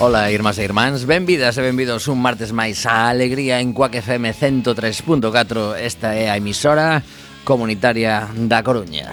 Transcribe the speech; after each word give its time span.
Ola, 0.00 0.30
irmás 0.30 0.54
e 0.58 0.62
irmáns, 0.62 1.02
benvidas 1.10 1.58
e 1.58 1.62
benvidos 1.66 2.06
un 2.06 2.22
martes 2.22 2.54
máis 2.54 2.86
a 2.86 3.10
Alegría 3.10 3.58
en 3.58 3.74
Cuac 3.74 3.98
FM 3.98 4.30
103.4 4.30 5.74
Esta 5.74 6.14
é 6.14 6.30
a 6.30 6.38
emisora 6.38 7.02
comunitaria 7.42 8.30
da 8.46 8.62
Coruña. 8.62 9.10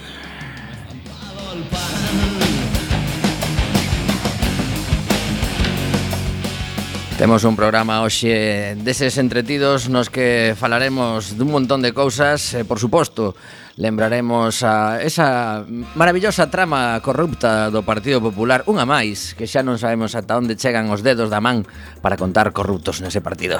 Temos 7.17 7.49
un 7.49 7.57
programa 7.57 8.05
hoxe 8.05 8.77
deses 8.77 9.17
entretidos 9.17 9.89
nos 9.89 10.13
que 10.13 10.53
falaremos 10.53 11.33
dun 11.33 11.49
montón 11.49 11.81
de 11.81 11.97
cousas 11.97 12.53
e, 12.53 12.61
por 12.61 12.77
suposto, 12.77 13.33
lembraremos 13.77 14.63
a 14.63 15.03
esa 15.03 15.65
maravillosa 15.95 16.47
trama 16.47 16.99
corrupta 17.03 17.67
do 17.67 17.83
Partido 17.83 18.23
Popular, 18.23 18.63
unha 18.71 18.87
máis, 18.87 19.35
que 19.35 19.43
xa 19.43 19.61
non 19.61 19.75
sabemos 19.75 20.15
ata 20.15 20.39
onde 20.39 20.55
chegan 20.55 20.87
os 20.91 21.03
dedos 21.03 21.27
da 21.27 21.43
man 21.43 21.67
para 21.99 22.15
contar 22.15 22.55
corruptos 22.55 23.03
nese 23.03 23.19
partido. 23.19 23.59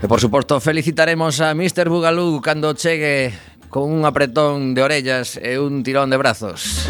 E 0.00 0.06
por 0.08 0.20
suposto 0.20 0.60
felicitaremos 0.60 1.40
a 1.44 1.52
Mr. 1.52 1.88
Bugalú 1.88 2.40
cando 2.40 2.72
chegue 2.72 3.32
con 3.68 3.92
un 3.92 4.08
apretón 4.08 4.72
de 4.72 4.84
orellas 4.84 5.36
e 5.40 5.60
un 5.60 5.84
tirón 5.84 6.08
de 6.08 6.20
brazos. 6.20 6.88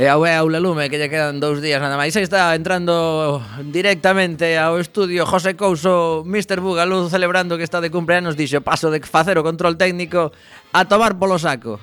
E 0.00 0.08
ao 0.08 0.24
Aula 0.24 0.56
Lume 0.64 0.88
que 0.88 0.96
lle 0.96 1.12
quedan 1.12 1.44
dous 1.44 1.60
días 1.60 1.76
nada 1.76 2.00
máis. 2.00 2.16
Aí 2.16 2.24
está 2.24 2.56
entrando 2.56 3.36
directamente 3.68 4.56
ao 4.56 4.80
estudio 4.80 5.28
José 5.28 5.60
Couso, 5.60 6.24
Mr. 6.24 6.64
Bugalú 6.64 7.12
celebrando 7.12 7.60
que 7.60 7.68
está 7.68 7.84
de 7.84 7.92
cumpleanos, 7.92 8.32
dixo 8.32 8.64
paso 8.64 8.88
de 8.88 9.04
facer 9.04 9.36
o 9.36 9.44
control 9.44 9.76
técnico 9.76 10.32
a 10.72 10.88
tomar 10.88 11.20
polo 11.20 11.36
saco. 11.36 11.76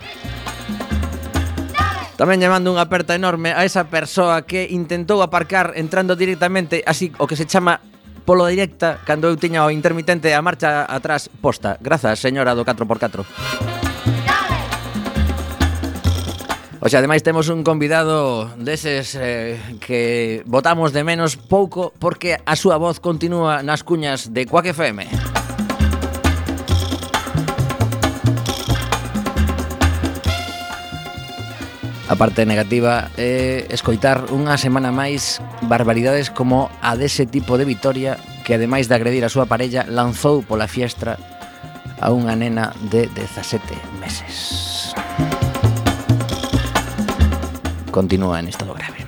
Tamén 2.18 2.42
lle 2.42 2.50
mando 2.50 2.74
unha 2.74 2.90
aperta 2.90 3.14
enorme 3.14 3.54
a 3.54 3.62
esa 3.62 3.86
persoa 3.86 4.42
que 4.50 4.66
intentou 4.74 5.22
aparcar 5.22 5.78
entrando 5.78 6.18
directamente 6.18 6.82
así 6.90 7.14
o 7.22 7.30
que 7.30 7.38
se 7.38 7.46
chama 7.46 7.86
polo 8.26 8.50
directa 8.50 8.98
cando 9.06 9.30
eu 9.30 9.38
tiña 9.38 9.62
o 9.62 9.70
intermitente 9.70 10.34
a 10.34 10.42
marcha 10.42 10.90
atrás 10.90 11.30
posta. 11.30 11.78
Grazas, 11.78 12.18
señora 12.18 12.58
do 12.58 12.66
4x4. 12.66 13.77
O 16.80 16.90
sea, 16.90 17.00
ademais 17.00 17.26
temos 17.26 17.50
un 17.50 17.66
convidado 17.66 18.54
deses 18.62 19.18
eh, 19.18 19.58
que 19.82 20.44
votamos 20.46 20.94
de 20.94 21.04
menos 21.04 21.34
pouco 21.36 21.92
porque 21.98 22.38
a 22.46 22.54
súa 22.54 22.78
voz 22.78 23.02
continúa 23.02 23.66
nas 23.66 23.82
cuñas 23.82 24.30
de 24.30 24.46
Quack 24.46 24.78
FM. 24.78 25.10
A 32.08 32.16
parte 32.16 32.46
negativa 32.46 33.10
é 33.18 33.68
escoitar 33.74 34.30
unha 34.32 34.56
semana 34.56 34.94
máis 34.94 35.42
barbaridades 35.66 36.30
como 36.30 36.70
a 36.80 36.94
dese 36.94 37.26
tipo 37.26 37.58
de 37.58 37.66
Vitoria 37.66 38.22
que 38.46 38.54
ademais 38.56 38.86
de 38.86 38.96
agredir 38.96 39.26
a 39.26 39.34
súa 39.34 39.50
parella 39.50 39.84
lanzou 39.90 40.46
pola 40.46 40.70
fiestra 40.70 41.18
a 41.98 42.14
unha 42.14 42.38
nena 42.38 42.72
de 42.94 43.10
17 43.12 43.66
meses. 43.98 44.77
continúa 47.98 48.38
en 48.38 48.46
estado 48.46 48.78
grave. 48.78 49.02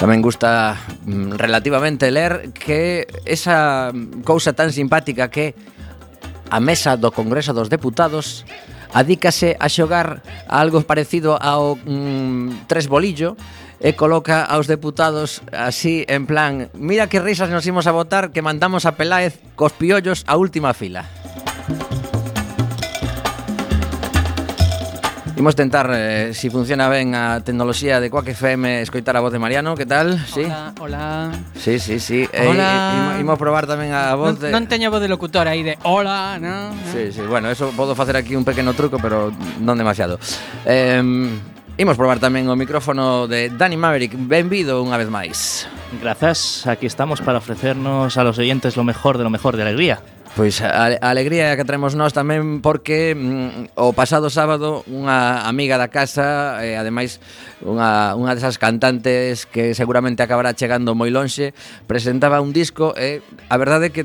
Tamén 0.00 0.24
gusta 0.24 0.80
mm, 1.04 1.36
relativamente 1.36 2.08
ler 2.08 2.56
que 2.56 3.04
esa 3.28 3.92
cousa 4.24 4.56
tan 4.56 4.72
simpática 4.72 5.28
que 5.28 5.52
a 6.48 6.56
mesa 6.56 6.96
do 6.96 7.12
Congreso 7.12 7.52
dos 7.52 7.68
Deputados 7.68 8.48
adícase 8.96 9.60
a 9.60 9.68
xogar 9.68 10.24
a 10.48 10.56
algo 10.64 10.80
parecido 10.88 11.36
ao 11.36 11.76
mm, 11.76 12.64
tres 12.64 12.88
bolillo 12.88 13.36
e 13.76 13.92
coloca 13.92 14.40
aos 14.40 14.64
deputados 14.64 15.44
así 15.52 16.08
en 16.08 16.24
plan 16.24 16.72
mira 16.72 17.12
que 17.12 17.20
risas 17.20 17.52
nos 17.52 17.68
imos 17.68 17.84
a 17.84 17.92
votar 17.92 18.32
que 18.32 18.40
mandamos 18.40 18.88
a 18.88 18.96
Peláez 18.96 19.36
cos 19.52 19.76
piollos 19.76 20.24
a 20.24 20.40
última 20.40 20.72
fila. 20.72 21.04
Imos 25.36 25.56
tentar, 25.56 25.90
eh, 25.92 26.32
si 26.32 26.48
funciona 26.48 26.88
ben 26.88 27.14
a 27.16 27.42
tecnoloxía 27.42 27.98
de 27.98 28.08
Quack 28.08 28.28
FM, 28.28 28.82
escoitar 28.82 29.16
a 29.16 29.20
voz 29.20 29.32
de 29.32 29.40
Mariano, 29.40 29.74
que 29.74 29.84
tal? 29.84 30.24
Sí? 30.26 30.42
Hola, 30.44 30.72
hola. 30.78 31.32
Sí, 31.58 31.80
sí, 31.80 31.98
sí. 31.98 32.28
Eh, 32.32 32.46
hola. 32.48 33.14
Eh, 33.14 33.18
e, 33.18 33.20
imos 33.26 33.34
probar 33.34 33.66
tamén 33.66 33.90
a 33.90 34.14
voz 34.14 34.38
non, 34.38 34.46
de... 34.46 34.48
Non 34.54 34.70
teño 34.70 34.94
voz 34.94 35.02
de 35.02 35.10
locutor 35.10 35.50
aí 35.50 35.66
de 35.66 35.74
hola, 35.82 36.38
non? 36.38 36.70
No. 36.70 36.86
Sí, 36.94 37.10
sí, 37.10 37.26
bueno, 37.26 37.50
eso 37.50 37.74
podo 37.74 37.98
facer 37.98 38.14
aquí 38.14 38.38
un 38.38 38.46
pequeno 38.46 38.78
truco, 38.78 39.02
pero 39.02 39.34
non 39.58 39.74
demasiado. 39.74 40.22
Eh, 40.70 41.02
imos 41.02 41.98
probar 41.98 42.22
tamén 42.22 42.46
o 42.46 42.54
micrófono 42.54 43.26
de 43.26 43.50
Dani 43.50 43.74
Maverick. 43.74 44.14
Benvido 44.14 44.86
unha 44.86 44.94
vez 44.94 45.10
máis. 45.10 45.66
Grazas, 45.98 46.62
aquí 46.70 46.86
estamos 46.86 47.18
para 47.18 47.42
ofrecernos 47.42 48.14
a 48.14 48.22
los 48.22 48.38
oyentes 48.38 48.78
lo 48.78 48.86
mejor 48.86 49.18
de 49.18 49.26
lo 49.26 49.34
mejor 49.34 49.58
de 49.58 49.66
alegría. 49.66 49.98
Pois 50.34 50.60
a, 50.62 50.98
a 50.98 51.08
alegría 51.14 51.54
que 51.54 51.62
traemos 51.62 51.94
nós 51.94 52.10
tamén 52.10 52.58
porque 52.58 53.14
mm, 53.14 53.78
o 53.78 53.94
pasado 53.94 54.34
sábado 54.34 54.82
unha 54.90 55.46
amiga 55.46 55.78
da 55.78 55.94
casa, 55.94 56.58
e 56.58 56.74
eh, 56.74 56.80
ademais 56.80 57.22
unha, 57.62 58.18
unha 58.18 58.34
desas 58.34 58.58
cantantes 58.58 59.46
que 59.46 59.78
seguramente 59.78 60.26
acabará 60.26 60.50
chegando 60.50 60.98
moi 60.98 61.14
lonxe, 61.14 61.54
presentaba 61.86 62.42
un 62.42 62.50
disco 62.50 62.98
e 62.98 63.22
eh, 63.22 63.46
a 63.46 63.54
verdade 63.62 63.88
é 63.88 63.94
que 63.94 64.02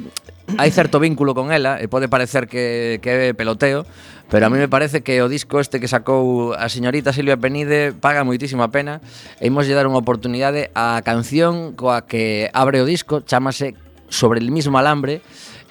hai 0.61 0.69
certo 0.69 1.01
vínculo 1.01 1.33
con 1.33 1.49
ela 1.49 1.81
e 1.81 1.89
pode 1.89 2.05
parecer 2.05 2.45
que, 2.45 3.01
que 3.01 3.33
é 3.33 3.33
peloteo, 3.33 3.89
pero 4.29 4.45
a 4.45 4.53
mí 4.53 4.61
me 4.61 4.69
parece 4.69 5.01
que 5.01 5.25
o 5.25 5.33
disco 5.33 5.57
este 5.57 5.81
que 5.81 5.89
sacou 5.89 6.53
a 6.53 6.69
señorita 6.69 7.09
Silvia 7.09 7.41
Penide 7.41 7.89
paga 7.97 8.21
moitísima 8.21 8.69
pena 8.69 9.01
e 9.41 9.49
imos 9.49 9.65
lle 9.65 9.73
dar 9.73 9.89
unha 9.89 9.97
oportunidade 9.97 10.69
á 10.77 11.01
canción 11.01 11.73
coa 11.73 12.05
que 12.05 12.53
abre 12.53 12.77
o 12.77 12.85
disco, 12.85 13.25
chamase 13.25 13.73
Sobre 14.09 14.39
el 14.39 14.51
mismo 14.51 14.77
alambre, 14.77 15.21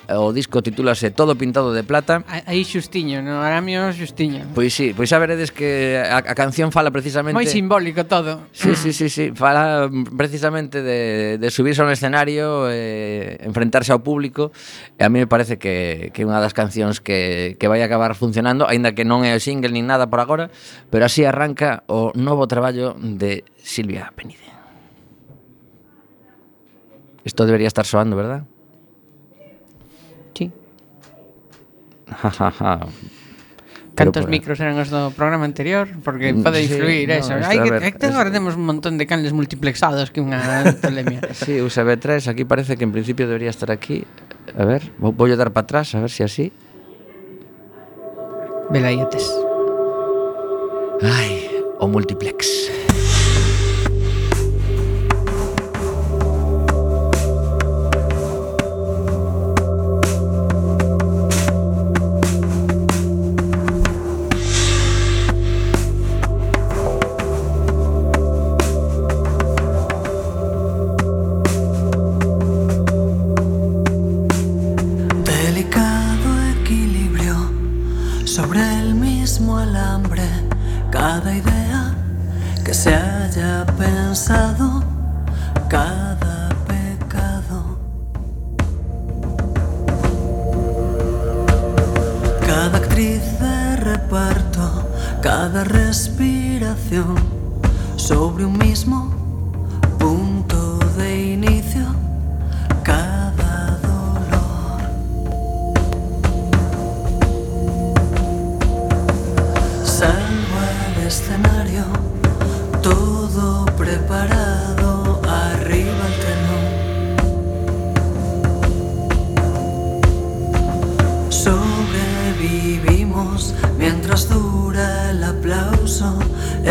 Eh, 0.08 0.16
o 0.16 0.32
disco 0.32 0.64
titúlase 0.64 1.12
Todo 1.12 1.36
pintado 1.36 1.76
de 1.76 1.84
plata. 1.84 2.24
Aí 2.48 2.64
xustiño, 2.64 3.20
no 3.20 3.44
Aramio 3.44 3.92
xustiño. 3.92 4.48
Pois 4.56 4.72
sí, 4.72 4.96
pois 4.96 5.12
xa 5.12 5.20
veredes 5.20 5.52
que 5.52 6.00
a, 6.00 6.24
a 6.24 6.34
canción 6.34 6.72
fala 6.72 6.88
precisamente 6.88 7.36
Moi 7.36 7.44
simbólico 7.44 8.08
todo. 8.08 8.48
Sí, 8.56 8.72
sí, 8.72 8.96
sí, 8.96 9.12
sí, 9.12 9.36
fala 9.36 9.84
precisamente 10.16 10.80
de 10.80 11.36
de 11.36 11.48
subirse 11.52 11.84
a 11.84 11.84
un 11.84 11.92
escenario, 11.92 12.72
eh 12.72 13.36
enfrentarse 13.44 13.92
ao 13.92 14.00
público. 14.00 14.48
E 14.96 15.04
a 15.04 15.12
mí 15.12 15.20
me 15.20 15.28
parece 15.28 15.60
que 15.60 16.08
que 16.16 16.24
é 16.24 16.26
unha 16.26 16.40
das 16.40 16.56
cancións 16.56 17.04
que 17.04 17.60
que 17.60 17.68
vai 17.68 17.84
acabar 17.84 18.16
funcionando, 18.16 18.64
aínda 18.64 18.96
que 18.96 19.04
non 19.04 19.28
é 19.28 19.36
o 19.36 19.40
single 19.44 19.76
nin 19.76 19.84
nada 19.84 20.08
por 20.08 20.24
agora, 20.24 20.48
pero 20.88 21.04
así 21.04 21.28
arranca 21.28 21.84
o 21.84 22.16
novo 22.16 22.48
traballo 22.48 22.96
de 22.96 23.44
Silvia 23.60 24.08
Penide. 24.16 24.48
Isto 27.28 27.44
debería 27.44 27.68
estar 27.68 27.84
soando, 27.84 28.16
¿verdad? 28.16 28.48
Cantos 33.98 34.24
por... 34.24 34.30
micros 34.30 34.60
eran 34.62 34.78
os 34.78 34.94
do 34.94 35.10
programa 35.10 35.42
anterior? 35.42 35.90
Porque 36.06 36.30
mm, 36.30 36.46
pode 36.46 36.62
influir 36.62 37.10
sí, 37.10 37.18
eso. 37.18 37.34
No, 37.34 37.42
Hai, 37.42 37.58
ver, 37.58 37.82
que, 37.90 38.06
agora 38.06 38.30
temos 38.30 38.54
un 38.54 38.62
montón 38.62 38.94
de 38.94 39.10
canles 39.10 39.34
multiplexados 39.34 40.14
que 40.14 40.22
unha 40.22 40.38
telemia. 40.78 41.18
sí, 41.34 41.58
usb 41.58 41.98
3 41.98 42.30
aquí 42.30 42.46
parece 42.46 42.78
que 42.78 42.86
en 42.86 42.94
principio 42.94 43.26
debería 43.26 43.50
estar 43.50 43.74
aquí. 43.74 44.06
A 44.54 44.62
ver, 44.62 44.86
vou 45.02 45.10
dar 45.34 45.50
para 45.50 45.66
atrás, 45.66 45.98
a 45.98 46.00
ver 46.00 46.14
se 46.14 46.22
si 46.22 46.22
así. 46.22 46.46
Velayetes. 48.70 49.26
Ai, 51.02 51.50
o 51.82 51.90
multiplex. 51.90 52.87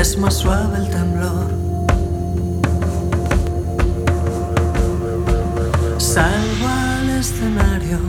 Es 0.08 0.18
más 0.18 0.36
suave 0.36 0.78
el 0.78 0.90
temblor. 0.90 1.48
Salvo 5.98 6.66
al 6.66 7.10
escenario, 7.10 8.00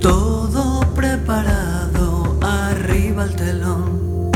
todo 0.00 0.82
preparado, 0.94 2.38
arriba 2.40 3.24
el 3.24 3.34
telón. 3.34 4.30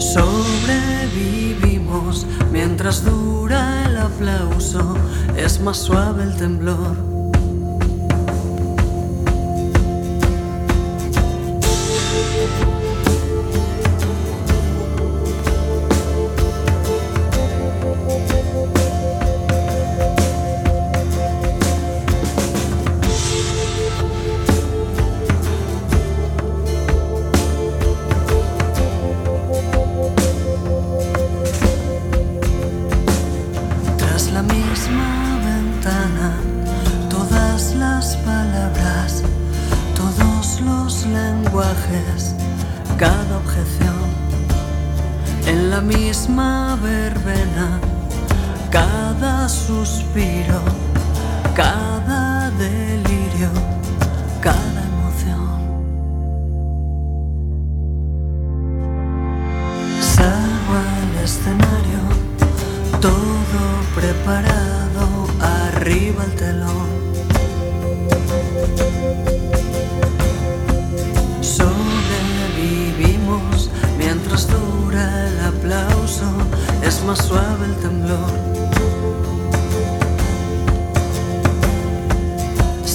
Sobrevivimos 0.00 2.26
mientras 2.50 3.04
dura 3.04 3.84
el 3.84 3.96
aplauso, 3.96 4.96
es 5.36 5.60
más 5.60 5.76
suave 5.76 6.24
el 6.24 6.34
temblor. 6.34 7.15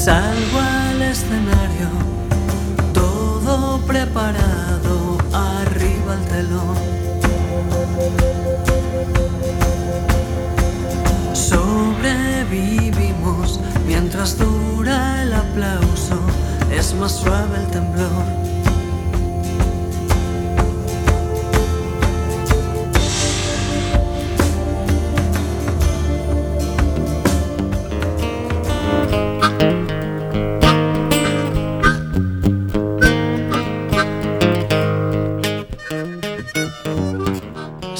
Salgo 0.04 0.60
al 0.60 1.02
escenario, 1.04 1.90
todo 2.92 3.80
preparado, 3.86 5.20
arriba 5.32 6.16
el 6.16 6.26
telón. 6.26 6.76
Sobrevivimos 11.36 13.60
mientras 13.86 14.40
dura 14.40 15.22
el 15.22 15.34
aplauso, 15.34 16.20
es 16.76 16.96
más 16.96 17.12
suave 17.12 17.60
el 17.60 17.68
temblor. 17.68 18.41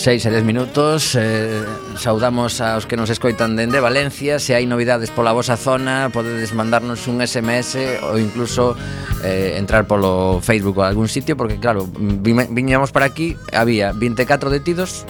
6 0.02 0.26
e 0.26 0.30
10 0.34 0.50
minutos 0.50 1.14
eh, 1.14 1.62
Saudamos 1.94 2.58
aos 2.58 2.90
que 2.90 2.98
nos 2.98 3.14
escoitan 3.14 3.54
dende 3.54 3.78
Valencia. 3.78 4.42
Se 4.42 4.58
hai 4.58 4.66
novidades 4.66 5.14
pola 5.14 5.30
vosa 5.30 5.62
zona 5.62 6.10
Podedes 6.10 6.58
mandarnos 6.58 7.06
un 7.06 7.22
SMS 7.22 8.02
Ou 8.10 8.18
incluso 8.18 8.74
eh, 9.22 9.62
entrar 9.62 9.86
polo 9.86 10.42
Facebook 10.42 10.82
ou 10.82 10.90
algún 10.90 11.06
sitio 11.06 11.38
Porque 11.38 11.62
claro, 11.62 11.86
viñamos 11.86 12.90
para 12.90 13.06
aquí 13.06 13.38
Había 13.54 13.94
24 13.94 14.50
detidos 14.50 15.06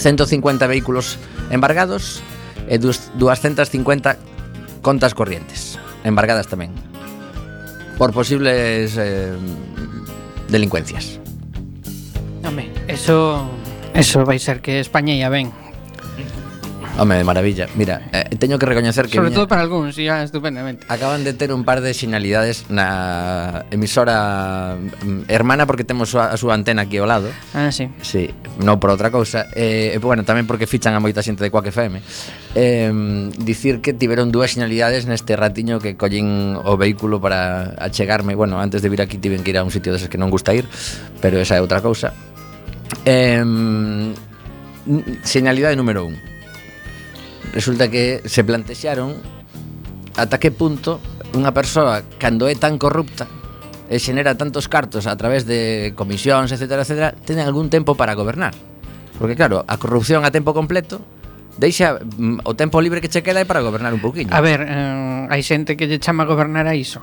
150 0.00 0.64
vehículos 0.64 1.20
embargados 1.52 2.24
E 2.72 2.80
250 2.80 3.20
contas 4.80 5.12
corrientes 5.12 5.76
Embargadas 6.00 6.48
tamén 6.48 6.72
Por 8.00 8.16
posibles 8.16 8.96
eh, 8.96 9.36
delincuencias. 10.48 11.20
Home, 12.42 12.72
eso 12.88 13.46
Eso 13.94 14.24
vai 14.24 14.38
ser 14.40 14.60
que 14.60 14.80
España 14.80 15.12
ia 15.14 15.28
ben. 15.28 15.52
Home, 16.98 17.16
de 17.16 17.24
maravilla. 17.24 17.68
Mira, 17.74 18.02
eh, 18.12 18.36
teño 18.36 18.58
que 18.58 18.66
recoñecer 18.66 19.06
que 19.06 19.16
Sobre 19.16 19.28
viña... 19.28 19.36
todo 19.36 19.48
para 19.48 19.62
algúns, 19.62 19.96
ia 19.96 20.22
estupendamente. 20.22 20.84
Acaban 20.88 21.24
de 21.24 21.32
ter 21.32 21.52
un 21.52 21.64
par 21.64 21.80
de 21.80 21.94
sinalidades 21.94 22.68
na 22.68 23.64
emisora 23.72 24.76
mm, 24.76 25.24
hermana 25.28 25.64
porque 25.64 25.84
temos 25.84 26.12
a 26.14 26.36
súa 26.36 26.52
antena 26.52 26.84
aquí 26.84 27.00
ao 27.00 27.08
lado. 27.08 27.32
Ah, 27.56 27.72
sí. 27.72 27.88
Sí, 28.04 28.28
non 28.60 28.76
por 28.76 28.92
outra 28.92 29.08
cousa. 29.08 29.48
Eh, 29.56 29.96
bueno, 30.04 30.20
tamén 30.28 30.44
porque 30.44 30.68
fichan 30.68 30.92
a 30.92 31.00
moita 31.00 31.24
xente 31.24 31.40
de 31.40 31.48
Quack 31.48 31.72
FM. 31.72 32.04
Eh, 32.52 32.92
dicir 33.40 33.80
que 33.80 33.96
tiveron 33.96 34.28
dúas 34.28 34.52
sinalidades 34.52 35.08
neste 35.08 35.32
ratiño 35.32 35.80
que 35.80 35.96
collín 35.96 36.60
o 36.60 36.76
vehículo 36.76 37.24
para 37.24 37.72
achegarme. 37.80 38.36
Bueno, 38.36 38.60
antes 38.60 38.84
de 38.84 38.92
vir 38.92 39.00
aquí 39.00 39.16
tiven 39.16 39.40
que 39.40 39.56
ir 39.56 39.56
a 39.56 39.64
un 39.64 39.72
sitio 39.72 39.96
deses 39.96 40.12
que 40.12 40.20
non 40.20 40.28
gusta 40.28 40.52
ir, 40.52 40.68
pero 41.24 41.40
esa 41.40 41.56
é 41.56 41.64
outra 41.64 41.80
cousa 41.80 42.12
Eh, 43.04 43.44
señalidade 45.22 45.76
número 45.76 46.06
un. 46.06 46.18
Resulta 47.52 47.90
que 47.90 48.22
se 48.24 48.44
plantexaron 48.44 49.16
ata 50.16 50.36
que 50.36 50.52
punto 50.52 51.00
unha 51.32 51.52
persoa 51.52 52.04
cando 52.20 52.48
é 52.48 52.56
tan 52.56 52.76
corrupta 52.76 53.24
e 53.88 53.96
xenera 54.00 54.36
tantos 54.36 54.68
cartos 54.68 55.04
a 55.08 55.16
través 55.16 55.44
de 55.44 55.92
comisións, 55.96 56.52
etc, 56.52 56.80
etc, 56.84 56.92
ten 57.24 57.40
algún 57.40 57.68
tempo 57.68 57.96
para 57.96 58.16
gobernar. 58.16 58.56
Porque 59.20 59.36
claro, 59.36 59.64
a 59.68 59.76
corrupción 59.76 60.24
a 60.24 60.32
tempo 60.32 60.56
completo 60.56 61.00
deixa 61.60 62.00
mm, 62.00 62.44
o 62.48 62.52
tempo 62.56 62.80
libre 62.80 63.04
que 63.04 63.12
che 63.12 63.20
queda 63.20 63.44
é 63.44 63.46
para 63.48 63.60
gobernar 63.60 63.92
un 63.92 64.00
pouquiño. 64.00 64.32
A 64.32 64.40
ver, 64.40 64.64
eh, 64.64 65.28
hai 65.28 65.42
xente 65.44 65.76
que 65.76 65.88
lle 65.88 66.00
chama 66.00 66.24
a 66.24 66.28
gobernar 66.28 66.64
a 66.64 66.74
iso. 66.76 67.00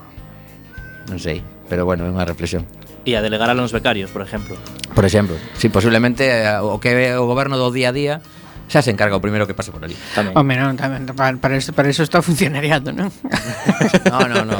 Non 1.10 1.22
sei 1.22 1.59
pero 1.70 1.86
bueno, 1.86 2.04
é 2.04 2.12
unha 2.12 2.26
reflexión. 2.26 2.66
E 3.06 3.16
a 3.16 3.22
delegar 3.22 3.48
a 3.48 3.56
los 3.56 3.72
becarios, 3.72 4.10
por 4.12 4.26
exemplo. 4.26 4.58
Por 4.92 5.06
exemplo, 5.06 5.38
si 5.56 5.68
sí, 5.68 5.70
posiblemente 5.70 6.28
eh, 6.28 6.60
o 6.60 6.82
que 6.82 7.16
o 7.16 7.24
goberno 7.30 7.56
do 7.56 7.70
día 7.72 7.90
a 7.90 7.96
día 7.96 8.16
xa 8.70 8.86
se 8.86 8.94
encarga 8.94 9.18
o 9.18 9.22
primeiro 9.24 9.50
que 9.50 9.58
pase 9.58 9.74
por 9.74 9.82
ali. 9.82 9.98
Tamén. 10.14 10.38
Home, 10.38 10.54
non, 10.58 10.78
tamén, 10.78 11.06
para, 11.18 11.34
para, 11.42 11.58
eso, 11.58 11.74
para 11.74 11.90
eso 11.90 12.06
está 12.06 12.22
o 12.22 12.26
funcionariado, 12.26 12.94
non? 12.94 13.10
no, 14.14 14.20
no, 14.30 14.46
no, 14.46 14.58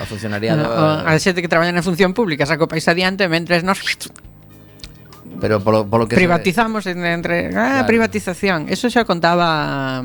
o 0.00 0.04
funcionariado... 0.08 0.64
O, 0.64 0.84
a 1.04 1.12
xente 1.20 1.44
que 1.44 1.50
traballa 1.50 1.72
na 1.72 1.84
función 1.84 2.16
pública 2.16 2.48
saco 2.48 2.64
país 2.68 2.88
adiante 2.88 3.28
mentres 3.28 3.60
nos 3.60 3.80
pero 5.40 5.60
polo, 5.60 5.88
polo 5.88 6.08
que 6.08 6.16
privatizamos 6.16 6.84
se... 6.84 6.92
entre 6.92 7.52
ah, 7.52 7.84
claro. 7.84 7.86
privatización, 7.86 8.68
eso 8.68 8.88
xa 8.88 9.04
contaba 9.04 10.00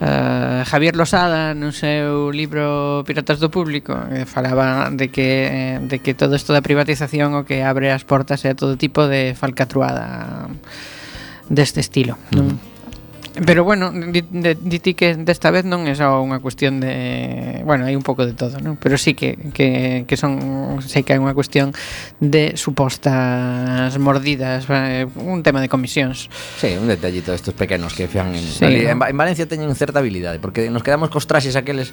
eh, 0.00 0.62
Javier 0.66 0.96
Losada 0.96 1.54
no 1.54 1.72
seu 1.72 2.30
libro 2.30 3.02
Piratas 3.08 3.40
do 3.40 3.48
Público 3.48 3.96
que 4.12 4.28
falaba 4.28 4.92
de 4.92 5.08
que, 5.08 5.28
eh, 5.48 5.78
de 5.80 6.04
que 6.04 6.12
todo 6.12 6.36
isto 6.36 6.52
da 6.52 6.60
privatización 6.60 7.32
o 7.32 7.48
que 7.48 7.64
abre 7.64 7.88
as 7.88 8.04
portas 8.04 8.44
é 8.44 8.52
todo 8.52 8.76
tipo 8.76 9.08
de 9.08 9.32
falcatruada 9.32 10.52
deste 11.48 11.80
estilo. 11.80 12.20
Mm. 12.30 12.36
Non? 12.36 12.75
Pero 13.44 13.64
bueno, 13.64 13.92
di, 13.92 14.24
di, 14.30 14.78
di 14.80 14.94
que 14.94 15.14
desta 15.14 15.50
vez 15.52 15.68
non 15.68 15.84
é 15.84 15.92
só 15.92 16.24
unha 16.24 16.40
cuestión 16.40 16.80
de, 16.80 17.60
bueno, 17.68 17.84
hai 17.84 17.92
un 17.92 18.00
pouco 18.00 18.24
de 18.24 18.32
todo, 18.32 18.56
non? 18.64 18.80
Pero 18.80 18.96
sí 18.96 19.12
que 19.12 19.36
que 19.52 20.08
que 20.08 20.16
son 20.16 20.80
sei 20.80 21.04
que 21.04 21.12
hai 21.12 21.20
unha 21.20 21.36
cuestión 21.36 21.76
de 22.16 22.56
supostas 22.56 23.92
mordidas, 24.00 24.64
eh, 24.72 25.04
un 25.20 25.44
tema 25.44 25.60
de 25.60 25.68
comisións. 25.68 26.32
Sí, 26.56 26.72
un 26.80 26.88
detallito 26.88 27.28
destes 27.28 27.52
pequenos 27.52 27.92
que 27.92 28.08
fan 28.08 28.32
en, 28.32 28.40
sí, 28.40 28.88
en, 28.88 28.96
en 28.96 29.16
Valencia 29.20 29.44
teñen 29.44 29.68
certa 29.76 30.00
habilidade, 30.00 30.40
porque 30.40 30.72
nos 30.72 30.80
quedamos 30.80 31.12
cos 31.12 31.28
traxes 31.28 31.60
aqueles 31.60 31.92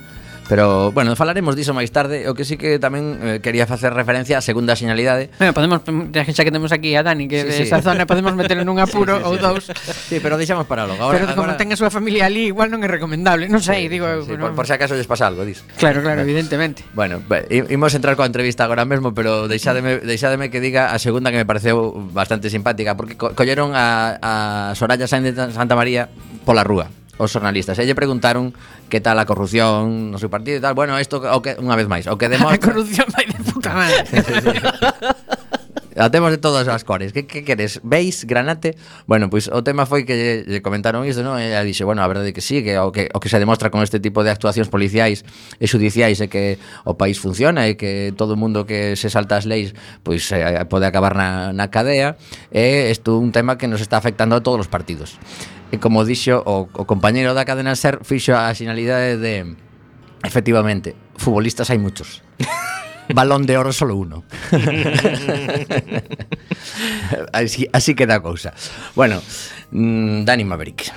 Pero, 0.50 0.92
bueno, 0.92 1.16
falaremos 1.16 1.56
diso 1.56 1.72
máis 1.72 1.90
tarde. 1.90 2.28
O 2.28 2.36
que 2.36 2.44
sí 2.44 2.60
que 2.60 2.78
tamén 2.78 3.20
eh, 3.24 3.40
quería 3.40 3.64
facer 3.64 3.96
referencia 3.96 4.38
á 4.38 4.42
segunda 4.44 4.76
señalidade. 4.76 5.32
Bueno, 5.40 5.56
podemos, 5.56 5.80
xa 5.84 6.44
que 6.44 6.52
temos 6.52 6.72
aquí 6.76 6.96
a 6.96 7.04
Dani 7.04 7.32
Que 7.32 7.42
sí, 7.42 7.48
de 7.48 7.54
sí. 7.54 7.64
esa 7.64 7.80
zona 7.80 8.04
podemos 8.04 8.36
meterlo 8.36 8.68
nun 8.68 8.80
apuro 8.84 9.18
sí, 9.18 9.24
sí, 9.24 9.28
ou 9.30 9.36
dous. 9.40 9.66
Sí, 10.10 10.18
pero 10.20 10.36
deixamos 10.36 10.68
para 10.68 10.84
logo. 10.84 11.00
Agora, 11.00 11.24
Pero 11.24 11.32
agora... 11.32 11.56
como 11.56 11.60
ten 11.60 11.72
a 11.72 11.78
súa 11.80 11.90
familia 11.90 12.28
ali, 12.28 12.52
igual 12.52 12.68
non 12.68 12.84
é 12.84 12.90
recomendable. 12.92 13.48
Non 13.48 13.64
sei, 13.64 13.88
sí, 13.88 13.98
digo 14.00 14.08
sí, 14.28 14.36
no... 14.36 14.52
por, 14.52 14.64
por 14.64 14.66
si 14.68 14.76
acaso 14.76 15.00
lles 15.00 15.08
pasa 15.08 15.32
algo, 15.32 15.48
dis 15.48 15.64
Claro, 15.80 16.04
claro, 16.04 16.22
evidentemente. 16.22 16.84
Bueno, 16.92 17.24
imos 17.50 17.96
entrar 17.96 18.20
coa 18.20 18.28
entrevista 18.28 18.68
agora 18.68 18.84
mesmo 18.84 19.16
Pero 19.16 19.48
deixádeme, 19.48 20.04
deixádeme 20.04 20.52
que 20.52 20.60
diga 20.60 20.92
a 20.92 20.98
segunda 21.00 21.32
que 21.32 21.40
me 21.40 21.48
pareceu 21.48 21.96
bastante 22.12 22.52
simpática 22.52 23.00
Porque 23.00 23.16
co 23.16 23.32
colleron 23.34 23.72
a, 23.76 24.20
a 24.20 24.32
Soraya 24.76 25.08
Sainz 25.08 25.32
de 25.32 25.52
Santa 25.56 25.76
María 25.76 26.12
pola 26.44 26.64
rúa 26.64 27.03
os 27.18 27.30
xornalistas. 27.30 27.78
E 27.78 27.86
lle 27.86 27.94
preguntaron 27.94 28.54
que 28.90 29.02
tal 29.02 29.20
a 29.20 29.26
corrupción 29.28 30.10
no 30.10 30.18
seu 30.18 30.30
partido 30.34 30.58
e 30.58 30.64
tal. 30.64 30.74
Bueno, 30.74 30.98
isto 30.98 31.22
o 31.22 31.40
que 31.44 31.58
unha 31.60 31.78
vez 31.78 31.86
máis, 31.86 32.06
o 32.10 32.18
que 32.18 32.30
demostra 32.34 32.58
A 32.58 32.66
corrupción 32.66 33.08
vai 33.14 33.26
de 33.30 33.40
puta 33.44 33.72
madre. 33.74 34.02
A 35.98 36.10
temos 36.10 36.32
de 36.32 36.38
todas 36.38 36.68
as 36.68 36.84
cores. 36.84 37.14
Que, 37.14 37.26
que 37.28 37.44
queres? 37.44 37.80
Veis, 37.84 38.26
granate? 38.26 38.76
Bueno, 39.06 39.30
pois 39.30 39.50
pues, 39.50 39.58
o 39.58 39.64
tema 39.64 39.86
foi 39.86 40.06
que 40.06 40.44
lle 40.48 40.62
comentaron 40.66 41.06
isto, 41.06 41.22
non? 41.22 41.38
E 41.38 41.54
ela 41.54 41.62
dixe, 41.62 41.86
bueno, 41.86 42.02
a 42.02 42.10
verdade 42.10 42.30
é 42.30 42.34
que 42.34 42.42
sí, 42.42 42.66
que 42.66 42.80
o 42.82 42.90
que, 42.90 43.14
o 43.14 43.22
que 43.22 43.30
se 43.30 43.38
demostra 43.38 43.70
con 43.70 43.86
este 43.86 44.02
tipo 44.02 44.26
de 44.26 44.34
actuacións 44.34 44.74
policiais 44.74 45.22
e 45.62 45.66
judiciais 45.70 46.18
é 46.18 46.28
que 46.28 46.58
o 46.88 46.98
país 46.98 47.22
funciona 47.22 47.70
e 47.70 47.78
que 47.78 48.10
todo 48.18 48.34
o 48.34 48.40
mundo 48.40 48.66
que 48.66 48.98
se 48.98 49.14
salta 49.14 49.38
as 49.38 49.46
leis 49.46 49.78
pois 50.02 50.26
pues, 50.26 50.34
eh, 50.34 50.66
pode 50.66 50.90
acabar 50.90 51.14
na, 51.14 51.54
na 51.54 51.70
cadea 51.70 52.18
e 52.50 52.90
isto 52.90 53.22
un 53.22 53.30
tema 53.30 53.62
que 53.62 53.70
nos 53.70 53.82
está 53.82 54.02
afectando 54.02 54.34
a 54.34 54.42
todos 54.42 54.66
os 54.66 54.70
partidos. 54.72 55.22
E 55.70 55.78
como 55.78 56.02
dixo 56.06 56.42
o, 56.42 56.70
o 56.70 56.84
compañeiro 56.90 57.38
da 57.38 57.46
cadena 57.46 57.78
SER 57.78 58.02
fixo 58.02 58.34
a 58.34 58.50
sinalidade 58.58 59.22
de 59.22 59.58
efectivamente, 60.26 60.98
futbolistas 61.22 61.70
hai 61.70 61.78
muchos. 61.78 62.26
Balón 63.10 63.46
de 63.46 63.58
oro 63.58 63.74
solo 63.74 63.96
uno. 63.96 64.24
así, 67.34 67.68
así 67.74 67.96
queda 67.96 68.16
a 68.16 68.22
cousa. 68.22 68.54
Bueno, 68.96 69.22
mm, 69.72 70.24
Dani 70.24 70.44
Maverick. 70.44 70.92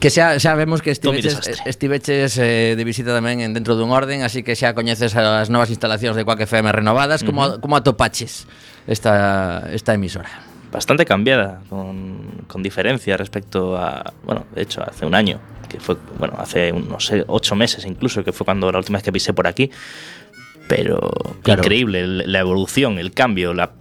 Que 0.00 0.10
xa, 0.10 0.40
xa 0.40 0.54
vemos 0.54 0.82
que 0.82 0.90
estiveches, 0.90 1.36
desastre. 1.36 1.70
estiveches 1.70 2.38
eh, 2.38 2.74
de 2.74 2.84
visita 2.84 3.14
tamén 3.14 3.44
en 3.44 3.54
dentro 3.54 3.78
dun 3.78 3.94
orden, 3.94 4.26
así 4.26 4.42
que 4.42 4.58
xa 4.58 4.74
coñeces 4.74 5.14
as 5.14 5.48
novas 5.52 5.70
instalacións 5.70 6.18
de 6.18 6.26
Quack 6.26 6.50
FM 6.50 6.72
renovadas, 6.72 7.22
como, 7.22 7.60
como 7.62 7.78
atopaches 7.78 8.48
esta, 8.86 9.70
esta 9.70 9.94
emisora. 9.94 10.30
Bastante 10.72 11.06
cambiada, 11.06 11.62
con, 11.70 12.42
con 12.48 12.62
diferencia 12.62 13.16
respecto 13.16 13.78
a. 13.78 14.12
Bueno, 14.24 14.46
de 14.54 14.62
hecho, 14.62 14.82
hace 14.82 15.06
un 15.06 15.14
año, 15.14 15.38
que 15.68 15.78
fue, 15.78 15.96
bueno, 16.18 16.34
hace 16.38 16.72
unos 16.72 17.12
eh, 17.12 17.22
ocho 17.28 17.54
meses 17.54 17.86
incluso, 17.86 18.24
que 18.24 18.32
fue 18.32 18.44
cuando 18.44 18.72
la 18.72 18.78
última 18.78 18.98
vez 18.98 19.04
que 19.04 19.12
pisé 19.12 19.32
por 19.32 19.46
aquí. 19.46 19.70
pero 20.68 20.98
claro. 21.42 21.62
increíble 21.62 22.06
la 22.06 22.38
evolución, 22.40 22.98
el 22.98 23.12
cambio. 23.12 23.52
La, 23.54 23.72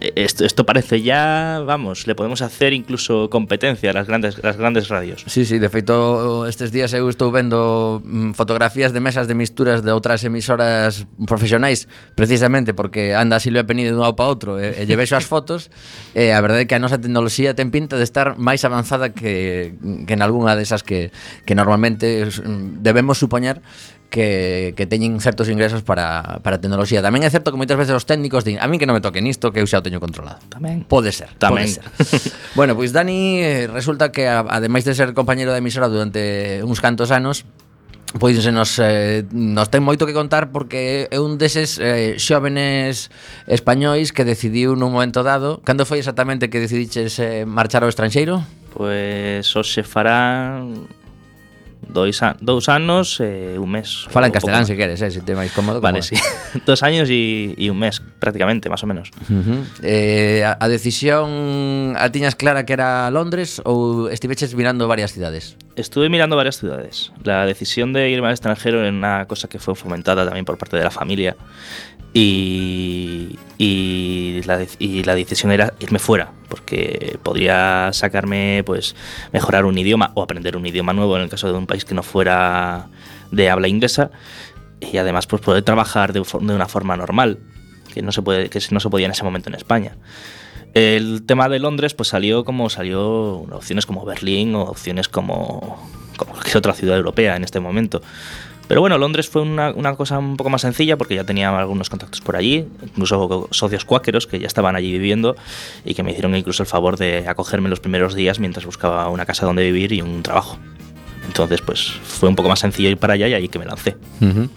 esto, 0.00 0.44
esto, 0.44 0.64
parece 0.64 1.02
ya, 1.02 1.62
vamos, 1.64 2.06
le 2.06 2.14
podemos 2.14 2.42
hacer 2.42 2.72
incluso 2.72 3.28
competencia 3.30 3.90
a 3.90 3.92
las 3.92 4.06
grandes, 4.06 4.42
las 4.42 4.56
grandes 4.56 4.88
radios. 4.88 5.24
Sí, 5.26 5.44
sí, 5.44 5.58
de 5.58 5.68
feito, 5.68 6.46
estes 6.46 6.72
días 6.72 6.94
eu 6.94 7.08
estou 7.10 7.30
vendo 7.30 8.00
mm, 8.04 8.32
fotografías 8.32 8.92
de 8.92 9.00
mesas 9.00 9.26
de 9.26 9.34
misturas 9.34 9.82
de 9.82 9.90
outras 9.90 10.22
emisoras 10.24 11.06
profesionais, 11.26 11.88
precisamente 12.14 12.72
porque 12.72 13.12
anda 13.14 13.42
Silvia 13.42 13.66
Penide 13.66 13.90
dun 13.90 14.00
lado 14.00 14.14
para 14.14 14.30
outro 14.30 14.56
e, 14.56 14.72
e 14.78 14.86
llevexo 14.86 15.18
as 15.18 15.26
fotos, 15.26 15.68
e 16.14 16.30
a 16.30 16.40
verdade 16.40 16.64
é 16.64 16.66
que 16.70 16.76
a 16.78 16.82
nosa 16.82 17.02
tecnoloxía 17.02 17.52
ten 17.58 17.74
pinta 17.74 17.98
de 17.98 18.06
estar 18.06 18.38
máis 18.38 18.62
avanzada 18.62 19.10
que, 19.10 19.74
que 20.06 20.14
en 20.14 20.22
algunha 20.22 20.54
desas 20.54 20.86
que, 20.86 21.10
que 21.44 21.58
normalmente 21.58 22.24
mm, 22.24 22.80
debemos 22.80 23.18
supoñer 23.18 23.60
que, 24.10 24.74
que 24.76 24.84
teñen 24.84 25.22
certos 25.22 25.48
ingresos 25.48 25.80
para, 25.86 26.42
para 26.42 26.58
a 26.58 26.60
tecnoloxía. 26.60 27.00
Tamén 27.00 27.22
é 27.22 27.30
certo 27.30 27.54
que 27.54 27.58
moitas 27.58 27.78
veces 27.78 27.94
os 27.94 28.04
técnicos 28.04 28.42
din, 28.42 28.58
a 28.58 28.66
min 28.66 28.82
que 28.82 28.84
non 28.84 28.98
me 28.98 29.02
toquen 29.02 29.24
isto, 29.30 29.54
que 29.54 29.62
eu 29.62 29.66
xa 29.70 29.80
o 29.80 29.84
teño 29.86 30.02
controlado. 30.02 30.42
Tamén. 30.50 30.84
Pode 30.84 31.14
ser, 31.14 31.30
Tamén. 31.38 31.70
pode 31.70 31.80
ser. 31.80 32.34
bueno, 32.58 32.74
pois 32.74 32.90
Dani 32.90 33.40
eh, 33.40 33.70
resulta 33.70 34.10
que 34.10 34.26
ademais 34.26 34.82
de 34.84 34.92
ser 34.92 35.14
compañeiro 35.14 35.54
de 35.54 35.62
emisora 35.62 35.86
durante 35.86 36.60
uns 36.66 36.82
cantos 36.82 37.14
anos, 37.14 37.46
pois 38.18 38.42
se 38.42 38.50
nos, 38.50 38.78
eh, 38.82 39.22
nos 39.30 39.70
ten 39.70 39.86
moito 39.86 40.02
que 40.02 40.16
contar 40.16 40.50
porque 40.50 41.06
é 41.06 41.18
un 41.22 41.38
deses 41.38 41.78
eh, 41.78 42.18
xóvenes 42.18 43.14
españois 43.46 44.10
que 44.10 44.26
decidiu 44.26 44.74
nun 44.74 44.90
momento 44.90 45.22
dado. 45.22 45.62
Cando 45.62 45.86
foi 45.86 46.02
exactamente 46.02 46.50
que 46.50 46.58
decidiches 46.58 47.22
eh, 47.22 47.46
marchar 47.46 47.86
ao 47.86 47.90
estranxeiro? 47.92 48.42
Pois 48.74 49.46
hoxe 49.54 49.86
fará 49.86 50.58
dois, 51.92 52.22
a, 52.22 52.36
dous 52.40 52.68
anos 52.68 53.20
e 53.20 53.58
un 53.58 53.70
mes. 53.70 54.06
Fala 54.08 54.26
en 54.26 54.32
ou 54.32 54.36
castelán 54.38 54.64
se 54.64 54.78
queres, 54.78 55.02
eh, 55.02 55.10
se 55.10 55.20
te 55.20 55.34
máis 55.34 55.52
cómodo 55.52 55.82
Vale, 55.82 56.02
sí. 56.02 56.16
Dos 56.66 56.82
años 56.82 57.10
y, 57.10 57.54
y 57.58 57.68
un 57.68 57.78
mes, 57.78 58.00
prácticamente, 58.18 58.70
más 58.70 58.82
o 58.82 58.86
menos. 58.86 59.10
Uh 59.28 59.34
-huh. 59.34 59.60
eh, 59.82 60.42
a, 60.46 60.56
a 60.58 60.66
decisión 60.68 61.94
a 61.98 62.10
tiñas 62.10 62.34
clara 62.34 62.64
que 62.64 62.72
era 62.72 63.10
Londres 63.10 63.60
ou 63.64 64.08
estiveches 64.08 64.54
mirando 64.54 64.88
varias 64.88 65.12
cidades? 65.12 65.58
Estuve 65.76 66.08
mirando 66.08 66.36
varias 66.36 66.58
ciudades. 66.58 67.12
La 67.24 67.46
decisión 67.46 67.92
de 67.92 68.10
irme 68.10 68.26
al 68.28 68.34
extranjero 68.34 68.80
era 68.80 68.90
una 68.90 69.26
cosa 69.26 69.48
que 69.48 69.58
fue 69.58 69.74
fomentada 69.74 70.24
también 70.24 70.44
por 70.44 70.58
parte 70.58 70.76
de 70.76 70.84
la 70.84 70.90
familia. 70.90 71.36
Y, 72.12 73.38
la, 74.44 74.56
decisión 75.14 75.52
era 75.52 75.74
irme 75.80 75.98
fuera, 75.98 76.32
porque 76.48 77.18
podría 77.22 77.90
sacarme, 77.92 78.62
pues, 78.64 78.96
mejorar 79.32 79.64
un 79.64 79.78
idioma 79.78 80.12
o 80.14 80.22
aprender 80.22 80.56
un 80.56 80.66
idioma 80.66 80.92
nuevo 80.92 81.16
en 81.16 81.22
el 81.22 81.28
caso 81.28 81.46
de 81.52 81.58
un 81.58 81.66
país 81.66 81.84
que 81.84 81.94
no 81.94 82.02
fuera 82.02 82.88
de 83.30 83.50
habla 83.50 83.68
inglesa. 83.68 84.10
Y 84.80 84.96
además, 84.96 85.26
pues, 85.26 85.42
poder 85.42 85.62
trabajar 85.62 86.12
de, 86.12 86.20
de 86.20 86.54
una 86.54 86.66
forma 86.66 86.96
normal, 86.96 87.38
que 87.92 88.02
no, 88.02 88.12
se 88.12 88.22
puede, 88.22 88.48
que 88.48 88.60
no 88.70 88.80
se 88.80 88.90
podía 88.90 89.06
en 89.06 89.12
ese 89.12 89.24
momento 89.24 89.48
en 89.48 89.54
España. 89.54 89.96
El 90.74 91.24
tema 91.26 91.48
de 91.48 91.58
Londres 91.58 91.94
pues 91.94 92.10
salió 92.10 92.44
como 92.44 92.70
salió 92.70 93.40
opciones 93.50 93.86
como 93.86 94.04
Berlín 94.04 94.54
o 94.54 94.62
opciones 94.62 95.08
como, 95.08 95.84
como 96.16 96.32
cualquier 96.32 96.58
otra 96.58 96.74
ciudad 96.74 96.96
europea 96.96 97.34
en 97.36 97.42
este 97.42 97.58
momento. 97.58 98.02
Pero 98.70 98.82
bueno, 98.82 98.98
Londres 98.98 99.28
fue 99.28 99.42
una, 99.42 99.72
una 99.72 99.96
cosa 99.96 100.20
un 100.20 100.36
poco 100.36 100.48
más 100.48 100.60
sencilla 100.60 100.96
porque 100.96 101.16
ya 101.16 101.24
tenía 101.24 101.50
algunos 101.58 101.90
contactos 101.90 102.20
por 102.20 102.36
allí, 102.36 102.68
incluso 102.84 103.48
socios 103.50 103.84
cuáqueros 103.84 104.28
que 104.28 104.38
ya 104.38 104.46
estaban 104.46 104.76
allí 104.76 104.92
viviendo 104.92 105.34
y 105.84 105.94
que 105.94 106.04
me 106.04 106.12
hicieron 106.12 106.36
incluso 106.36 106.62
el 106.62 106.68
favor 106.68 106.96
de 106.96 107.26
acogerme 107.26 107.68
los 107.68 107.80
primeros 107.80 108.14
días 108.14 108.38
mientras 108.38 108.64
buscaba 108.64 109.08
una 109.08 109.26
casa 109.26 109.44
donde 109.44 109.64
vivir 109.64 109.90
y 109.92 110.02
un 110.02 110.22
trabajo. 110.22 110.56
Entonces, 111.26 111.62
pues 111.62 111.90
fue 111.90 112.28
un 112.28 112.36
poco 112.36 112.48
más 112.48 112.60
sencillo 112.60 112.90
ir 112.90 112.96
para 112.96 113.14
allá 113.14 113.26
y 113.26 113.34
ahí 113.34 113.48
que 113.48 113.58
me 113.58 113.64
lancé. 113.64 113.96
Ujú. 114.20 114.48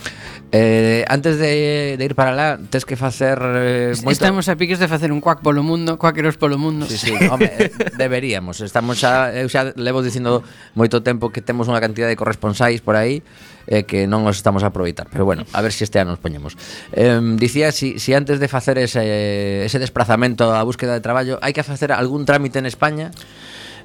Eh, 0.56 1.04
antes 1.10 1.40
de, 1.40 1.98
de 1.98 2.06
ir 2.06 2.14
para 2.14 2.32
lá, 2.32 2.60
tes 2.70 2.86
que 2.86 2.94
facer 2.94 3.42
eh, 3.42 3.98
moito... 4.06 4.14
Estamos 4.14 4.46
a 4.46 4.54
piques 4.54 4.78
de 4.78 4.86
facer 4.86 5.10
un 5.10 5.18
cuac 5.18 5.42
polo 5.42 5.66
mundo, 5.66 5.98
cuaqueros 5.98 6.38
polo 6.38 6.62
mundo. 6.62 6.86
Sí, 6.86 7.10
sí, 7.10 7.14
home, 7.26 7.50
eh, 7.58 7.74
deberíamos. 7.98 8.62
Estamos 8.62 9.02
xa, 9.02 9.34
eu 9.34 9.50
xa 9.50 9.74
levo 9.74 10.06
dicindo 10.06 10.46
moito 10.78 11.02
tempo 11.02 11.34
que 11.34 11.42
temos 11.42 11.66
unha 11.66 11.82
cantidad 11.82 12.06
de 12.06 12.14
corresponsáis 12.14 12.86
por 12.86 12.94
aí 12.94 13.26
eh, 13.66 13.90
que 13.90 14.06
non 14.06 14.30
os 14.30 14.38
estamos 14.38 14.62
a 14.62 14.70
aproveitar. 14.70 15.10
Pero 15.10 15.26
bueno, 15.26 15.42
a 15.58 15.60
ver 15.66 15.74
se 15.74 15.90
si 15.90 15.90
este 15.90 15.98
ano 15.98 16.14
nos 16.14 16.22
poñemos. 16.22 16.54
Eh, 16.94 17.18
dicía, 17.34 17.74
si, 17.74 17.98
si 17.98 18.14
antes 18.14 18.38
de 18.38 18.46
facer 18.46 18.78
ese, 18.78 19.66
ese 19.66 19.82
desplazamento 19.82 20.54
a 20.54 20.62
búsqueda 20.62 20.94
de 20.94 21.02
traballo, 21.02 21.42
hai 21.42 21.58
que 21.58 21.66
facer 21.66 21.90
algún 21.90 22.30
trámite 22.30 22.62
en 22.62 22.70
España? 22.70 23.10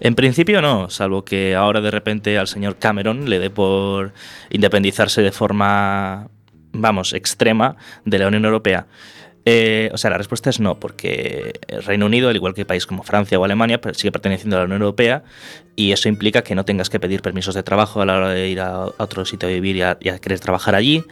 En 0.05 0.13
principio 0.13 0.61
no, 0.61 0.93
salvo 0.93 1.25
que 1.25 1.57
ahora 1.57 1.81
de 1.81 1.91
repente 1.91 2.37
al 2.37 2.47
señor 2.47 2.77
Cameron 2.77 3.25
le 3.25 3.41
dé 3.41 3.49
por 3.49 4.13
independizarse 4.53 5.25
de 5.25 5.33
forma 5.33 6.29
vamos, 6.73 7.13
extrema 7.13 7.77
de 8.05 8.19
la 8.19 8.29
Unión 8.29 8.45
Europea. 8.45 8.87
Eh, 9.45 9.89
o 9.95 9.97
sea, 9.97 10.11
la 10.11 10.19
respuesta 10.19 10.51
es 10.51 10.61
no, 10.61 10.79
porque 10.79 11.59
el 11.69 11.83
Reino 11.83 12.05
Unido, 12.05 12.29
al 12.29 12.37
igual 12.37 12.53
que 12.53 12.67
países 12.67 12.87
como 12.87 13.03
Francia 13.03 13.39
o 13.39 13.45
Alemania, 13.45 13.81
sigue 13.93 14.13
perteneciendo 14.13 14.57
a 14.57 14.61
la 14.61 14.65
Unión 14.67 14.83
Europea 14.83 15.23
y 15.75 15.93
eso 15.93 16.09
implica 16.09 16.43
que 16.43 16.55
no 16.55 16.67
tengas 16.67 16.91
que 16.91 17.01
pedir 17.01 17.23
permisos 17.23 17.55
de 17.55 17.63
trabajo 17.63 18.03
a 18.03 18.05
la 18.05 18.17
hora 18.17 18.29
de 18.31 18.49
ir 18.49 18.61
a 18.61 18.87
otro 18.99 19.25
sitio 19.25 19.49
a 19.49 19.53
vivir 19.53 19.77
y 19.77 19.83
a, 19.83 19.97
y 20.01 20.11
a 20.11 20.19
querer 20.19 20.41
trabajar 20.41 20.75
allí 20.75 21.03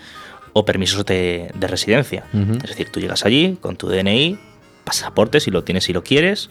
o 0.53 0.67
permisos 0.67 1.07
de, 1.07 1.51
de 1.55 1.67
residencia. 1.67 2.25
Es 2.63 2.71
decir, 2.71 2.91
tú 2.91 3.01
llegas 3.01 3.25
allí 3.25 3.57
con 3.61 3.77
tu 3.77 3.89
DNI, 3.89 4.39
pasaporte 4.85 5.41
si 5.41 5.51
lo 5.51 5.65
tienes 5.65 5.89
y 5.89 5.93
lo 5.93 6.03
quieres, 6.03 6.51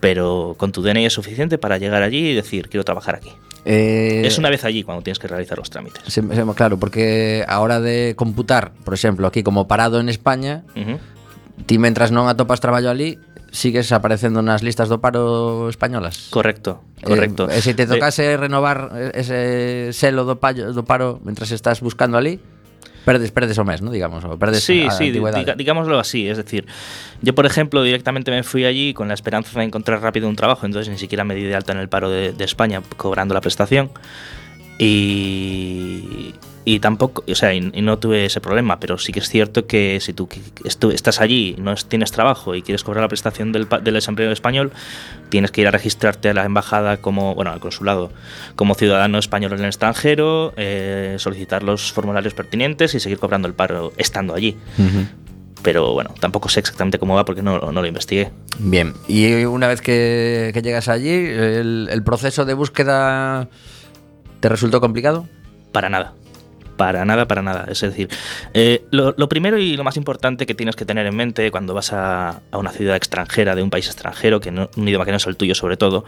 pero 0.00 0.56
con 0.58 0.72
tu 0.72 0.82
DNI 0.82 1.06
es 1.06 1.12
suficiente 1.14 1.56
para 1.56 1.78
llegar 1.78 2.02
allí 2.02 2.30
y 2.30 2.34
decir, 2.34 2.68
quiero 2.68 2.84
trabajar 2.84 3.14
aquí. 3.16 3.30
Eh, 3.64 4.22
es 4.24 4.38
una 4.38 4.50
vez 4.50 4.64
allí 4.64 4.82
cuando 4.82 5.02
tienes 5.02 5.18
que 5.18 5.28
realizar 5.28 5.58
los 5.58 5.70
trámites. 5.70 6.02
Se, 6.06 6.22
se, 6.22 6.44
claro, 6.54 6.78
porque 6.78 7.44
a 7.48 7.60
hora 7.60 7.80
de 7.80 8.14
computar, 8.16 8.72
por 8.84 8.94
exemplo, 8.94 9.26
aquí 9.26 9.42
como 9.42 9.66
parado 9.66 10.00
en 10.00 10.08
España, 10.08 10.64
uh 10.76 10.80
-huh. 10.80 10.98
ti 11.66 11.78
mentras 11.78 12.12
non 12.12 12.28
atopas 12.28 12.60
traballo 12.60 12.90
ali, 12.90 13.16
sigues 13.54 13.92
aparecendo 13.94 14.42
nas 14.42 14.66
listas 14.66 14.90
do 14.90 14.98
paro 14.98 15.70
españolas. 15.70 16.28
Correcto, 16.28 16.82
eh, 17.00 17.06
correcto. 17.06 17.46
Eh, 17.46 17.58
e 17.58 17.60
se 17.62 17.72
te 17.72 17.86
eh, 17.86 17.90
tocase 17.90 18.34
renovar 18.36 18.90
eh, 18.92 19.14
ese 19.14 19.38
selo 19.94 20.26
do, 20.26 20.42
pallo, 20.42 20.74
do 20.74 20.82
paro 20.82 21.22
mentras 21.22 21.54
estás 21.54 21.78
buscando 21.78 22.18
ali, 22.18 22.42
perdes 23.04 23.30
perdes 23.32 23.58
o 23.58 23.64
mes, 23.64 23.82
¿no? 23.82 23.90
digamos, 23.90 24.24
o 24.24 24.38
perdes 24.38 24.62
Sí, 24.64 24.82
a 24.86 24.90
sí, 24.90 25.10
diga- 25.12 25.54
digámoslo 25.56 25.98
así. 25.98 26.28
Es 26.28 26.36
decir, 26.38 26.66
yo, 27.22 27.34
por 27.34 27.46
ejemplo, 27.46 27.82
directamente 27.82 28.30
me 28.30 28.42
fui 28.42 28.64
allí 28.64 28.94
con 28.94 29.08
la 29.08 29.14
esperanza 29.14 29.58
de 29.58 29.66
encontrar 29.66 30.00
rápido 30.02 30.28
un 30.28 30.36
trabajo, 30.36 30.66
entonces 30.66 30.90
ni 30.90 30.98
siquiera 30.98 31.24
me 31.24 31.34
di 31.34 31.42
de 31.44 31.54
alta 31.54 31.72
en 31.72 31.78
el 31.78 31.88
paro 31.88 32.08
de, 32.10 32.32
de 32.32 32.44
España 32.44 32.82
cobrando 32.96 33.34
la 33.34 33.40
prestación. 33.40 33.90
Y, 34.78 36.34
y 36.66 36.80
tampoco, 36.80 37.22
o 37.30 37.34
sea, 37.34 37.52
y, 37.52 37.70
y 37.74 37.82
no 37.82 37.98
tuve 37.98 38.24
ese 38.24 38.40
problema, 38.40 38.80
pero 38.80 38.96
sí 38.96 39.12
que 39.12 39.20
es 39.20 39.28
cierto 39.28 39.66
que 39.66 39.98
si 40.00 40.12
tú 40.14 40.28
estu- 40.64 40.92
estás 40.92 41.20
allí, 41.20 41.56
no 41.58 41.72
es- 41.72 41.84
tienes 41.86 42.10
trabajo 42.10 42.54
y 42.54 42.62
quieres 42.62 42.82
cobrar 42.84 43.02
la 43.02 43.08
prestación 43.08 43.52
del, 43.52 43.68
del 43.82 43.94
desempleo 43.94 44.32
español, 44.32 44.72
tienes 45.28 45.50
que 45.50 45.60
ir 45.60 45.68
a 45.68 45.70
registrarte 45.70 46.30
a 46.30 46.34
la 46.34 46.44
embajada 46.44 46.96
como, 46.98 47.34
bueno, 47.34 47.50
al 47.52 47.60
consulado, 47.60 48.10
como 48.56 48.74
ciudadano 48.74 49.18
español 49.18 49.52
en 49.52 49.60
el 49.60 49.66
extranjero, 49.66 50.54
eh, 50.56 51.16
solicitar 51.18 51.62
los 51.62 51.92
formularios 51.92 52.32
pertinentes 52.34 52.94
y 52.94 53.00
seguir 53.00 53.18
cobrando 53.18 53.46
el 53.46 53.54
paro 53.54 53.92
estando 53.98 54.34
allí. 54.34 54.56
Pero 55.62 55.92
bueno, 55.94 56.14
tampoco 56.20 56.48
sé 56.50 56.60
exactamente 56.60 56.98
cómo 56.98 57.14
va 57.14 57.24
porque 57.24 57.42
no, 57.42 57.58
no 57.58 57.80
lo 57.80 57.86
investigué. 57.86 58.30
Bien, 58.58 58.92
y 59.08 59.44
una 59.44 59.66
vez 59.66 59.80
que, 59.80 60.50
que 60.52 60.60
llegas 60.62 60.88
allí, 60.88 61.08
el, 61.10 61.88
el 61.90 62.02
proceso 62.02 62.44
de 62.44 62.52
búsqueda 62.54 63.48
te 64.40 64.48
resultó 64.50 64.80
complicado? 64.82 65.26
Para 65.72 65.88
nada. 65.88 66.12
Para 66.76 67.04
nada, 67.04 67.26
para 67.26 67.40
nada. 67.42 67.66
Es 67.68 67.80
decir, 67.80 68.08
eh, 68.52 68.84
lo, 68.90 69.14
primero 69.28 69.58
y 69.58 69.76
lo 69.76 69.84
más 69.84 69.96
importante 69.96 70.44
que 70.46 70.54
tienes 70.54 70.74
que 70.74 70.84
tener 70.84 71.06
en 71.06 71.14
mente 71.14 71.50
cuando 71.50 71.72
vas 71.74 71.92
a, 71.92 72.40
a 72.50 72.58
una 72.58 72.70
ciudad 72.70 72.96
extranjera, 72.96 73.54
de 73.54 73.62
un 73.62 73.70
país 73.70 73.86
extranjero, 73.86 74.40
que 74.40 74.50
no- 74.50 74.68
un 74.76 74.88
idioma 74.88 75.04
que 75.04 75.12
no 75.12 75.18
es 75.18 75.26
el 75.26 75.36
tuyo 75.36 75.54
sobre 75.54 75.76
todo, 75.76 76.04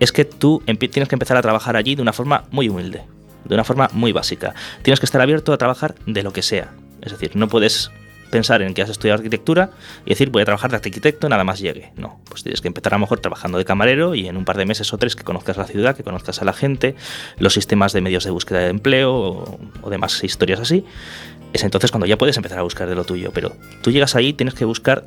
es 0.00 0.10
que 0.10 0.24
tú 0.24 0.62
tienes 0.66 1.08
que 1.08 1.14
empezar 1.14 1.36
a 1.36 1.42
trabajar 1.42 1.76
allí 1.76 1.94
de 1.94 2.02
una 2.02 2.12
forma 2.12 2.44
muy 2.50 2.68
humilde, 2.68 3.02
de 3.44 3.54
una 3.54 3.62
forma 3.64 3.88
muy 3.92 4.10
básica. 4.12 4.52
Tienes 4.82 4.98
que 4.98 5.06
estar 5.06 5.20
abierto 5.20 5.52
a 5.52 5.58
trabajar 5.58 5.94
de 6.06 6.22
lo 6.24 6.32
que 6.32 6.42
sea. 6.42 6.72
Es 7.00 7.12
decir, 7.12 7.36
no 7.36 7.46
puedes 7.48 7.90
pensar 8.34 8.60
en 8.62 8.74
que 8.74 8.82
has 8.82 8.90
estudiado 8.90 9.18
arquitectura 9.18 9.70
y 10.04 10.10
decir 10.10 10.28
voy 10.30 10.42
a 10.42 10.44
trabajar 10.44 10.70
de 10.70 10.76
arquitecto 10.76 11.28
nada 11.28 11.44
más 11.44 11.60
llegue. 11.60 11.92
No, 11.96 12.20
pues 12.28 12.42
tienes 12.42 12.60
que 12.60 12.68
empezar 12.68 12.92
a 12.92 12.96
lo 12.96 13.00
mejor 13.00 13.20
trabajando 13.20 13.58
de 13.58 13.64
camarero 13.64 14.14
y 14.14 14.26
en 14.28 14.36
un 14.36 14.44
par 14.44 14.56
de 14.56 14.66
meses 14.66 14.92
o 14.92 14.98
tres 14.98 15.16
que 15.16 15.24
conozcas 15.24 15.56
la 15.56 15.66
ciudad, 15.66 15.96
que 15.96 16.02
conozcas 16.02 16.42
a 16.42 16.44
la 16.44 16.52
gente, 16.52 16.94
los 17.38 17.54
sistemas 17.54 17.92
de 17.92 18.00
medios 18.00 18.24
de 18.24 18.30
búsqueda 18.30 18.58
de 18.60 18.68
empleo 18.70 19.14
o, 19.14 19.58
o 19.82 19.90
demás 19.90 20.22
historias 20.24 20.60
así. 20.60 20.84
Es 21.52 21.62
entonces 21.62 21.90
cuando 21.92 22.06
ya 22.06 22.18
puedes 22.18 22.36
empezar 22.36 22.58
a 22.58 22.62
buscar 22.62 22.88
de 22.88 22.94
lo 22.96 23.04
tuyo, 23.04 23.30
pero 23.32 23.52
tú 23.82 23.90
llegas 23.92 24.16
ahí 24.16 24.32
tienes 24.32 24.54
que 24.54 24.64
buscar 24.64 25.06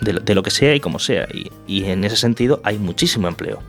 de, 0.00 0.12
lo- 0.14 0.20
de 0.20 0.34
lo 0.34 0.42
que 0.42 0.50
sea 0.50 0.74
y 0.74 0.80
como 0.80 0.98
sea 0.98 1.26
y, 1.34 1.50
y 1.66 1.84
en 1.86 2.04
ese 2.04 2.16
sentido 2.16 2.60
hay 2.64 2.78
muchísimo 2.78 3.26
empleo. 3.28 3.60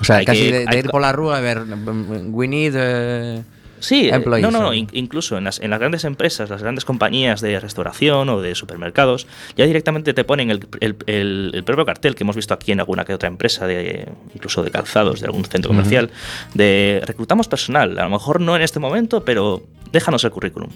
O 0.00 0.04
sea, 0.04 0.16
Hay 0.18 0.24
casi 0.26 0.44
que- 0.44 0.52
de, 0.52 0.58
de 0.60 0.66
hay 0.68 0.78
ir 0.78 0.90
por 0.90 1.00
la 1.00 1.12
rúa 1.12 1.38
a 1.38 1.40
ver, 1.40 1.60
mm, 1.64 2.34
we 2.34 2.46
need... 2.46 2.74
eh, 2.76 3.42
Sí, 3.80 4.08
eh, 4.08 4.14
Employees, 4.14 4.42
no, 4.42 4.50
no, 4.50 4.62
no, 4.64 4.74
in- 4.74 4.88
incluso 4.92 5.38
en 5.38 5.44
las, 5.44 5.60
en 5.60 5.70
las 5.70 5.78
grandes 5.78 6.04
empresas, 6.04 6.50
las 6.50 6.62
grandes 6.62 6.84
compañías 6.84 7.40
de 7.40 7.58
restauración 7.60 8.28
o 8.28 8.40
de 8.40 8.54
supermercados, 8.54 9.26
ya 9.56 9.66
directamente 9.66 10.14
te 10.14 10.24
ponen 10.24 10.50
el, 10.50 10.66
el- 10.80 10.96
el- 11.06 11.50
el 11.54 11.64
propio 11.64 11.84
cartel 11.86 12.14
que 12.14 12.24
hemos 12.24 12.36
visto 12.36 12.54
aquí 12.54 12.72
en 12.72 12.80
alguna 12.80 13.04
que 13.04 13.14
otra 13.14 13.28
empresa, 13.28 13.66
de, 13.66 14.08
incluso 14.34 14.62
de 14.62 14.70
calzados, 14.70 15.20
de 15.20 15.26
algún 15.26 15.44
centro 15.44 15.68
comercial, 15.68 16.10
de 16.54 17.02
reclutamos 17.06 17.48
personal, 17.48 17.98
a 17.98 18.04
lo 18.04 18.10
mejor 18.10 18.40
no 18.40 18.56
en 18.56 18.62
este 18.62 18.78
momento, 18.80 19.24
pero 19.24 19.62
déjanos 19.92 20.24
el 20.24 20.30
currículum. 20.30 20.70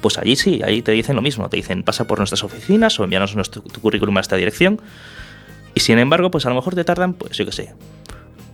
Pues 0.00 0.16
allí 0.18 0.36
sí, 0.36 0.60
ahí 0.64 0.80
te 0.82 0.92
dicen 0.92 1.16
lo 1.16 1.22
mismo, 1.22 1.48
te 1.48 1.56
dicen 1.56 1.82
pasa 1.82 2.06
por 2.06 2.18
nuestras 2.18 2.44
oficinas 2.44 2.98
o 3.00 3.04
envíanos 3.04 3.34
nuestro, 3.34 3.62
tu 3.62 3.80
currículum 3.80 4.16
a 4.16 4.20
esta 4.20 4.36
dirección. 4.36 4.80
Y 5.74 5.80
sin 5.80 5.98
embargo, 5.98 6.30
pues 6.30 6.46
a 6.46 6.48
lo 6.48 6.54
mejor 6.54 6.74
te 6.74 6.84
tardan, 6.84 7.14
pues 7.14 7.36
yo 7.36 7.44
qué 7.44 7.52
sé, 7.52 7.74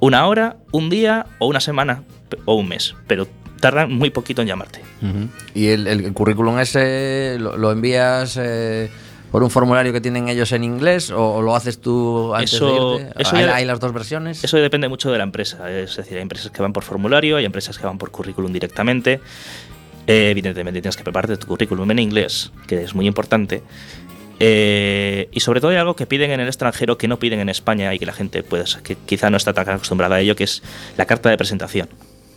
una 0.00 0.26
hora, 0.26 0.56
un 0.72 0.90
día 0.90 1.26
o 1.38 1.46
una 1.46 1.60
semana 1.60 2.02
o 2.46 2.54
un 2.54 2.68
mes, 2.68 2.94
pero 3.06 3.26
tardan 3.64 3.92
muy 3.92 4.10
poquito 4.10 4.42
en 4.42 4.48
llamarte. 4.48 4.80
Y 5.54 5.68
el, 5.68 5.86
el 5.86 6.12
currículum 6.12 6.58
ese 6.58 7.36
lo, 7.40 7.56
lo 7.56 7.72
envías 7.72 8.38
eh, 8.40 8.90
por 9.30 9.42
un 9.42 9.50
formulario 9.50 9.92
que 9.92 10.00
tienen 10.00 10.28
ellos 10.28 10.52
en 10.52 10.64
inglés 10.64 11.10
o, 11.10 11.34
o 11.36 11.42
lo 11.42 11.56
haces 11.56 11.80
tú 11.80 12.34
antes 12.34 12.52
Eso- 12.54 12.96
de 12.96 13.02
irte? 13.04 13.22
eso 13.22 13.36
¿Hay, 13.36 13.44
ya- 13.46 13.54
hay 13.56 13.64
las 13.64 13.80
dos 13.80 13.92
versiones? 13.92 14.44
Eso 14.44 14.56
depende 14.58 14.88
mucho 14.88 15.10
de 15.10 15.18
la 15.18 15.24
empresa, 15.24 15.70
es 15.70 15.96
decir, 15.96 16.16
hay 16.16 16.22
empresas 16.22 16.50
que 16.50 16.60
van 16.62 16.72
por 16.72 16.82
formulario, 16.84 17.36
hay 17.38 17.44
empresas 17.44 17.78
que 17.78 17.86
van 17.86 17.96
por 17.98 18.10
currículum 18.10 18.52
directamente. 18.52 19.20
Eh, 20.06 20.28
evidentemente 20.30 20.82
tienes 20.82 20.96
que 20.98 21.02
prepararte 21.02 21.36
tu 21.38 21.46
currículum 21.46 21.90
en 21.90 21.98
inglés, 21.98 22.52
que 22.66 22.82
es 22.84 22.94
muy 22.94 23.06
importante. 23.06 23.62
Eh, 24.40 25.28
y 25.32 25.40
sobre 25.40 25.60
todo 25.60 25.70
hay 25.70 25.76
algo 25.78 25.94
que 25.96 26.06
piden 26.06 26.30
en 26.32 26.40
el 26.40 26.48
extranjero 26.48 26.98
que 26.98 27.08
no 27.08 27.18
piden 27.18 27.40
en 27.40 27.48
España 27.48 27.94
y 27.94 27.98
que 27.98 28.06
la 28.06 28.12
gente 28.12 28.42
pues, 28.42 28.76
que 28.82 28.96
quizá 28.96 29.30
no 29.30 29.36
está 29.36 29.52
tan 29.54 29.68
acostumbrada 29.70 30.16
a 30.16 30.20
ello, 30.20 30.34
que 30.36 30.44
es 30.44 30.62
la 30.96 31.06
carta 31.06 31.30
de 31.30 31.36
presentación. 31.38 31.88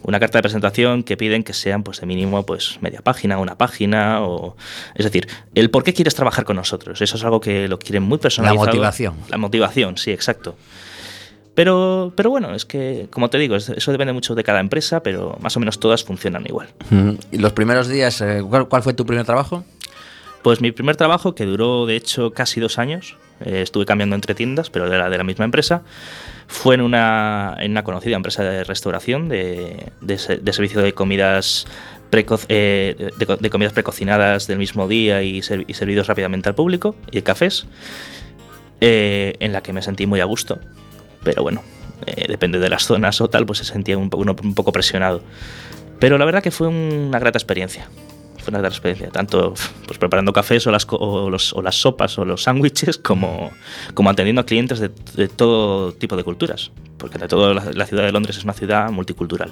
Una 0.04 0.20
carta 0.20 0.38
de 0.38 0.42
presentación 0.44 1.04
que 1.04 1.18
piden 1.18 1.44
que 1.44 1.54
sean 1.54 1.84
pues 1.84 2.00
de 2.00 2.06
mínimo 2.08 2.46
pues 2.46 2.78
media 2.82 3.02
página, 3.02 3.40
una 3.40 3.58
página 3.58 4.22
o 4.22 4.56
es 4.96 5.04
decir, 5.04 5.28
el 5.54 5.70
por 5.70 5.84
qué 5.84 5.94
quieres 5.94 6.16
trabajar 6.16 6.46
con 6.46 6.56
nosotros. 6.56 7.02
Eso 7.02 7.18
es 7.18 7.24
algo 7.24 7.42
que 7.42 7.68
lo 7.68 7.78
quieren 7.80 8.04
muy 8.04 8.18
personalizado. 8.18 8.66
motivación. 8.68 9.16
La 9.30 9.38
motivación, 9.38 9.98
sí, 9.98 10.12
exacto. 10.12 10.56
Pero, 11.56 12.14
pero 12.16 12.30
bueno, 12.30 12.54
es 12.54 12.66
que, 12.66 13.08
como 13.10 13.30
te 13.30 13.38
digo, 13.40 13.56
es- 13.56 13.70
eso 13.70 13.92
depende 13.92 14.14
mucho 14.14 14.36
de 14.36 14.44
cada 14.44 14.60
empresa, 14.60 15.02
pero 15.02 15.38
más 15.42 15.58
o 15.58 15.60
menos 15.60 15.80
todas 15.80 16.04
funcionan 16.04 16.46
igual. 16.46 16.68
Ujú. 16.92 17.18
¿Y 17.32 17.40
los 17.40 17.54
primeros 17.54 17.88
días, 17.88 18.22
eh, 18.22 18.44
¿cuál, 18.48 18.68
cuál 18.68 18.84
fue 18.84 18.94
tu 18.94 19.06
primer 19.06 19.26
trabajo? 19.26 19.66
Pues 20.44 20.62
mi 20.62 20.72
primer 20.72 20.96
trabajo, 20.96 21.34
que 21.34 21.46
duró 21.46 21.88
de 21.88 21.96
hecho 21.96 22.32
casi 22.32 22.60
dos 22.60 22.78
años, 22.78 23.18
eh, 23.44 23.62
estuve 23.64 23.86
cambiando 23.86 24.16
entre 24.16 24.36
tiendas, 24.36 24.70
pero 24.70 24.86
era 24.94 25.10
de 25.10 25.18
la 25.18 25.24
misma 25.24 25.46
empresa, 25.46 25.82
fue 26.48 26.76
en 26.76 26.82
una, 26.82 27.56
en 27.60 27.72
una 27.72 27.84
conocida 27.84 28.16
empresa 28.16 28.44
de 28.44 28.64
restauración, 28.64 29.30
de, 29.30 29.92
de 30.02 30.18
se- 30.18 30.38
de 30.38 30.54
servicio 30.54 30.82
de 30.82 30.94
comidas, 30.94 31.68
preco- 32.10 32.40
eh, 32.50 33.12
de, 33.18 33.38
de 33.40 33.50
comidas 33.50 33.74
precocinadas 33.74 34.48
del 34.48 34.58
mismo 34.58 34.88
día 34.88 35.22
y, 35.24 35.42
ser- 35.42 35.66
y 35.68 35.74
servidos 35.74 36.08
rápidamente 36.08 36.48
al 36.50 36.56
público, 36.56 36.96
y 37.12 37.18
de 37.18 37.24
cafés, 37.24 37.68
eh, 38.82 39.36
en 39.40 39.52
la 39.54 39.62
que 39.62 39.74
me 39.74 39.82
sentí 39.82 40.06
muy 40.06 40.20
a 40.22 40.26
gusto. 40.26 40.60
Pero 41.24 41.44
bueno, 41.44 41.62
eh, 42.06 42.26
depende 42.28 42.60
de 42.60 42.70
las 42.70 42.84
zonas 42.86 43.20
o 43.22 43.30
tal, 43.30 43.46
pues 43.46 43.60
se 43.60 43.66
sentía 43.66 43.98
un, 43.98 44.10
un 44.14 44.56
poco 44.56 44.72
presionado. 44.72 45.22
Pero 46.00 46.18
la 46.18 46.26
verdad 46.26 46.44
que 46.44 46.52
fue 46.52 46.68
una 46.68 47.20
grata 47.20 47.38
experiencia. 47.40 47.90
Una 48.48 48.60
grata 48.60 48.74
experiencia, 48.76 49.10
tanto 49.10 49.54
pues, 49.86 49.98
preparando 50.00 50.32
cafés 50.32 50.66
o 50.68 50.72
las, 50.72 50.88
o 50.90 51.30
los- 51.30 51.52
o 51.54 51.62
las 51.62 51.76
sopas 51.76 52.18
o 52.18 52.24
los 52.26 52.44
sándwiches, 52.44 52.98
como, 52.98 53.52
como 53.94 54.10
atendiendo 54.10 54.42
a 54.42 54.46
clientes 54.46 54.80
de, 54.80 54.90
de 55.16 55.28
todo 55.28 55.92
tipo 55.94 56.16
de 56.16 56.24
culturas. 56.24 56.72
Porque 56.98 57.18
de 57.18 57.28
todo 57.28 57.54
la, 57.54 57.66
la 57.74 57.86
ciudad 57.86 58.04
de 58.04 58.12
Londres 58.14 58.38
es 58.38 58.44
una 58.46 58.54
ciudad 58.54 58.90
multicultural. 58.90 59.52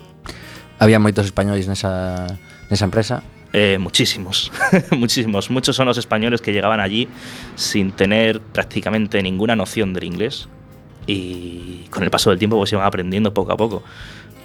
Había 0.80 0.98
moitos 1.00 1.26
españoles 1.26 1.68
nesa, 1.68 2.26
nesa 2.72 2.86
empresa. 2.86 3.22
Eh, 3.54 3.78
muchísimos, 3.80 4.52
muchísimos. 4.92 5.50
Muchos 5.50 5.76
son 5.76 5.88
los 5.88 5.98
españoles 5.98 6.42
que 6.42 6.52
llegaban 6.52 6.80
allí 6.80 7.08
sin 7.56 7.92
tener 7.92 8.40
prácticamente 8.42 9.22
ninguna 9.24 9.56
noción 9.56 9.94
del 9.94 10.04
inglés 10.06 10.48
y 11.08 11.86
con 11.92 12.04
el 12.04 12.10
paso 12.12 12.30
del 12.32 12.40
tiempo 12.40 12.58
pues 12.58 12.72
iban 12.74 12.86
aprendiendo 12.86 13.34
poco 13.34 13.52
a 13.54 13.58
poco. 13.58 13.84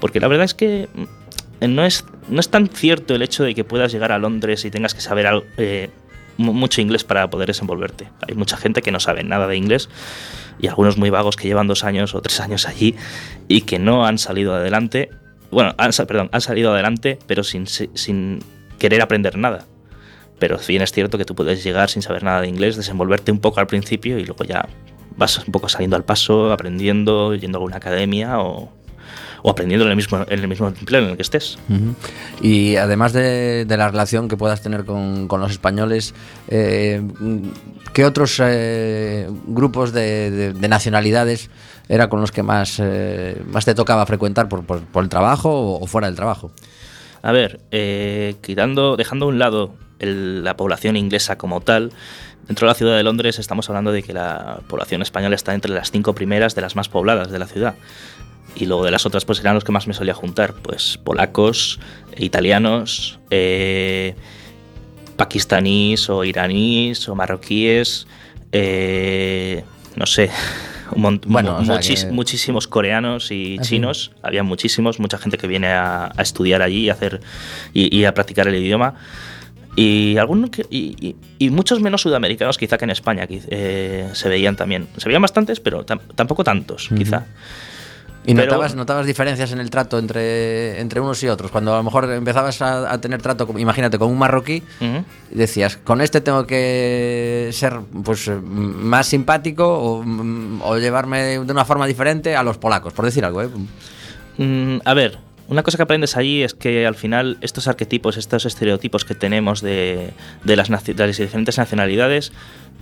Porque 0.01 0.21
la 0.21 0.29
verdad 0.29 0.45
es 0.45 0.55
que 0.55 0.89
no 1.69 1.85
es, 1.85 2.05
no 2.29 2.41
es 2.41 2.49
tan 2.49 2.69
cierto 2.69 3.15
el 3.15 3.23
hecho 3.23 3.45
de 3.45 3.55
que 3.55 3.65
puedas 3.65 3.93
llegar 3.93 4.13
a 4.13 4.19
Londres 4.19 4.65
y 4.65 4.71
tengas 4.71 4.95
que 4.95 5.01
saber 5.01 5.27
eh, 5.57 5.91
mu- 6.37 6.53
mucho 6.53 6.81
inglés 6.81 7.05
para 7.05 7.29
poder 7.29 7.49
desenvolverte. 7.49 8.09
Hay 8.27 8.35
mucha 8.35 8.57
gente 8.57 8.83
que 8.83 8.91
no 8.93 9.01
sabe 9.01 9.23
nada 9.25 9.47
de 9.47 9.57
inglés 9.57 9.89
y 10.59 10.69
algunos 10.69 10.97
muy 10.97 11.11
vagos 11.11 11.37
que 11.37 11.49
llevan 11.49 11.67
dos 11.67 11.85
años 11.85 12.15
o 12.15 12.21
tres 12.23 12.41
años 12.41 12.67
allí 12.67 12.95
y 13.49 13.63
que 13.63 13.79
no 13.79 14.07
han 14.07 14.19
salido 14.19 14.55
adelante. 14.55 15.11
Bueno, 15.51 15.75
han, 15.79 15.91
perdón, 16.07 16.31
salido 16.41 16.73
adelante, 16.73 17.19
pero 17.27 17.43
sin, 17.43 17.67
sin 17.67 18.41
querer 18.79 19.03
aprender 19.03 19.37
nada. 19.37 19.65
Pero 20.39 20.59
bien 20.67 20.81
es 20.81 20.93
cierto 20.93 21.19
que 21.19 21.25
tú 21.27 21.35
puedes 21.35 21.63
llegar 21.63 21.91
sin 21.91 22.01
saber 22.01 22.23
nada 22.23 22.41
de 22.41 22.49
inglés, 22.49 22.77
desenvolverte 22.77 23.31
un 23.33 23.41
poco 23.41 23.61
al 23.61 23.67
principio 23.67 24.19
y 24.19 24.25
luego 24.25 24.45
ya 24.45 24.67
vas 25.17 25.37
un 25.39 25.53
poco 25.53 25.69
saliendo 25.69 25.97
al 25.97 26.05
paso, 26.05 26.51
aprendiendo, 26.53 27.35
yendo 27.35 27.59
a 27.59 27.59
alguna 27.59 27.77
academia 27.77 28.41
o, 28.41 28.73
o 29.43 29.51
aprendiendo 29.51 29.85
en 29.85 29.91
el 29.91 29.97
mismo, 29.97 30.25
en 30.29 30.39
el 30.39 30.49
mismo 30.49 30.69
empleo 30.69 31.03
en 31.03 31.11
el 31.11 31.17
que 31.17 31.23
estés. 31.23 31.59
Y 32.43 32.77
además 32.77 33.13
de, 33.13 33.65
de 33.65 33.77
la 33.77 33.89
relación 33.91 34.29
que 34.29 34.37
puedas 34.37 34.63
tener 34.63 34.85
con, 34.85 35.29
con 35.29 35.41
los 35.41 35.51
españoles, 35.53 36.15
eh, 36.49 37.03
¿qué 37.93 38.05
otros 38.05 38.41
eh, 38.43 39.29
grupos 39.47 39.93
de, 39.93 40.31
de- 40.31 40.53
de 40.53 40.69
nacionalidades 40.69 41.51
era 41.89 42.09
con 42.09 42.21
los 42.21 42.31
que 42.33 42.43
más, 42.43 42.79
eh, 42.81 43.41
más 43.51 43.65
te 43.65 43.75
tocaba 43.75 44.07
frecuentar 44.07 44.49
por, 44.49 44.65
por- 44.65 44.83
por 44.83 45.03
el 45.03 45.09
trabajo 45.09 45.51
o, 45.51 45.83
o 45.83 45.87
fuera 45.87 46.07
del 46.07 46.17
trabajo? 46.17 46.51
A 47.23 47.33
ver, 47.33 47.61
quitando, 48.41 48.97
dejando 48.97 49.27
a 49.27 49.29
un 49.29 49.39
lado 49.39 49.75
el- 49.99 50.43
la 50.45 50.57
población 50.57 50.97
inglesa 50.97 51.37
como 51.37 51.61
tal, 51.61 51.93
dentro 52.47 52.67
de 52.67 52.71
la 52.71 52.75
ciudad 52.75 52.97
de 52.97 53.03
Londres 53.03 53.39
estamos 53.39 53.69
hablando 53.69 53.93
de 53.93 54.03
que 54.03 54.13
la 54.15 54.61
población 54.69 55.03
española 55.03 55.35
está 55.37 55.53
entre 55.55 55.71
las 55.73 55.91
cinco 55.91 56.15
primeras 56.15 56.55
de 56.55 56.63
las 56.63 56.77
más 56.77 56.89
pobladas 56.89 57.31
de 57.31 57.39
la 57.39 57.47
ciudad. 57.47 57.75
Y 58.57 58.67
luego 58.67 58.85
de 58.85 58.91
las 58.91 59.07
otras, 59.07 59.25
pues 59.25 59.41
eran 59.41 59.55
los 59.55 59.65
que 59.65 59.73
más 59.73 59.87
me 59.87 59.95
solía 59.95 60.13
juntar, 60.15 60.55
pues 60.55 60.99
polacos, 61.03 61.79
italianos, 62.17 63.19
eh, 63.31 64.15
pakistaníes 65.17 66.09
o 66.11 66.25
iraníes 66.25 67.09
o 67.09 67.15
marroquíes, 67.15 68.07
eh, 68.53 69.65
no 69.97 70.07
sé, 70.07 70.31
un 70.95 71.21
Bueno, 71.27 71.53
mu- 71.53 71.59
o 71.61 71.65
sea 71.65 71.77
muchis- 71.77 72.07
que- 72.07 72.13
muchísimos 72.13 72.67
coreanos 72.67 73.31
y 73.31 73.57
Ah, 73.61 73.65
sí. 73.65 73.71
chinos, 73.77 74.13
había 74.23 74.43
muchísimos, 74.43 74.99
mucha 74.99 75.19
gente 75.19 75.39
que 75.39 75.47
viene 75.47 75.69
a, 75.69 76.11
a 76.17 76.23
estudiar 76.23 76.63
allí 76.63 76.87
y 76.87 76.91
a 76.91 76.95
hacer 76.95 77.21
y, 77.73 77.95
y 77.97 78.05
a 78.05 78.15
practicar 78.15 78.49
el 78.49 78.55
idioma. 78.57 78.95
Y, 79.77 80.17
algunos 80.19 80.51
que- 80.51 80.67
y, 80.69 81.15
muchos 81.51 81.81
menos 81.81 82.03
sudamericanos 82.03 82.59
quizá 82.59 82.77
que 82.77 82.85
en 82.85 82.91
España 82.91 83.27
eh, 83.31 84.11
se 84.15 84.29
veían 84.29 84.57
también. 84.57 84.89
Se 84.97 85.09
veían 85.09 85.23
bastantes, 85.23 85.61
pero 85.61 85.87
tam- 85.87 86.01
tampoco 86.17 86.43
tantos, 86.45 86.89
quizá. 86.97 87.27
¿Y 88.27 88.35
Pero- 88.35 88.47
notabas, 88.47 88.75
notabas 88.75 89.07
diferencias 89.07 89.51
en 89.53 89.61
el 89.61 89.71
trato 89.71 89.99
entre, 89.99 90.79
entre 90.81 91.01
unos 91.01 91.23
y 91.23 91.29
otros? 91.29 91.51
Cuando 91.51 91.73
a 91.75 91.79
lo 91.79 91.83
mejor 91.83 92.05
empezabas 92.13 92.61
a, 92.61 92.93
a 92.93 93.01
tener 93.01 93.23
trato, 93.23 93.49
imagínate, 93.57 93.99
con 93.99 94.11
un 94.11 94.19
marroquí, 94.19 94.63
decías, 95.31 95.79
con 95.79 96.01
este 96.03 96.21
tengo 96.21 96.47
que 96.47 97.49
ser 97.53 97.81
pues 98.05 98.31
más 98.43 99.07
simpático 99.07 99.67
o, 99.67 100.05
o 100.65 100.79
llevarme 100.79 101.39
de 101.39 101.53
una 101.53 101.65
forma 101.65 101.87
diferente 101.87 102.37
a 102.37 102.43
los 102.43 102.59
polacos, 102.59 102.93
por 102.93 103.07
decir 103.07 103.25
algo. 103.25 103.43
¿eh? 103.43 103.49
Mm, 104.37 104.81
a 104.85 104.93
ver, 104.95 105.19
una 105.49 105.63
cosa 105.63 105.79
que 105.79 105.83
aprendes 105.85 106.17
allí 106.17 106.43
es 106.43 106.53
que 106.55 106.87
al 106.87 106.95
final 106.95 107.39
estos 107.41 107.69
arquetipos, 107.69 108.19
estos 108.19 108.45
estereotipos 108.45 109.05
que 109.07 109.15
tenemos 109.15 109.63
de, 109.63 110.11
de 110.45 110.57
las, 110.57 110.69
de 110.85 110.95
las 111.07 111.17
diferentes 111.17 111.57
nacionalidades 111.57 112.33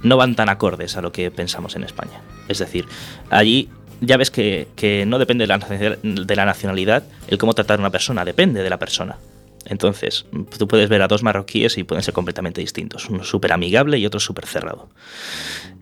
no 0.03 0.17
van 0.17 0.35
tan 0.35 0.49
acordes 0.49 0.97
a 0.97 1.01
lo 1.01 1.13
que 1.13 1.31
pensamos 1.31 1.77
en 1.77 1.85
España. 1.85 2.21
Es 2.49 2.59
decir, 2.59 2.87
allí 3.31 3.69
ya 4.01 4.17
ves 4.17 4.31
que, 4.31 4.69
que 4.77 5.05
no 5.07 5.19
depende 5.19 5.43
de 5.45 5.49
la, 5.49 5.59
nacionalidad- 6.47 7.05
el 7.29 7.39
cómo 7.39 7.55
tratar 7.55 7.79
a 7.79 7.81
una 7.83 7.91
persona, 7.91 8.25
depende 8.25 8.63
de 8.63 8.71
la 8.71 8.79
persona. 8.79 9.17
Entonces, 9.67 10.25
tú 10.57 10.67
puedes 10.67 10.89
ver 10.89 11.03
a 11.03 11.09
dos 11.09 11.23
marroquíes 11.23 11.77
y 11.77 11.85
pueden 11.85 12.03
ser 12.03 12.15
completamente 12.15 12.61
distintos. 12.61 13.11
Uno 13.11 13.23
súper 13.25 13.53
amigable 13.53 13.99
y 13.99 14.07
otro 14.07 14.19
súper 14.21 14.47
cerrado. 14.47 14.89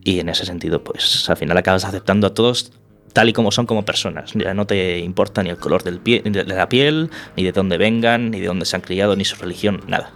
Y 0.03 0.19
en 0.21 0.29
ese 0.29 0.45
sentido, 0.45 0.83
pues 0.83 1.29
al 1.31 1.37
final 1.37 1.57
acabas 1.57 1.85
aceptando 1.85 2.27
a 2.27 2.35
todos 2.35 2.73
tal 3.13 3.29
y 3.29 3.33
como 3.33 3.51
son 3.53 3.65
como 3.67 3.85
personas. 3.85 4.33
Ya 4.35 4.55
no 4.55 4.67
te 4.67 4.99
importa 4.99 5.43
ni 5.43 5.51
el 5.51 5.57
color 5.57 5.85
del 5.85 6.03
pie- 6.03 6.23
de 6.23 6.45
la 6.45 6.69
piel, 6.69 7.11
ni 7.37 7.45
de 7.45 7.53
dónde 7.53 7.79
vengan, 7.79 8.31
ni 8.31 8.41
de 8.41 8.47
dónde 8.49 8.67
se 8.67 8.77
han 8.77 8.83
criado, 8.83 9.15
ni 9.17 9.25
su 9.25 9.37
religión, 9.37 9.81
nada. 9.87 10.11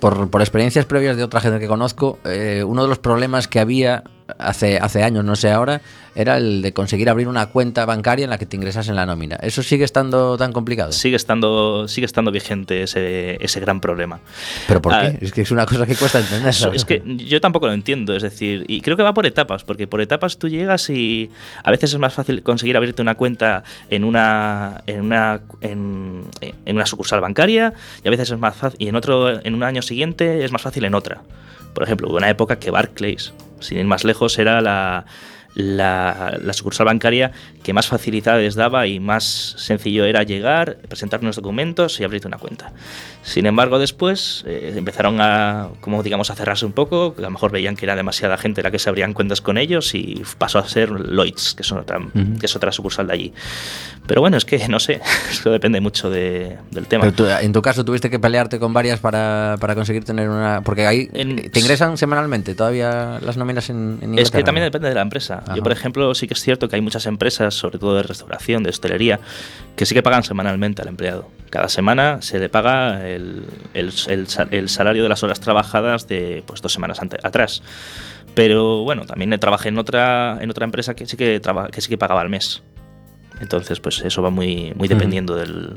Por, 0.00 0.30
por 0.30 0.40
experiencias 0.40 0.84
previas 0.86 1.16
de 1.16 1.24
otra 1.24 1.40
gente 1.40 1.58
que 1.58 1.66
conozco, 1.66 2.18
eh, 2.24 2.62
uno 2.64 2.82
de 2.84 2.88
los 2.88 2.98
problemas 2.98 3.48
que 3.48 3.58
había 3.58 4.04
hace, 4.38 4.78
hace 4.78 5.02
años, 5.02 5.24
no 5.24 5.36
sé 5.36 5.50
ahora, 5.50 5.80
era 6.14 6.36
el 6.36 6.62
de 6.62 6.72
conseguir 6.72 7.08
abrir 7.08 7.28
una 7.28 7.46
cuenta 7.46 7.86
bancaria 7.86 8.24
en 8.24 8.30
la 8.30 8.38
que 8.38 8.46
te 8.46 8.56
ingresas 8.56 8.88
en 8.88 8.96
la 8.96 9.06
nómina. 9.06 9.36
¿Eso 9.36 9.62
sigue 9.62 9.84
estando 9.84 10.36
tan 10.36 10.52
complicado? 10.52 10.90
Sigue 10.92 11.16
estando, 11.16 11.86
sigue 11.86 12.04
estando 12.06 12.30
vigente 12.32 12.82
ese, 12.82 13.42
ese 13.42 13.60
gran 13.60 13.80
problema. 13.80 14.18
¿Pero 14.66 14.82
por 14.82 14.92
Ah, 14.94 15.12
qué? 15.12 15.24
Es 15.24 15.32
que 15.32 15.42
es 15.42 15.50
una 15.50 15.64
cosa 15.64 15.86
que 15.86 15.94
cuesta 15.94 16.18
entender. 16.18 16.48
Eso, 16.48 16.72
es 16.72 16.84
que 16.84 17.02
yo 17.04 17.40
tampoco 17.40 17.66
lo 17.68 17.72
entiendo, 17.72 18.14
es 18.16 18.22
decir, 18.22 18.64
y 18.68 18.80
creo 18.80 18.96
que 18.96 19.02
va 19.02 19.14
por 19.14 19.26
etapas, 19.26 19.64
porque 19.64 19.86
por 19.86 20.00
etapas 20.00 20.38
tú 20.38 20.48
llegas 20.48 20.90
y 20.90 21.30
a 21.62 21.70
veces 21.70 21.92
es 21.92 21.98
más 21.98 22.14
fácil 22.14 22.42
conseguir 22.42 22.76
abrirte 22.76 23.00
una 23.00 23.14
cuenta 23.14 23.62
en 23.90 24.02
una 24.04 24.82
en 24.86 25.02
una 25.02 25.40
en, 25.60 26.24
en 26.40 26.76
una 26.76 26.86
sucursal 26.86 27.20
bancaria 27.20 27.72
y 28.02 28.08
a 28.08 28.10
veces 28.10 28.30
es 28.30 28.38
más 28.38 28.56
fácil 28.56 28.78
y 28.80 28.88
en 28.88 28.96
otro 28.96 29.44
en 29.44 29.54
un 29.54 29.62
año 29.62 29.82
siguiente 29.82 30.44
es 30.44 30.50
más 30.52 30.62
fácil 30.62 30.84
en 30.84 30.94
otra. 30.94 31.22
Por 31.78 31.84
ejemplo, 31.84 32.08
hubo 32.08 32.16
una 32.16 32.28
época 32.28 32.58
que 32.58 32.72
Barclays, 32.72 33.32
sin 33.60 33.78
ir 33.78 33.84
más 33.84 34.02
lejos, 34.02 34.36
era 34.40 34.60
la 34.60 35.06
la, 35.54 36.36
la 36.42 36.52
sucursal 36.52 36.86
bancaria 36.86 37.30
que 37.62 37.72
más 37.72 37.86
facilidades 37.86 38.56
daba 38.56 38.88
y 38.88 38.98
más 38.98 39.54
sencillo 39.58 40.04
era 40.04 40.24
llegar, 40.24 40.78
presentar 40.88 41.20
unos 41.20 41.36
documentos 41.36 42.00
y 42.00 42.04
abrirte 42.04 42.26
una 42.26 42.38
cuenta. 42.38 42.72
Sin 43.28 43.44
embargo, 43.44 43.78
después 43.78 44.42
eh, 44.46 44.72
empezaron 44.74 45.20
a, 45.20 45.68
como 45.82 46.02
digamos, 46.02 46.30
a 46.30 46.34
cerrarse 46.34 46.64
un 46.64 46.72
poco, 46.72 47.14
a 47.16 47.20
lo 47.20 47.30
mejor 47.30 47.52
veían 47.52 47.76
que 47.76 47.84
era 47.84 47.94
demasiada 47.94 48.38
gente 48.38 48.62
la 48.62 48.70
que 48.70 48.78
se 48.78 48.88
abrían 48.88 49.12
cuentas 49.12 49.42
con 49.42 49.58
ellos 49.58 49.94
y 49.94 50.22
pasó 50.38 50.58
a 50.58 50.66
ser 50.66 50.88
Lloyds, 50.90 51.54
que, 51.54 51.62
son 51.62 51.78
otra, 51.78 51.98
que 52.40 52.46
es 52.46 52.56
otra 52.56 52.72
sucursal 52.72 53.06
de 53.06 53.12
allí. 53.12 53.32
Pero 54.06 54.22
bueno, 54.22 54.38
es 54.38 54.46
que 54.46 54.66
no 54.68 54.80
sé, 54.80 55.00
eso 55.30 55.50
depende 55.50 55.80
mucho 55.80 56.08
de- 56.08 56.56
del 56.70 56.86
tema. 56.86 57.02
Pero 57.04 57.14
tú, 57.14 57.26
en 57.28 57.52
tu 57.52 57.60
caso 57.60 57.84
tuviste 57.84 58.08
que 58.08 58.18
pelearte 58.18 58.58
con 58.58 58.72
varias 58.72 58.98
para, 59.00 59.56
para 59.60 59.74
conseguir 59.74 60.04
tener 60.04 60.30
una... 60.30 60.62
Porque 60.62 60.86
ahí 60.86 61.10
En- 61.12 61.50
te 61.50 61.60
ingresan 61.60 61.98
semanalmente 61.98 62.54
todavía 62.54 63.18
las 63.22 63.36
nóminas 63.36 63.68
en, 63.68 63.98
en 64.00 64.18
Es 64.18 64.30
que 64.30 64.42
también 64.42 64.64
depende 64.64 64.88
de 64.88 64.94
la 64.94 65.02
empresa. 65.02 65.42
Ajá. 65.44 65.54
Yo, 65.54 65.62
por 65.62 65.72
ejemplo, 65.72 66.14
sí 66.14 66.26
que 66.26 66.34
es 66.34 66.40
cierto 66.40 66.68
que 66.68 66.76
hay 66.76 66.82
muchas 66.82 67.04
empresas, 67.04 67.54
sobre 67.54 67.78
todo 67.78 67.94
de 67.96 68.02
restauración, 68.04 68.62
de 68.62 68.70
hostelería, 68.70 69.20
que 69.76 69.84
sí 69.84 69.94
que 69.94 70.02
pagan 70.02 70.22
semanalmente 70.22 70.80
al 70.80 70.88
empleado. 70.88 71.28
Cada 71.50 71.68
semana 71.68 72.20
se 72.22 72.38
le 72.38 72.48
paga 72.48 73.08
el, 73.18 73.44
el- 73.74 73.92
el 74.08 74.26
sa- 74.28 74.48
el 74.50 74.68
salario 74.68 75.02
de 75.02 75.08
las 75.08 75.22
horas 75.22 75.40
trabajadas 75.40 76.06
de 76.08 76.42
pues, 76.46 76.62
dos 76.62 76.72
semanas 76.72 77.00
ante- 77.00 77.18
atrás. 77.22 77.62
Pero 78.34 78.82
bueno, 78.84 79.04
también 79.04 79.30
trabajé 79.40 79.68
en 79.70 79.78
otra, 79.78 80.38
en 80.40 80.50
otra 80.50 80.64
empresa 80.64 80.94
que 80.94 81.06
sí 81.06 81.16
que, 81.16 81.40
traba- 81.40 81.68
que 81.68 81.80
sí 81.80 81.88
que 81.88 81.98
pagaba 81.98 82.20
al 82.20 82.28
mes. 82.28 82.62
Entonces, 83.40 83.78
pues 83.78 84.00
eso 84.00 84.20
va 84.20 84.30
muy, 84.30 84.72
muy 84.74 84.88
dependiendo 84.88 85.36
del, 85.36 85.76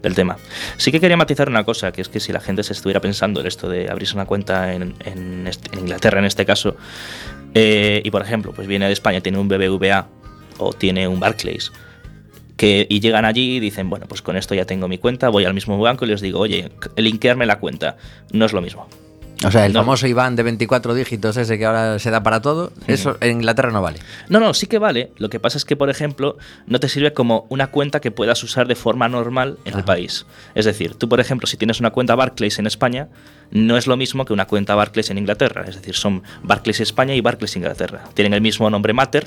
del 0.00 0.14
tema. 0.14 0.36
Sí 0.76 0.92
que 0.92 1.00
quería 1.00 1.16
matizar 1.16 1.48
una 1.48 1.64
cosa, 1.64 1.90
que 1.90 2.02
es 2.02 2.08
que 2.08 2.20
si 2.20 2.32
la 2.32 2.38
gente 2.40 2.62
se 2.62 2.72
estuviera 2.72 3.00
pensando 3.00 3.40
en 3.40 3.46
esto 3.48 3.68
de 3.68 3.90
abrirse 3.90 4.14
una 4.14 4.26
cuenta 4.26 4.72
en, 4.74 4.94
en 5.04 5.46
este- 5.48 5.72
en 5.72 5.80
Inglaterra, 5.80 6.20
en 6.20 6.24
este 6.26 6.44
caso, 6.46 6.76
eh, 7.54 8.00
y 8.04 8.10
por 8.12 8.22
ejemplo, 8.22 8.52
pues 8.52 8.68
viene 8.68 8.86
de 8.86 8.92
España, 8.92 9.20
tiene 9.20 9.38
un 9.38 9.48
BBVA 9.48 10.06
o 10.58 10.72
tiene 10.72 11.08
un 11.08 11.18
Barclays, 11.18 11.72
que, 12.60 12.86
y 12.90 13.00
llegan 13.00 13.24
allí 13.24 13.56
y 13.56 13.60
dicen, 13.60 13.88
bueno, 13.88 14.04
pues 14.06 14.20
con 14.20 14.36
esto 14.36 14.54
ya 14.54 14.66
tengo 14.66 14.86
mi 14.86 14.98
cuenta, 14.98 15.30
voy 15.30 15.46
al 15.46 15.54
mismo 15.54 15.78
banco 15.78 16.04
y 16.04 16.08
les 16.08 16.20
digo, 16.20 16.40
oye, 16.40 16.70
linkearme 16.96 17.46
la 17.46 17.58
cuenta, 17.58 17.96
no 18.34 18.44
es 18.44 18.52
lo 18.52 18.60
mismo. 18.60 18.86
O 19.46 19.50
sea, 19.50 19.64
el 19.64 19.72
No. 19.72 19.80
famoso 19.80 20.06
IBAN 20.06 20.36
de 20.36 20.42
24 20.42 20.92
dígitos 20.92 21.38
ese 21.38 21.56
que 21.56 21.64
ahora 21.64 21.98
se 21.98 22.10
da 22.10 22.22
para 22.22 22.42
todo, 22.42 22.70
eso 22.86 23.16
en 23.22 23.30
Inglaterra 23.38 23.70
no 23.70 23.80
vale. 23.80 23.98
No, 24.28 24.40
no, 24.40 24.52
sí 24.52 24.66
que 24.66 24.78
vale. 24.78 25.12
Lo 25.16 25.30
que 25.30 25.40
pasa 25.40 25.56
es 25.56 25.64
que, 25.64 25.74
por 25.74 25.88
ejemplo, 25.88 26.36
no 26.66 26.78
te 26.80 26.90
sirve 26.90 27.14
como 27.14 27.46
una 27.48 27.68
cuenta 27.68 28.00
que 28.00 28.10
puedas 28.10 28.42
usar 28.44 28.68
de 28.68 28.74
forma 28.74 29.08
normal 29.08 29.56
en 29.64 29.78
el 29.78 29.84
país. 29.84 30.26
Es 30.54 30.66
decir, 30.66 30.96
tú, 30.96 31.08
por 31.08 31.20
ejemplo, 31.20 31.46
si 31.46 31.56
tienes 31.56 31.80
una 31.80 31.88
cuenta 31.92 32.14
Barclays 32.14 32.58
en 32.58 32.66
España, 32.66 33.08
no 33.50 33.78
es 33.78 33.86
lo 33.86 33.96
mismo 33.96 34.26
que 34.26 34.34
una 34.34 34.46
cuenta 34.46 34.74
Barclays 34.74 35.08
en 35.08 35.16
Inglaterra. 35.16 35.64
Es 35.66 35.76
decir, 35.76 35.94
son 35.94 36.22
Barclays 36.42 36.80
España 36.80 37.14
y 37.14 37.22
Barclays 37.22 37.56
Inglaterra. 37.56 38.02
Tienen 38.12 38.34
el 38.34 38.42
mismo 38.42 38.68
nombre 38.68 38.92
mater, 38.92 39.26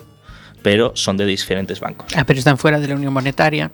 pero 0.64 0.94
son 0.96 1.18
de 1.18 1.26
diferentes 1.28 1.80
bancos. 1.80 2.08
Ah, 2.16 2.24
pero 2.26 2.40
están 2.40 2.58
fuera 2.58 2.80
de 2.80 2.88
la 2.88 2.96
Unión 2.96 3.14
Monetaria. 3.14 3.70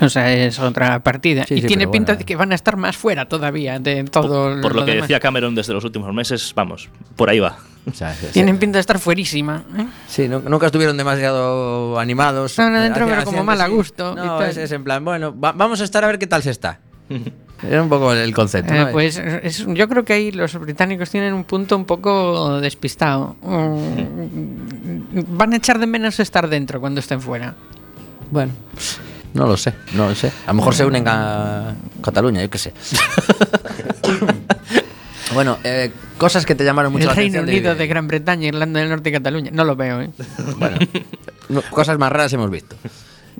O 0.00 0.08
sea, 0.08 0.32
es 0.32 0.58
otra 0.58 0.98
partida. 1.04 1.44
Sí, 1.46 1.54
y 1.54 1.60
sí, 1.60 1.66
tiene 1.68 1.86
pinta 1.86 2.12
bueno. 2.14 2.18
de 2.18 2.24
que 2.24 2.34
van 2.34 2.50
a 2.50 2.56
estar 2.56 2.76
más 2.76 2.96
fuera 2.96 3.28
todavía 3.28 3.78
de 3.78 4.02
todo 4.04 4.60
Por 4.60 4.74
lo 4.74 4.84
que 4.84 4.90
demás. 4.92 5.04
decía 5.06 5.20
Cameron 5.20 5.54
desde 5.54 5.72
los 5.72 5.84
últimos 5.84 6.12
meses, 6.12 6.52
vamos, 6.56 6.88
por 7.14 7.30
ahí 7.30 7.38
va. 7.38 7.58
O 7.88 7.92
sea, 7.94 8.12
sí, 8.14 8.26
sí. 8.26 8.32
Tienen 8.32 8.58
pinta 8.58 8.78
de 8.78 8.80
estar 8.80 8.98
fuerísima. 8.98 9.62
¿eh? 9.78 9.86
Sí, 10.08 10.26
nu- 10.26 10.40
nunca 10.40 10.66
estuvieron 10.66 10.96
demasiado 10.96 11.98
animados. 12.00 12.58
No, 12.58 12.70
no, 12.70 12.80
dentro, 12.80 13.04
Hacían- 13.04 13.18
pero 13.18 13.24
como 13.30 13.44
mal 13.44 13.60
a 13.60 13.66
sí. 13.66 13.72
gusto 13.72 14.12
y 14.14 14.16
No, 14.26 14.38
tal. 14.38 14.50
es, 14.50 14.56
es 14.56 14.72
en 14.72 14.82
plan, 14.82 15.04
bueno, 15.04 15.38
va- 15.38 15.52
vamos 15.52 15.80
a 15.80 15.84
estar 15.84 16.02
a 16.02 16.06
ver 16.08 16.18
qué 16.18 16.26
tal 16.26 16.42
se 16.42 16.50
está. 16.50 16.80
Era 17.62 17.82
un 17.82 17.88
poco 17.88 18.12
el 18.12 18.34
concepto. 18.34 18.74
Eh, 18.74 18.78
¿no? 18.86 18.90
pues 18.90 19.16
es- 19.16 19.64
yo 19.66 19.88
creo 19.88 20.04
que 20.04 20.12
ahí 20.12 20.30
los 20.32 20.54
británicos 20.58 21.08
tienen 21.10 21.32
un 21.32 21.44
punto 21.44 21.76
un 21.76 21.84
poco 21.86 22.60
despistado. 22.60 23.36
Mm, 23.42 25.36
van 25.36 25.52
a 25.52 25.56
echar 25.56 25.78
de 25.78 25.86
menos 25.86 26.20
estar 26.20 26.48
dentro 26.48 26.80
cuando 26.80 27.00
estén 27.00 27.20
fuera. 27.20 27.54
Bueno. 28.30 28.52
No 29.32 29.46
lo 29.46 29.56
sé, 29.56 29.72
no 29.94 30.08
lo 30.08 30.14
sé. 30.14 30.28
A 30.46 30.48
lo 30.48 30.54
mejor 30.54 30.74
se 30.74 30.84
unen 30.84 31.04
a 31.08 31.74
Cataluña, 32.02 32.40
yo 32.42 32.50
qué 32.50 32.58
sé. 32.58 32.72
bueno, 35.34 35.58
eh, 35.64 35.90
cosas 36.18 36.46
que 36.46 36.54
te 36.54 36.64
llamaron 36.64 36.92
mucho 36.92 37.04
el 37.04 37.08
la 37.08 37.14
Reino 37.14 37.38
atención. 37.40 37.58
Unido 37.58 37.74
de 37.74 37.86
Gran 37.86 38.06
Bretaña, 38.06 38.46
Irlanda 38.46 38.80
del 38.80 38.88
Norte 38.90 39.08
y 39.10 39.12
Cataluña. 39.12 39.50
No 39.52 39.64
lo 39.64 39.74
veo, 39.74 40.02
¿eh? 40.02 40.10
Bueno, 40.58 40.78
no, 41.48 41.62
cosas 41.62 41.98
más 41.98 42.12
raras 42.12 42.32
hemos 42.32 42.50
visto. 42.50 42.76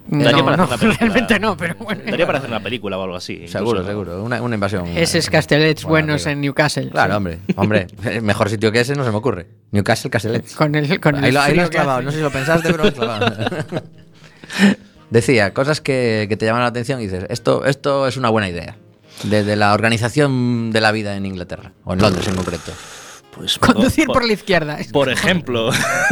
Daría 0.06 0.38
No, 0.38 0.44
para 0.44 0.56
no, 0.56 0.62
hacer 0.64 0.66
una 0.66 0.78
película. 0.78 0.96
realmente 0.98 1.40
no, 1.40 1.56
pero 1.56 1.74
bueno. 1.76 2.02
Daría 2.04 2.26
para 2.26 2.38
hacer 2.38 2.50
una 2.50 2.60
película 2.60 2.98
o 2.98 3.02
algo 3.02 3.16
así. 3.16 3.48
Seguro, 3.48 3.84
seguro. 3.84 4.22
Una, 4.22 4.42
una 4.42 4.54
invasión. 4.54 4.86
Esos 4.88 5.30
castellets 5.30 5.84
Bueno, 5.84 6.08
buenos 6.08 6.26
en 6.26 6.40
Newcastle. 6.40 6.90
Claro, 6.90 7.12
sí. 7.12 7.16
hombre. 7.16 7.38
Hombre, 7.56 7.86
mejor 8.22 8.50
sitio 8.50 8.70
que 8.72 8.80
ese 8.80 8.94
no 8.94 9.04
se 9.04 9.10
me 9.10 9.16
ocurre. 9.16 9.46
Newcastle, 9.70 10.10
Castellet. 10.10 10.44
Con 10.54 10.74
el, 10.74 11.00
con 11.00 11.16
el 11.16 11.24
ahí 11.24 11.32
lo, 11.32 11.40
ahí 11.40 11.48
lo 11.48 11.52
frío 11.52 11.62
has 11.64 11.70
clavado. 11.70 12.02
No 12.02 12.10
sé 12.10 12.18
si 12.18 12.22
lo 12.22 12.30
pensaste, 12.30 12.70
pero 12.70 12.82
lo 12.84 12.88
has 12.88 12.94
clavado. 12.94 13.36
Decía, 15.10 15.52
cosas 15.54 15.80
que, 15.80 16.26
que 16.28 16.36
te 16.36 16.46
llaman 16.46 16.62
la 16.62 16.68
atención 16.68 17.00
y 17.00 17.04
dices, 17.04 17.26
esto, 17.28 17.64
esto 17.64 18.06
es 18.08 18.16
una 18.16 18.30
buena 18.30 18.48
idea. 18.48 18.76
Desde 19.22 19.54
la 19.56 19.72
organización 19.74 20.70
de 20.72 20.80
la 20.80 20.90
vida 20.90 21.16
en 21.16 21.24
Inglaterra, 21.24 21.72
o 21.84 21.92
en 21.92 22.00
Londres 22.00 22.26
en 22.26 22.34
concreto. 22.34 22.72
Pues, 23.34 23.58
Conducir 23.58 24.06
por 24.06 24.24
la 24.24 24.32
izquierda. 24.32 24.78
Por 24.92 25.08
ejemplo. 25.08 25.70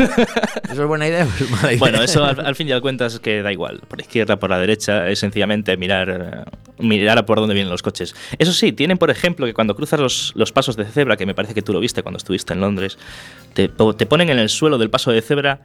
¿Eso 0.70 0.82
es 0.82 0.86
buena 0.86 1.06
idea 1.06 1.24
o 1.24 1.28
es 1.28 1.50
mala 1.50 1.68
idea? 1.68 1.78
Bueno, 1.78 2.02
eso 2.02 2.24
al, 2.24 2.44
al 2.44 2.54
fin 2.54 2.68
y 2.68 2.72
al 2.72 2.80
cuentas 2.80 3.14
es 3.14 3.20
que 3.20 3.42
da 3.42 3.52
igual. 3.52 3.80
Por 3.88 3.98
la 3.98 4.04
izquierda, 4.04 4.38
por 4.38 4.50
la 4.50 4.58
derecha, 4.58 5.08
es 5.08 5.18
sencillamente 5.18 5.76
mirar, 5.76 6.08
eh, 6.10 6.50
mirar 6.78 7.18
a 7.18 7.26
por 7.26 7.38
dónde 7.38 7.54
vienen 7.54 7.70
los 7.70 7.82
coches. 7.82 8.14
Eso 8.38 8.52
sí, 8.52 8.72
tienen, 8.72 8.98
por 8.98 9.10
ejemplo, 9.10 9.46
que 9.46 9.54
cuando 9.54 9.74
cruzas 9.74 10.00
los, 10.00 10.32
los 10.34 10.52
pasos 10.52 10.76
de 10.76 10.84
cebra, 10.84 11.16
que 11.16 11.26
me 11.26 11.34
parece 11.34 11.54
que 11.54 11.62
tú 11.62 11.72
lo 11.72 11.80
viste 11.80 12.02
cuando 12.02 12.18
estuviste 12.18 12.52
en 12.52 12.60
Londres, 12.60 12.98
te, 13.54 13.68
te 13.68 14.06
ponen 14.06 14.30
en 14.30 14.38
el 14.38 14.48
suelo 14.48 14.78
del 14.78 14.90
paso 14.90 15.12
de 15.12 15.22
cebra, 15.22 15.60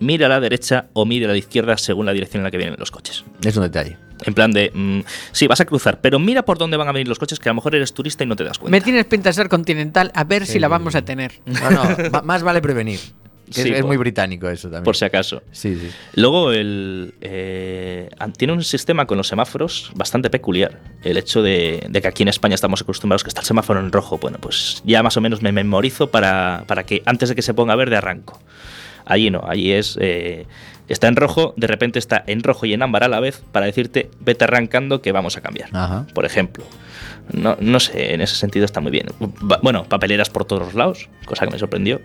mira 0.00 0.26
a 0.26 0.28
la 0.28 0.40
derecha 0.40 0.86
o 0.92 1.04
mira 1.04 1.28
a 1.28 1.32
la 1.32 1.38
izquierda 1.38 1.76
según 1.76 2.06
la 2.06 2.12
dirección 2.12 2.40
en 2.40 2.44
la 2.44 2.50
que 2.50 2.58
vienen 2.58 2.76
los 2.78 2.90
coches. 2.90 3.24
Es 3.44 3.56
un 3.56 3.62
detalle. 3.62 4.05
En 4.24 4.34
plan 4.34 4.50
de, 4.52 4.70
mm, 4.72 5.00
sí, 5.32 5.46
vas 5.46 5.60
a 5.60 5.64
cruzar, 5.66 6.00
pero 6.00 6.18
mira 6.18 6.42
por 6.44 6.58
dónde 6.58 6.76
van 6.76 6.88
a 6.88 6.92
venir 6.92 7.08
los 7.08 7.18
coches, 7.18 7.38
que 7.38 7.48
a 7.48 7.52
lo 7.52 7.56
mejor 7.56 7.74
eres 7.74 7.92
turista 7.92 8.24
y 8.24 8.26
no 8.26 8.36
te 8.36 8.44
das 8.44 8.58
cuenta. 8.58 8.70
Me 8.70 8.80
tienes 8.80 9.04
pinta 9.04 9.28
de 9.28 9.34
ser 9.34 9.48
continental, 9.48 10.10
a 10.14 10.24
ver 10.24 10.46
si 10.46 10.58
la 10.58 10.68
vamos 10.68 10.94
a 10.94 11.02
tener. 11.02 11.32
No, 11.44 11.70
no, 11.70 12.10
va- 12.10 12.22
más 12.22 12.42
vale 12.42 12.60
prevenir. 12.62 13.00
Que 13.46 13.62
Sí, 13.62 13.72
es, 13.72 13.84
muy 13.84 13.96
británico 13.96 14.48
eso 14.48 14.66
también. 14.68 14.82
Por 14.82 14.96
si 14.96 15.04
acaso. 15.04 15.40
Sí, 15.52 15.76
sí. 15.76 15.88
Luego, 16.14 16.50
el, 16.50 17.14
eh, 17.20 18.08
tiene 18.36 18.52
un 18.54 18.64
sistema 18.64 19.06
con 19.06 19.16
los 19.18 19.28
semáforos 19.28 19.92
bastante 19.94 20.30
peculiar. 20.30 20.80
El 21.04 21.16
hecho 21.16 21.42
de, 21.42 21.86
de 21.88 22.00
que 22.02 22.08
aquí 22.08 22.24
en 22.24 22.28
España 22.28 22.56
estamos 22.56 22.82
acostumbrados 22.82 23.22
que 23.22 23.28
está 23.28 23.42
el 23.42 23.46
semáforo 23.46 23.78
en 23.78 23.92
rojo. 23.92 24.18
Bueno, 24.18 24.38
pues 24.40 24.82
ya 24.84 25.00
más 25.04 25.16
o 25.16 25.20
menos 25.20 25.42
me 25.42 25.52
memorizo 25.52 26.08
para, 26.10 26.64
para 26.66 26.84
que 26.86 27.02
antes 27.06 27.28
de 27.28 27.36
que 27.36 27.42
se 27.42 27.54
ponga 27.54 27.76
verde 27.76 27.96
arranco. 27.96 28.40
Allí 29.06 29.30
no, 29.30 29.42
allí 29.46 29.72
es. 29.72 29.96
eh, 30.00 30.46
está 30.88 31.08
en 31.08 31.16
rojo, 31.16 31.54
de 31.56 31.66
repente 31.66 31.98
está 31.98 32.22
en 32.26 32.42
rojo 32.42 32.66
y 32.66 32.72
en 32.74 32.82
ámbar 32.82 33.02
a 33.04 33.08
la 33.08 33.18
vez 33.20 33.42
para 33.52 33.66
decirte 33.66 34.10
vete 34.20 34.44
arrancando 34.44 35.00
que 35.02 35.12
vamos 35.12 35.36
a 35.36 35.40
cambiar. 35.40 35.68
Ajá. 35.72 36.06
Por 36.14 36.24
ejemplo. 36.26 36.64
No, 37.32 37.56
no 37.60 37.80
sé, 37.80 38.14
en 38.14 38.20
ese 38.20 38.36
sentido 38.36 38.64
está 38.64 38.80
muy 38.80 38.92
bien. 38.92 39.06
Bueno, 39.62 39.84
papeleras 39.84 40.30
por 40.30 40.44
todos 40.44 40.62
los 40.62 40.74
lados, 40.74 41.08
cosa 41.24 41.44
que 41.46 41.50
me 41.52 41.58
sorprendió. 41.58 42.00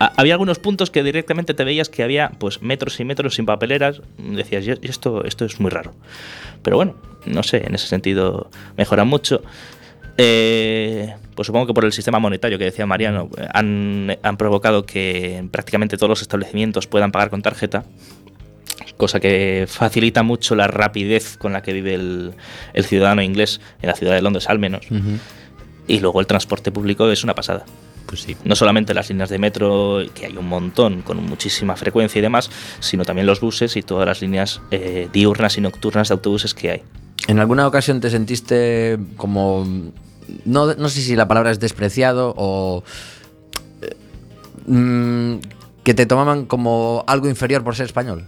Ha- 0.00 0.12
había 0.16 0.32
algunos 0.34 0.58
puntos 0.58 0.90
que 0.90 1.02
directamente 1.02 1.52
te 1.52 1.62
veías 1.64 1.90
que 1.90 2.02
había 2.02 2.30
pues 2.38 2.62
metros 2.62 2.98
y 2.98 3.04
metros 3.04 3.34
sin 3.34 3.44
papeleras. 3.44 4.00
Decías, 4.16 4.66
"Y 4.66 4.70
esto, 4.88 5.24
esto 5.24 5.44
es 5.44 5.60
muy 5.60 5.70
raro. 5.70 5.94
Pero 6.62 6.76
bueno, 6.76 6.94
no 7.26 7.42
sé, 7.42 7.66
en 7.66 7.74
ese 7.74 7.86
sentido 7.86 8.50
mejora 8.78 9.04
mucho. 9.04 9.42
Eh, 10.18 11.14
pues 11.34 11.46
supongo 11.46 11.66
que 11.66 11.74
por 11.74 11.84
el 11.84 11.92
sistema 11.92 12.18
monetario 12.18 12.58
que 12.58 12.64
decía 12.64 12.86
Mariano, 12.86 13.30
han, 13.52 14.18
han 14.22 14.36
provocado 14.36 14.84
que 14.84 15.46
prácticamente 15.50 15.96
todos 15.96 16.10
los 16.10 16.22
establecimientos 16.22 16.86
puedan 16.86 17.12
pagar 17.12 17.30
con 17.30 17.42
tarjeta 17.42 17.84
cosa 19.02 19.18
que 19.20 19.66
facilita 19.68 20.22
mucho 20.22 20.54
la 20.54 20.68
rapidez 20.68 21.36
con 21.36 21.52
la 21.52 21.62
que 21.62 21.72
vive 21.72 21.94
el, 21.94 22.34
el 22.72 22.84
ciudadano 22.84 23.20
inglés 23.20 23.60
en 23.80 23.88
la 23.88 23.96
ciudad 23.96 24.14
de 24.14 24.22
Londres 24.22 24.48
al 24.48 24.60
menos. 24.60 24.86
Y 25.88 25.98
luego 25.98 26.20
el 26.20 26.26
transporte 26.26 26.70
público 26.70 27.10
es 27.10 27.24
una 27.24 27.34
pasada. 27.34 27.64
Pues 28.06 28.22
sí. 28.22 28.36
No 28.44 28.54
solamente 28.54 28.94
las 28.94 29.08
líneas 29.08 29.30
de 29.30 29.38
metro, 29.38 30.02
que 30.14 30.26
hay 30.26 30.36
un 30.36 30.46
montón 30.46 31.02
con 31.02 31.16
muchísima 31.24 31.76
frecuencia 31.76 32.18
y 32.18 32.22
demás, 32.22 32.50
sino 32.78 33.04
también 33.04 33.26
los 33.26 33.40
buses 33.40 33.76
y 33.76 33.82
todas 33.82 34.06
las 34.06 34.20
líneas 34.22 34.60
eh, 34.70 35.08
diurnas 35.12 35.58
y 35.58 35.60
nocturnas 35.60 36.08
de 36.08 36.14
autobuses 36.14 36.54
que 36.54 36.70
hay. 36.70 36.82
¿En 37.28 37.38
alguna 37.38 37.66
ocasión 37.66 38.00
te 38.00 38.10
sentiste 38.10 38.98
como... 39.16 39.66
No, 40.44 40.74
no 40.74 40.88
sé 40.88 41.00
si 41.02 41.16
la 41.16 41.28
palabra 41.28 41.50
es 41.50 41.60
despreciado 41.60 42.34
o... 42.36 42.84
eh, 43.82 43.96
mm, 44.66 45.40
que 45.82 45.94
te 45.94 46.06
tomaban 46.06 46.46
como 46.46 47.04
algo 47.06 47.28
inferior 47.28 47.64
por 47.64 47.74
ser 47.74 47.86
español? 47.86 48.24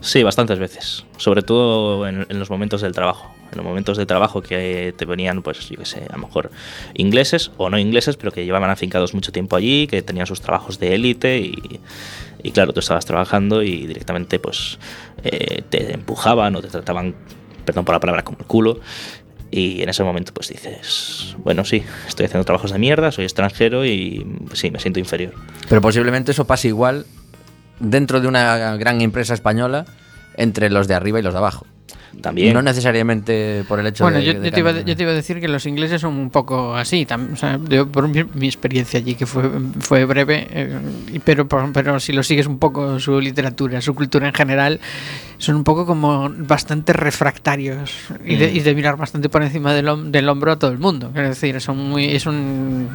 Sí, 0.00 0.22
bastantes 0.22 0.58
veces. 0.58 1.06
Sobre 1.16 1.42
todo 1.42 2.06
en, 2.06 2.26
los 2.28 2.50
momentos 2.50 2.82
del 2.82 2.92
trabajo. 2.92 3.34
En 3.50 3.56
los 3.56 3.66
momentos 3.66 3.96
de 3.96 4.04
trabajo 4.04 4.42
que 4.42 4.94
te 4.96 5.04
venían, 5.06 5.42
pues, 5.42 5.68
yo 5.70 5.78
qué 5.78 5.86
sé, 5.86 6.06
a 6.10 6.16
lo 6.16 6.26
mejor 6.26 6.50
ingleses 6.92 7.50
o 7.56 7.70
no 7.70 7.78
ingleses, 7.78 8.16
pero 8.16 8.30
que 8.30 8.44
llevaban 8.44 8.70
afincados 8.70 9.14
mucho 9.14 9.32
tiempo 9.32 9.56
allí, 9.56 9.86
que 9.86 10.02
tenían 10.02 10.26
sus 10.26 10.42
trabajos 10.42 10.78
de 10.78 10.94
élite 10.94 11.38
y, 11.38 11.80
y 12.42 12.50
claro, 12.50 12.74
tú 12.74 12.80
estabas 12.80 13.06
trabajando 13.06 13.62
y 13.62 13.86
directamente, 13.86 14.38
pues, 14.38 14.78
eh, 15.24 15.62
te 15.70 15.94
empujaban 15.94 16.54
o 16.54 16.60
te 16.60 16.68
trataban, 16.68 17.14
perdón 17.64 17.84
por 17.84 17.94
la 17.94 18.00
palabra, 18.00 18.22
como 18.22 18.38
el 18.38 18.46
culo. 18.46 18.80
Y 19.50 19.82
en 19.82 19.88
ese 19.88 20.02
momento, 20.02 20.32
pues 20.34 20.48
dices, 20.48 21.36
bueno, 21.38 21.64
sí, 21.64 21.84
estoy 22.08 22.26
haciendo 22.26 22.44
trabajos 22.44 22.72
de 22.72 22.78
mierda, 22.78 23.12
soy 23.12 23.24
extranjero 23.24 23.84
y 23.84 24.26
pues, 24.48 24.58
sí, 24.58 24.70
me 24.70 24.80
siento 24.80 24.98
inferior. 24.98 25.32
Pero 25.68 25.80
posiblemente 25.80 26.32
eso 26.32 26.44
pase 26.44 26.68
igual 26.68 27.06
dentro 27.78 28.20
de 28.20 28.26
una 28.26 28.76
gran 28.76 29.00
empresa 29.00 29.32
española 29.34 29.84
entre 30.36 30.70
los 30.70 30.88
de 30.88 30.94
arriba 30.94 31.20
y 31.20 31.22
los 31.22 31.34
de 31.34 31.38
abajo. 31.38 31.66
También. 32.20 32.52
No 32.54 32.62
necesariamente 32.62 33.64
por 33.68 33.80
el 33.80 33.86
hecho 33.86 34.04
Bueno, 34.04 34.18
de... 34.18 34.24
yo, 34.24 34.32
de 34.40 34.46
yo 34.48 34.52
te 34.54 34.60
iba, 34.60 34.72
que- 34.72 34.84
yo 34.84 34.96
te 34.96 35.02
iba 35.02 35.12
a 35.12 35.14
decir 35.14 35.40
que 35.40 35.48
los 35.48 35.66
ingleses 35.66 36.00
son 36.00 36.14
un 36.14 36.30
poco 36.30 36.74
así, 36.74 37.04
tam- 37.06 37.32
o 37.32 37.36
sea, 37.36 37.58
yo 37.68 37.86
por 37.88 38.08
mi, 38.08 38.24
mi 38.34 38.46
experiencia 38.46 38.98
allí, 38.98 39.14
que 39.14 39.26
fue, 39.26 39.42
fue 39.80 40.04
breve, 40.04 40.46
eh, 40.50 40.78
y- 41.12 41.18
pero, 41.18 41.46
por- 41.46 41.72
pero 41.72 42.00
si 42.00 42.12
lo 42.12 42.22
sigues 42.22 42.46
un 42.46 42.58
poco 42.58 42.98
su 42.98 43.20
literatura, 43.20 43.80
su 43.80 43.94
cultura 43.94 44.26
en 44.28 44.34
general, 44.34 44.80
son 45.38 45.56
un 45.56 45.64
poco 45.64 45.84
como 45.86 46.30
bastante 46.38 46.92
refractarios 46.92 47.92
y 48.24 48.36
de, 48.36 48.52
y 48.52 48.60
de 48.60 48.74
mirar 48.74 48.96
bastante 48.96 49.28
por 49.28 49.42
encima 49.42 49.72
del, 49.74 50.10
del 50.12 50.28
hombro 50.28 50.52
a 50.52 50.58
todo 50.58 50.70
el 50.70 50.78
mundo. 50.78 51.10
Es 51.14 51.28
decir, 51.28 51.60
son 51.60 51.76
muy, 51.78 52.06
es 52.14 52.24
un, 52.26 52.88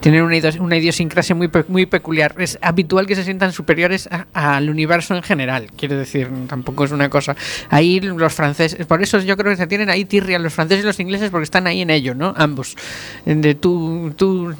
tienen 0.00 0.22
una, 0.22 0.36
idios- 0.36 0.58
una 0.58 0.76
idiosincrasia 0.76 1.34
muy, 1.34 1.48
pe- 1.48 1.64
muy 1.68 1.86
peculiar. 1.86 2.34
Es 2.38 2.58
habitual 2.62 3.06
que 3.06 3.14
se 3.14 3.24
sientan 3.24 3.52
superiores 3.52 4.08
al 4.32 4.68
universo 4.70 5.14
en 5.14 5.22
general, 5.22 5.66
quiero 5.76 5.96
decir, 5.96 6.28
tampoco 6.48 6.84
es 6.84 6.90
una 6.92 7.08
cosa. 7.08 7.36
Ahí 7.68 8.00
los 8.00 8.32
franceses, 8.34 8.86
por 8.86 9.02
eso 9.02 9.18
yo 9.20 9.36
creo 9.36 9.50
que 9.52 9.56
se 9.56 9.66
tienen 9.66 9.90
ahí 9.90 10.04
tirria 10.04 10.38
los 10.38 10.52
franceses 10.54 10.84
y 10.84 10.86
los 10.86 10.98
ingleses 11.00 11.30
porque 11.30 11.44
están 11.44 11.66
ahí 11.66 11.80
en 11.82 11.90
ello, 11.90 12.14
¿no? 12.14 12.34
Ambos. 12.36 12.76
De 13.24 13.54
tú, 13.54 14.12
tú 14.16 14.54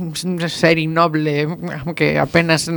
ser 0.48 0.78
innoble, 0.78 1.48
aunque 1.84 2.18
apenas, 2.18 2.70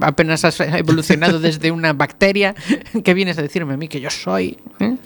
apenas 0.00 0.44
has 0.44 0.60
evolucionado 0.60 1.40
desde 1.40 1.70
una 1.70 1.92
bacteria, 1.92 2.54
¿qué 3.04 3.14
vienes 3.14 3.38
a 3.38 3.42
decirme 3.42 3.74
a 3.74 3.76
mí 3.76 3.88
que 3.88 4.00
yo 4.00 4.10
soy? 4.10 4.58
¿eh? 4.80 4.96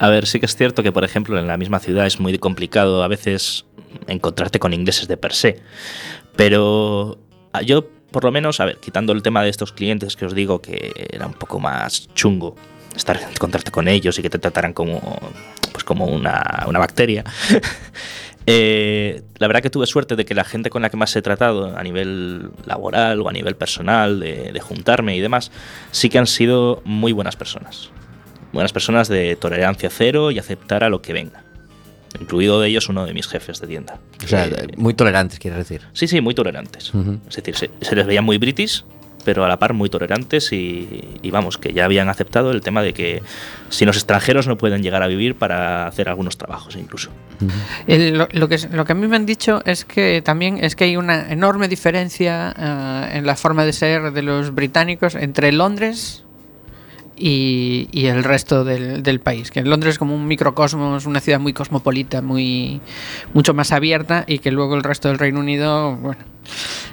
A 0.00 0.08
ver, 0.08 0.26
sí 0.26 0.40
que 0.40 0.46
es 0.46 0.56
cierto 0.56 0.82
que, 0.82 0.92
por 0.92 1.04
ejemplo, 1.04 1.38
en 1.38 1.46
la 1.46 1.58
misma 1.58 1.78
ciudad 1.78 2.06
es 2.06 2.20
muy 2.20 2.38
complicado 2.38 3.02
a 3.02 3.08
veces 3.08 3.66
encontrarte 4.06 4.58
con 4.58 4.72
ingleses 4.72 5.08
de 5.08 5.18
per 5.18 5.34
se. 5.34 5.60
Pero 6.36 7.18
ah, 7.52 7.60
yo, 7.60 7.86
por 8.10 8.24
lo 8.24 8.32
menos, 8.32 8.60
a 8.60 8.64
ver, 8.64 8.78
quitando 8.78 9.12
el 9.12 9.22
tema 9.22 9.42
de 9.42 9.50
estos 9.50 9.72
clientes 9.72 10.16
que 10.16 10.24
os 10.24 10.34
digo 10.34 10.62
que 10.62 11.08
era 11.12 11.26
un 11.26 11.34
poco 11.34 11.60
más 11.60 12.08
chungo 12.14 12.56
estar 12.96 13.20
encontrarte 13.30 13.70
con 13.70 13.88
ellos 13.88 14.18
y 14.18 14.22
que 14.22 14.30
te 14.30 14.38
trataran 14.38 14.72
como 14.72 15.00
pues 15.70 15.84
como 15.84 16.06
una, 16.06 16.64
una 16.66 16.78
bacteria. 16.78 17.22
Eh, 18.46 19.22
la 19.36 19.46
verdad 19.46 19.62
que 19.62 19.70
tuve 19.70 19.86
suerte 19.86 20.16
de 20.16 20.24
que 20.24 20.34
la 20.34 20.44
gente 20.44 20.70
con 20.70 20.80
la 20.80 20.88
que 20.88 20.96
más 20.96 21.14
he 21.14 21.20
tratado 21.22 21.76
a 21.76 21.82
nivel 21.84 22.50
laboral 22.64 23.20
o 23.20 23.28
a 23.28 23.32
nivel 23.32 23.54
personal, 23.54 24.18
de 24.18 24.60
juntarme 24.60 25.14
y 25.14 25.20
demás, 25.20 25.52
sí 25.92 26.08
que 26.08 26.18
han 26.18 26.26
sido 26.26 26.80
muy 26.84 27.12
buenas 27.12 27.36
personas 27.36 27.92
buenas 28.52 28.72
personas 28.72 29.08
de 29.08 29.36
tolerancia 29.36 29.90
cero 29.90 30.30
y 30.30 30.38
aceptar 30.38 30.84
a 30.84 30.88
lo 30.88 31.02
que 31.02 31.12
venga. 31.12 31.42
Incluido 32.20 32.60
de 32.60 32.68
ellos 32.68 32.88
uno 32.88 33.06
de 33.06 33.14
mis 33.14 33.28
jefes 33.28 33.60
de 33.60 33.66
tienda. 33.68 33.98
O 34.24 34.26
sea, 34.26 34.48
Que- 34.48 34.76
muy 34.76 34.94
tolerantes, 34.94 35.38
quieres 35.38 35.58
decir. 35.58 35.82
sí, 35.92 36.08
sí, 36.08 36.20
muy 36.20 36.34
tolerantes. 36.34 36.92
Es 37.28 37.36
decir, 37.36 37.56
se, 37.56 37.70
se 37.80 37.94
les 37.96 38.04
veía 38.06 38.20
muy 38.20 38.36
british, 38.38 38.84
pero 39.24 39.44
a 39.44 39.48
la 39.48 39.58
par 39.58 39.74
muy 39.74 39.88
tolerantes 39.90 40.50
y, 40.52 41.04
y 41.22 41.30
vamos, 41.30 41.56
que 41.58 41.72
ya 41.72 41.84
habían 41.84 42.08
aceptado 42.08 42.50
el 42.50 42.62
tema 42.62 42.82
de 42.82 42.94
que 42.94 43.22
si 43.68 43.84
los 43.84 43.96
extranjeros 43.96 44.48
no 44.48 44.56
pueden 44.56 44.82
llegar 44.82 45.02
a 45.02 45.06
vivir 45.06 45.36
para 45.36 45.86
hacer 45.86 46.08
algunos 46.08 46.36
trabajos 46.38 46.74
incluso. 46.74 47.10
El- 47.86 48.16
lo, 48.18 48.28
lo 48.32 48.48
que, 48.48 48.58
lo 48.72 48.84
que 48.84 48.92
a 48.92 48.94
mí 48.96 49.06
me 49.06 49.14
han 49.16 49.26
dicho 49.26 49.62
es 49.64 49.84
que 49.84 50.20
también 50.22 50.64
es 50.64 50.74
que 50.74 50.84
hay 50.84 50.96
una 50.96 51.30
enorme 51.30 51.68
diferencia 51.68 52.52
eh, 52.58 53.18
en 53.18 53.26
la 53.26 53.36
forma 53.36 53.64
de 53.64 53.72
ser 53.74 54.10
de 54.12 54.22
los 54.22 54.52
británicos 54.54 55.14
entre 55.14 55.52
Londres 55.52 56.24
y, 57.20 57.88
y 57.92 58.06
el 58.06 58.24
resto 58.24 58.64
del, 58.64 59.02
del 59.02 59.20
país. 59.20 59.50
Que 59.50 59.62
Londres 59.62 59.94
es 59.94 59.98
como 59.98 60.14
un 60.14 60.26
microcosmos, 60.26 61.04
una 61.04 61.20
ciudad 61.20 61.38
muy 61.38 61.52
cosmopolita, 61.52 62.22
muy 62.22 62.80
mucho 63.34 63.52
más 63.52 63.72
abierta 63.72 64.24
y 64.26 64.38
que 64.38 64.50
luego 64.50 64.74
el 64.74 64.82
resto 64.82 65.08
del 65.08 65.18
Reino 65.18 65.40
Unido, 65.40 65.96
bueno, 65.96 66.24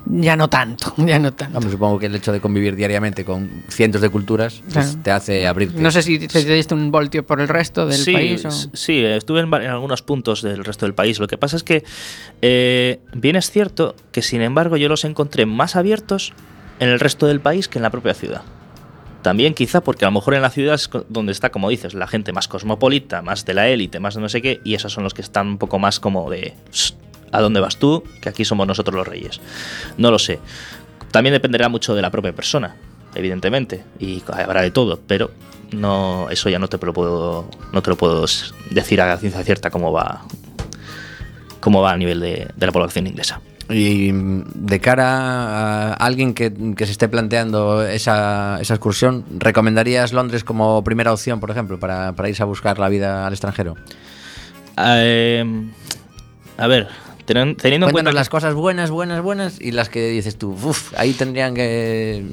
ya 0.06 0.36
no 0.36 0.50
tanto, 0.50 0.94
ya 0.98 1.18
no 1.18 1.32
tanto. 1.34 1.62
Supongo 1.62 1.98
que 1.98 2.08
el 2.08 2.16
hecho 2.16 2.34
de 2.34 2.42
convivir 2.42 2.76
diariamente 2.76 3.24
con 3.24 3.64
cientos 3.70 4.02
de 4.02 4.10
culturas 4.10 4.62
pues, 4.74 4.98
te 5.02 5.12
hace 5.12 5.48
abrirte. 5.48 5.82
No 5.82 5.92
sé 5.92 6.04
si 6.04 6.20
te 6.20 6.44
diste 6.44 6.74
un 6.74 6.92
voltio 6.92 7.26
por 7.26 7.40
el 7.40 7.48
resto 7.48 7.88
del 7.88 8.00
sí, 8.00 8.12
país 8.12 8.44
o... 8.44 8.52
sí, 8.52 9.06
estuve 9.06 9.40
en, 9.40 9.54
en 9.54 9.70
algunos 9.70 10.02
puntos 10.02 10.42
del 10.42 10.66
resto 10.66 10.86
del 10.86 10.94
país. 10.94 11.20
Lo 11.20 11.28
que 11.28 11.38
pasa 11.38 11.56
es 11.56 11.64
que 11.64 11.86
eh, 12.42 13.00
bien 13.14 13.38
es 13.38 13.50
cierto 13.50 13.96
que, 14.12 14.22
sin 14.22 14.42
embargo, 14.42 14.76
yo 14.76 14.90
los 14.90 15.06
encontré 15.06 15.46
más 15.46 15.78
abiertos 15.78 16.34
en 16.82 16.90
el 16.90 17.00
resto 17.00 17.28
del 17.28 17.40
país 17.40 17.70
que 17.70 17.80
en 17.80 17.84
la 17.84 17.92
propia 17.92 18.14
ciudad. 18.14 18.42
También 19.28 19.54
quizá 19.54 19.82
porque 19.82 20.06
a 20.06 20.08
lo 20.08 20.14
mejor 20.14 20.36
en 20.36 20.42
la 20.42 20.50
ciudad 20.50 20.76
es 20.76 20.90
donde 21.10 21.34
está, 21.34 21.50
como 21.50 21.68
dices, 21.68 21.94
la 21.94 22.08
gente 22.08 22.32
más 22.32 22.48
cosmopolita, 22.48 23.22
más 23.22 23.44
de 23.44 23.54
la 23.54 23.68
élite, 23.68 24.00
más 24.00 24.16
de 24.16 24.22
no 24.22 24.30
sé 24.30 24.42
qué, 24.42 24.62
y 24.64 24.74
esos 24.74 24.94
son 24.94 25.04
los 25.04 25.14
que 25.14 25.22
están 25.22 25.48
un 25.48 25.58
poco 25.58 25.80
más 25.80 26.00
como 26.00 26.30
de 26.30 26.54
"Shh, 26.72 26.94
¿a 27.34 27.42
dónde 27.42 27.60
vas 27.60 27.76
tú? 27.76 28.06
Que 28.22 28.30
aquí 28.30 28.46
somos 28.46 28.66
nosotros 28.66 28.96
los 28.96 29.06
reyes. 29.06 29.42
No 29.98 30.12
lo 30.12 30.18
sé. 30.18 30.40
También 31.12 31.34
dependerá 31.34 31.68
mucho 31.68 31.94
de 31.94 32.02
la 32.02 32.10
propia 32.10 32.32
persona, 32.32 32.78
evidentemente, 33.16 33.84
y 34.00 34.24
habrá 34.32 34.62
de 34.62 34.72
todo, 34.72 34.98
pero 35.06 35.32
no 35.74 36.30
eso 36.30 36.48
ya 36.48 36.58
no 36.58 36.70
te 36.70 36.78
lo 36.78 36.94
puedo 36.94 37.50
no 37.74 37.82
te 37.82 37.90
lo 37.90 37.98
puedo 37.98 38.26
decir 38.72 39.02
a 39.02 39.18
ciencia 39.18 39.44
cierta 39.44 39.70
cómo 39.70 39.92
va 39.92 40.22
cómo 41.60 41.82
va 41.82 41.92
a 41.92 41.98
nivel 41.98 42.22
de, 42.22 42.48
de 42.56 42.66
la 42.66 42.72
población 42.72 43.08
inglesa. 43.08 43.42
Y 43.70 44.12
de 44.14 44.80
cara 44.80 45.90
a 45.90 45.94
alguien 45.94 46.34
que, 46.34 46.54
que 46.76 46.86
se 46.86 46.94
esté 46.94 47.10
planteando 47.10 47.86
esa, 47.86 48.60
esa 48.62 48.76
excursión, 48.76 49.26
¿recomendarías 49.38 50.14
Londres 50.14 50.46
como 50.46 50.84
primera 50.84 51.12
opción, 51.12 51.40
por 51.42 51.52
ejemplo, 51.52 51.78
para, 51.78 52.14
para 52.14 52.30
irse 52.30 52.44
a 52.44 52.46
buscar 52.46 52.80
la 52.80 52.88
vida 52.88 53.28
al 53.28 53.34
extranjero? 53.34 53.76
Eh, 54.78 55.44
a 56.58 56.68
ver, 56.68 56.88
teniendo 57.26 57.50
en 57.52 57.56
Cuéntanos 57.56 57.92
cuenta 57.92 58.12
las 58.14 58.30
cosas 58.30 58.54
buenas, 58.54 58.90
buenas, 58.90 59.22
buenas 59.22 59.60
y 59.60 59.72
las 59.72 59.90
que 59.90 60.08
dices 60.10 60.38
tú, 60.38 60.52
uff, 60.52 60.94
ahí 60.98 61.12
tendrían 61.12 61.54
que 61.54 62.24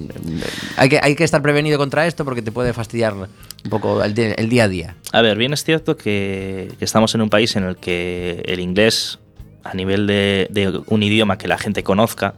hay, 0.77 0.89
que... 0.89 1.01
hay 1.03 1.17
que 1.17 1.25
estar 1.25 1.43
prevenido 1.43 1.79
contra 1.79 2.07
esto 2.07 2.25
porque 2.25 2.43
te 2.43 2.53
puede 2.53 2.73
fastidiar 2.73 3.15
un 3.15 3.71
poco 3.71 4.05
el, 4.05 4.17
el 4.17 4.49
día 4.49 4.65
a 4.65 4.69
día. 4.69 4.97
A 5.13 5.21
ver, 5.21 5.37
bien 5.37 5.53
es 5.53 5.65
cierto 5.65 5.97
que, 5.97 6.71
que 6.79 6.85
estamos 6.85 7.13
en 7.17 7.23
un 7.23 7.31
país 7.31 7.57
en 7.57 7.65
el 7.65 7.77
que 7.77 8.43
el 8.47 8.61
inglés, 8.61 9.19
a 9.65 9.75
nivel 9.75 10.07
de, 10.07 10.47
de 10.51 10.81
un 10.87 11.03
idioma 11.03 11.39
que 11.39 11.49
la 11.49 11.59
gente 11.59 11.83
conozca, 11.83 12.35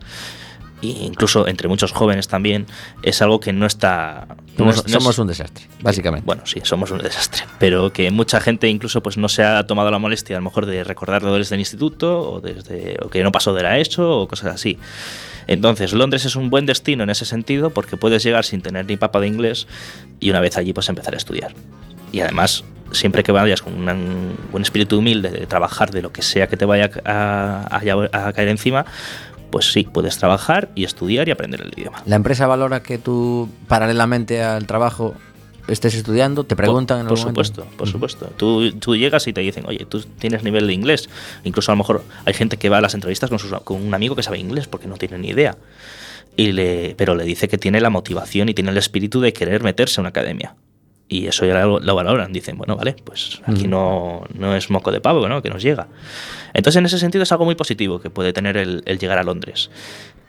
e 0.82 0.88
incluso 0.88 1.48
entre 1.48 1.68
muchos 1.68 1.92
jóvenes 1.92 2.28
también, 2.28 2.66
es 3.02 3.22
algo 3.22 3.40
que 3.40 3.52
no 3.52 3.64
está... 3.66 4.26
no 4.58 4.72
Somos, 4.72 4.76
es- 4.76 4.82
no 4.82 4.86
es- 4.86 4.92
somos 5.02 5.18
un 5.18 5.26
desastre, 5.26 5.64
básicamente. 5.80 6.26
Bueno, 6.26 6.42
sí, 6.44 6.60
somos 6.64 6.90
un 6.90 6.98
desastre. 6.98 7.44
Pero 7.58 7.92
que 7.92 8.10
mucha 8.10 8.40
gente 8.40 8.68
incluso 8.68 9.02
pues 9.02 9.16
no 9.16 9.28
se 9.28 9.42
ha 9.42 9.66
tomado 9.66 9.90
la 9.90 9.98
molestia 9.98 10.36
a 10.36 10.40
lo 10.40 10.44
mejor 10.44 10.66
de 10.66 10.84
recordarlo 10.84 11.34
desde 11.34 11.54
el 11.56 11.60
instituto 11.60 12.20
o, 12.30 12.40
desde, 12.40 12.98
o 13.02 13.08
que 13.08 13.22
no 13.22 13.32
pasó 13.32 13.54
de 13.54 13.62
la 13.62 13.78
ESO 13.78 14.20
o 14.20 14.28
cosas 14.28 14.54
así. 14.54 14.78
Entonces, 15.46 15.92
Londres 15.94 16.24
es 16.26 16.36
un 16.36 16.50
buen 16.50 16.66
destino 16.66 17.04
en 17.04 17.10
ese 17.10 17.24
sentido 17.24 17.70
porque 17.70 17.96
puedes 17.96 18.22
llegar 18.22 18.44
sin 18.44 18.60
tener 18.60 18.84
ni 18.86 18.96
papa 18.98 19.18
de 19.20 19.28
inglés 19.28 19.66
y 20.20 20.28
una 20.30 20.40
vez 20.40 20.56
allí 20.58 20.72
pues 20.74 20.88
empezar 20.90 21.14
a 21.14 21.16
estudiar. 21.16 21.54
Y 22.12 22.20
además, 22.20 22.64
siempre 22.92 23.22
que 23.22 23.32
vayas 23.32 23.62
con 23.62 23.74
una- 23.74 23.94
un 23.94 24.36
buen 24.52 24.62
espíritu 24.62 24.98
humilde 24.98 25.30
de 25.30 25.46
trabajar 25.46 25.90
de 25.90 26.02
lo 26.02 26.12
que 26.12 26.22
sea 26.22 26.46
que 26.46 26.56
te 26.56 26.64
vaya 26.64 26.90
a, 27.04 27.68
a- 27.70 28.28
a 28.28 28.32
caer 28.32 28.48
encima, 28.48 28.84
pues 29.50 29.72
sí, 29.72 29.84
puedes 29.90 30.18
trabajar 30.18 30.70
y 30.74 30.84
estudiar 30.84 31.28
y 31.28 31.30
aprender 31.30 31.60
el 31.62 31.72
idioma. 31.76 32.02
La 32.06 32.16
empresa 32.16 32.46
valora 32.46 32.82
que 32.82 32.98
tú, 32.98 33.48
paralelamente 33.68 34.42
al 34.42 34.66
trabajo, 34.66 35.14
estés 35.68 35.94
estudiando, 35.94 36.44
te 36.44 36.54
preguntan 36.56 37.00
en 37.00 37.06
por, 37.06 37.18
algún 37.18 37.32
por 37.34 37.44
momento? 37.44 37.54
supuesto, 37.62 37.76
por 37.76 37.88
supuesto. 37.88 38.26
Tú, 38.36 38.72
tú 38.78 38.94
llegas 38.96 39.26
y 39.26 39.32
te 39.32 39.40
dicen, 39.40 39.64
oye, 39.66 39.84
tú 39.84 40.00
tienes 40.18 40.42
nivel 40.44 40.66
de 40.66 40.72
inglés. 40.72 41.08
Incluso 41.44 41.72
a 41.72 41.74
lo 41.74 41.78
mejor 41.78 42.04
hay 42.24 42.34
gente 42.34 42.56
que 42.56 42.68
va 42.68 42.78
a 42.78 42.80
las 42.80 42.94
entrevistas 42.94 43.30
con, 43.30 43.38
sus- 43.38 43.52
con 43.62 43.82
un 43.84 43.92
amigo 43.94 44.14
que 44.14 44.22
sabe 44.22 44.38
inglés 44.38 44.68
porque 44.68 44.86
no 44.86 44.96
tiene 44.96 45.18
ni 45.18 45.28
idea. 45.30 45.56
Y 46.36 46.52
le, 46.52 46.94
pero 46.96 47.14
le 47.14 47.24
dice 47.24 47.48
que 47.48 47.56
tiene 47.58 47.80
la 47.80 47.90
motivación 47.90 48.48
y 48.48 48.54
tiene 48.54 48.70
el 48.70 48.76
espíritu 48.78 49.20
de 49.20 49.32
querer 49.32 49.62
meterse 49.64 50.00
en 50.00 50.02
una 50.02 50.10
academia. 50.10 50.54
Y 51.08 51.26
eso 51.26 51.46
ya 51.46 51.64
lo, 51.64 51.78
lo 51.78 51.94
valoran. 51.94 52.32
Dicen, 52.32 52.58
bueno, 52.58 52.76
vale, 52.76 52.96
pues 53.04 53.40
aquí 53.46 53.68
no, 53.68 54.24
no 54.34 54.56
es 54.56 54.70
moco 54.70 54.90
de 54.90 55.00
pavo, 55.00 55.28
¿no? 55.28 55.40
Que 55.40 55.50
nos 55.50 55.62
llega. 55.62 55.86
Entonces, 56.52 56.78
en 56.78 56.86
ese 56.86 56.98
sentido, 56.98 57.22
es 57.22 57.30
algo 57.30 57.44
muy 57.44 57.54
positivo 57.54 58.00
que 58.00 58.10
puede 58.10 58.32
tener 58.32 58.56
el, 58.56 58.82
el 58.86 58.98
llegar 58.98 59.18
a 59.18 59.22
Londres. 59.22 59.70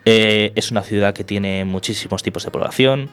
Eh, 0.09 0.53
es 0.55 0.71
una 0.71 0.83
ciudad 0.83 1.13
que 1.13 1.25
tiene 1.25 1.65
muchísimos 1.65 2.23
tipos 2.23 2.45
de 2.45 2.51
población. 2.51 3.09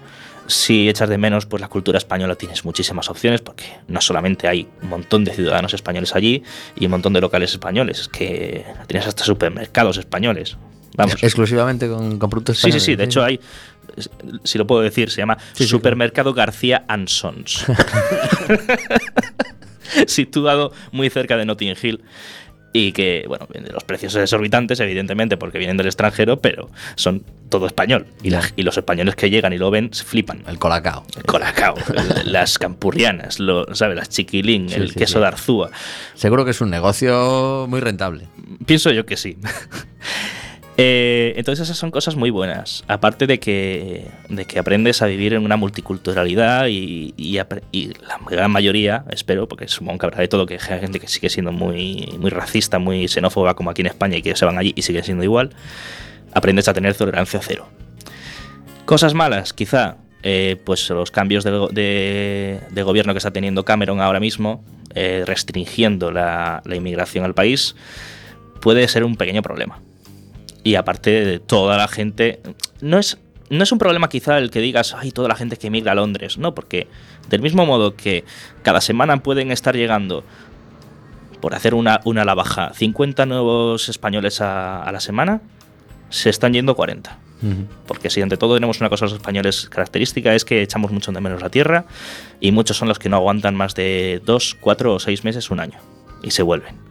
Si 0.46 0.88
echas 0.88 1.08
de 1.08 1.18
menos 1.18 1.44
pues 1.46 1.60
la 1.60 1.66
cultura 1.66 1.98
española, 1.98 2.36
tienes 2.36 2.64
muchísimas 2.64 3.10
opciones, 3.10 3.40
porque 3.40 3.64
no 3.88 4.00
solamente 4.00 4.46
hay 4.46 4.68
un 4.80 4.90
montón 4.90 5.24
de 5.24 5.32
ciudadanos 5.32 5.74
españoles 5.74 6.14
allí 6.14 6.44
y 6.76 6.84
un 6.84 6.92
montón 6.92 7.12
de 7.12 7.20
locales 7.20 7.50
españoles, 7.50 7.98
es 7.98 8.08
que 8.08 8.64
tienes 8.86 9.08
hasta 9.08 9.24
supermercados 9.24 9.96
españoles. 9.96 10.56
Vamos. 10.94 11.22
Exclusivamente 11.22 11.88
con, 11.88 12.18
con 12.18 12.30
productos 12.30 12.58
Sí, 12.58 12.70
sí, 12.72 12.80
sí. 12.80 12.96
De 12.96 13.04
hecho, 13.04 13.22
hay, 13.24 13.40
si 14.44 14.58
lo 14.58 14.66
puedo 14.66 14.80
decir, 14.82 15.10
se 15.10 15.18
llama 15.18 15.36
Sí, 15.52 15.64
sí, 15.64 15.68
Supermercado 15.68 16.32
García 16.34 16.84
and 16.88 17.08
Sons. 17.08 17.64
Situado 20.06 20.72
muy 20.92 21.10
cerca 21.10 21.36
de 21.36 21.44
Notting 21.44 21.74
Hill. 21.80 22.02
Y 22.76 22.90
que, 22.90 23.24
bueno, 23.28 23.46
los 23.72 23.84
precios 23.84 24.16
exorbitantes, 24.16 24.80
evidentemente, 24.80 25.36
porque 25.36 25.58
vienen 25.58 25.76
del 25.76 25.86
extranjero, 25.86 26.40
pero 26.40 26.70
son 26.96 27.22
todo 27.48 27.68
español. 27.68 28.06
Y, 28.20 28.30
la- 28.30 28.42
y 28.56 28.62
los 28.64 28.76
españoles 28.76 29.14
que 29.14 29.30
llegan 29.30 29.52
y 29.52 29.58
lo 29.58 29.70
ven 29.70 29.90
se 29.92 30.02
flipan. 30.02 30.42
El 30.48 30.58
colacao. 30.58 31.06
El 31.16 31.22
colacao, 31.22 31.76
el- 31.76 32.32
las 32.32 32.58
campurrianas, 32.58 33.38
lo, 33.38 33.72
¿sabes? 33.76 33.96
Las 33.96 34.08
chiquilín, 34.08 34.68
Sí, 34.68 34.74
el 34.74 34.88
sí, 34.88 34.96
queso 34.96 35.14
sí. 35.14 35.20
de 35.20 35.26
Arzúa. 35.26 35.70
Seguro 36.14 36.44
que 36.44 36.50
es 36.50 36.60
un 36.60 36.70
negocio 36.70 37.66
muy 37.68 37.78
rentable. 37.78 38.26
Pienso 38.66 38.90
yo 38.90 39.06
que 39.06 39.16
sí. 39.16 39.36
Eh, 40.76 41.34
entonces 41.36 41.64
esas 41.68 41.78
son 41.78 41.92
cosas 41.92 42.16
muy 42.16 42.30
buenas. 42.30 42.82
Aparte 42.88 43.26
de 43.28 43.38
que, 43.38 44.08
de 44.28 44.44
que 44.44 44.58
aprendes 44.58 45.02
a 45.02 45.06
vivir 45.06 45.32
en 45.34 45.44
una 45.44 45.56
multiculturalidad 45.56 46.66
y, 46.66 47.14
y 47.16 47.34
la 47.36 48.18
gran 48.28 48.50
mayoría, 48.50 49.04
espero, 49.10 49.46
porque 49.46 49.68
supongo 49.68 49.98
que 49.98 50.06
habrá 50.06 50.18
de 50.20 50.28
todo, 50.28 50.46
que 50.46 50.54
hay 50.54 50.80
gente 50.80 50.98
que 50.98 51.06
sigue 51.06 51.30
siendo 51.30 51.52
muy, 51.52 52.08
racista, 52.30 52.80
muy 52.80 53.06
xenófoba 53.06 53.54
como 53.54 53.70
aquí 53.70 53.82
en 53.82 53.86
España 53.86 54.16
y 54.16 54.22
que 54.22 54.34
se 54.34 54.44
van 54.44 54.58
allí 54.58 54.72
y 54.74 54.82
siguen 54.82 55.04
siendo 55.04 55.22
igual, 55.22 55.50
aprendes 56.32 56.66
a 56.66 56.74
tener 56.74 56.94
tolerancia 56.96 57.40
cero. 57.40 57.68
Cosas 58.84 59.14
malas, 59.14 59.52
quizá, 59.52 59.96
eh, 60.24 60.56
pues 60.64 60.90
los 60.90 61.12
cambios 61.12 61.44
de, 61.44 61.50
go- 61.52 61.68
de- 61.68 62.58
de 62.70 62.82
gobierno 62.82 63.14
que 63.14 63.18
está 63.18 63.30
teniendo 63.30 63.64
Cameron 63.64 64.00
ahora 64.00 64.18
mismo, 64.18 64.64
eh, 64.96 65.22
restringiendo 65.24 66.10
la 66.10 66.62
inmigración 66.74 67.24
al 67.24 67.34
país, 67.34 67.76
puede 68.60 68.88
ser 68.88 69.04
un 69.04 69.14
pequeño 69.16 69.40
problema. 69.42 69.80
Y 70.64 70.76
aparte 70.76 71.24
de 71.24 71.38
toda 71.38 71.76
la 71.76 71.86
gente, 71.86 72.40
no 72.80 72.98
es, 72.98 73.18
no 73.50 73.62
es 73.62 73.70
un 73.70 73.78
problema 73.78 74.08
quizá 74.08 74.38
el 74.38 74.50
que 74.50 74.60
digas, 74.60 74.94
ay, 74.98 75.12
toda 75.12 75.28
la 75.28 75.36
gente 75.36 75.56
que 75.56 75.68
emigra 75.68 75.92
a 75.92 75.94
Londres, 75.94 76.38
no, 76.38 76.54
porque 76.54 76.88
del 77.28 77.42
mismo 77.42 77.66
modo 77.66 77.94
que 77.94 78.24
cada 78.62 78.80
semana 78.80 79.22
pueden 79.22 79.52
estar 79.52 79.76
llegando, 79.76 80.24
por 81.40 81.54
hacer 81.54 81.74
una, 81.74 82.00
una 82.04 82.24
la 82.24 82.34
baja, 82.34 82.72
50 82.72 83.26
nuevos 83.26 83.90
españoles 83.90 84.40
a, 84.40 84.82
a 84.82 84.90
la 84.90 85.00
semana, 85.00 85.42
se 86.08 86.30
están 86.30 86.54
yendo 86.54 86.74
40. 86.74 87.18
Porque 87.86 88.08
si 88.08 88.22
ante 88.22 88.38
todo 88.38 88.54
tenemos 88.54 88.80
una 88.80 88.88
cosa 88.88 89.04
los 89.04 89.12
españoles 89.12 89.68
característica 89.68 90.34
es 90.34 90.46
que 90.46 90.62
echamos 90.62 90.90
mucho 90.92 91.12
de 91.12 91.20
menos 91.20 91.42
la 91.42 91.50
tierra 91.50 91.84
y 92.40 92.52
muchos 92.52 92.78
son 92.78 92.88
los 92.88 92.98
que 92.98 93.10
no 93.10 93.16
aguantan 93.16 93.54
más 93.54 93.74
de 93.74 94.22
dos, 94.24 94.56
cuatro 94.58 94.94
o 94.94 94.98
seis 94.98 95.24
meses, 95.24 95.50
un 95.50 95.60
año 95.60 95.78
y 96.24 96.30
se 96.30 96.42
vuelven. 96.42 96.82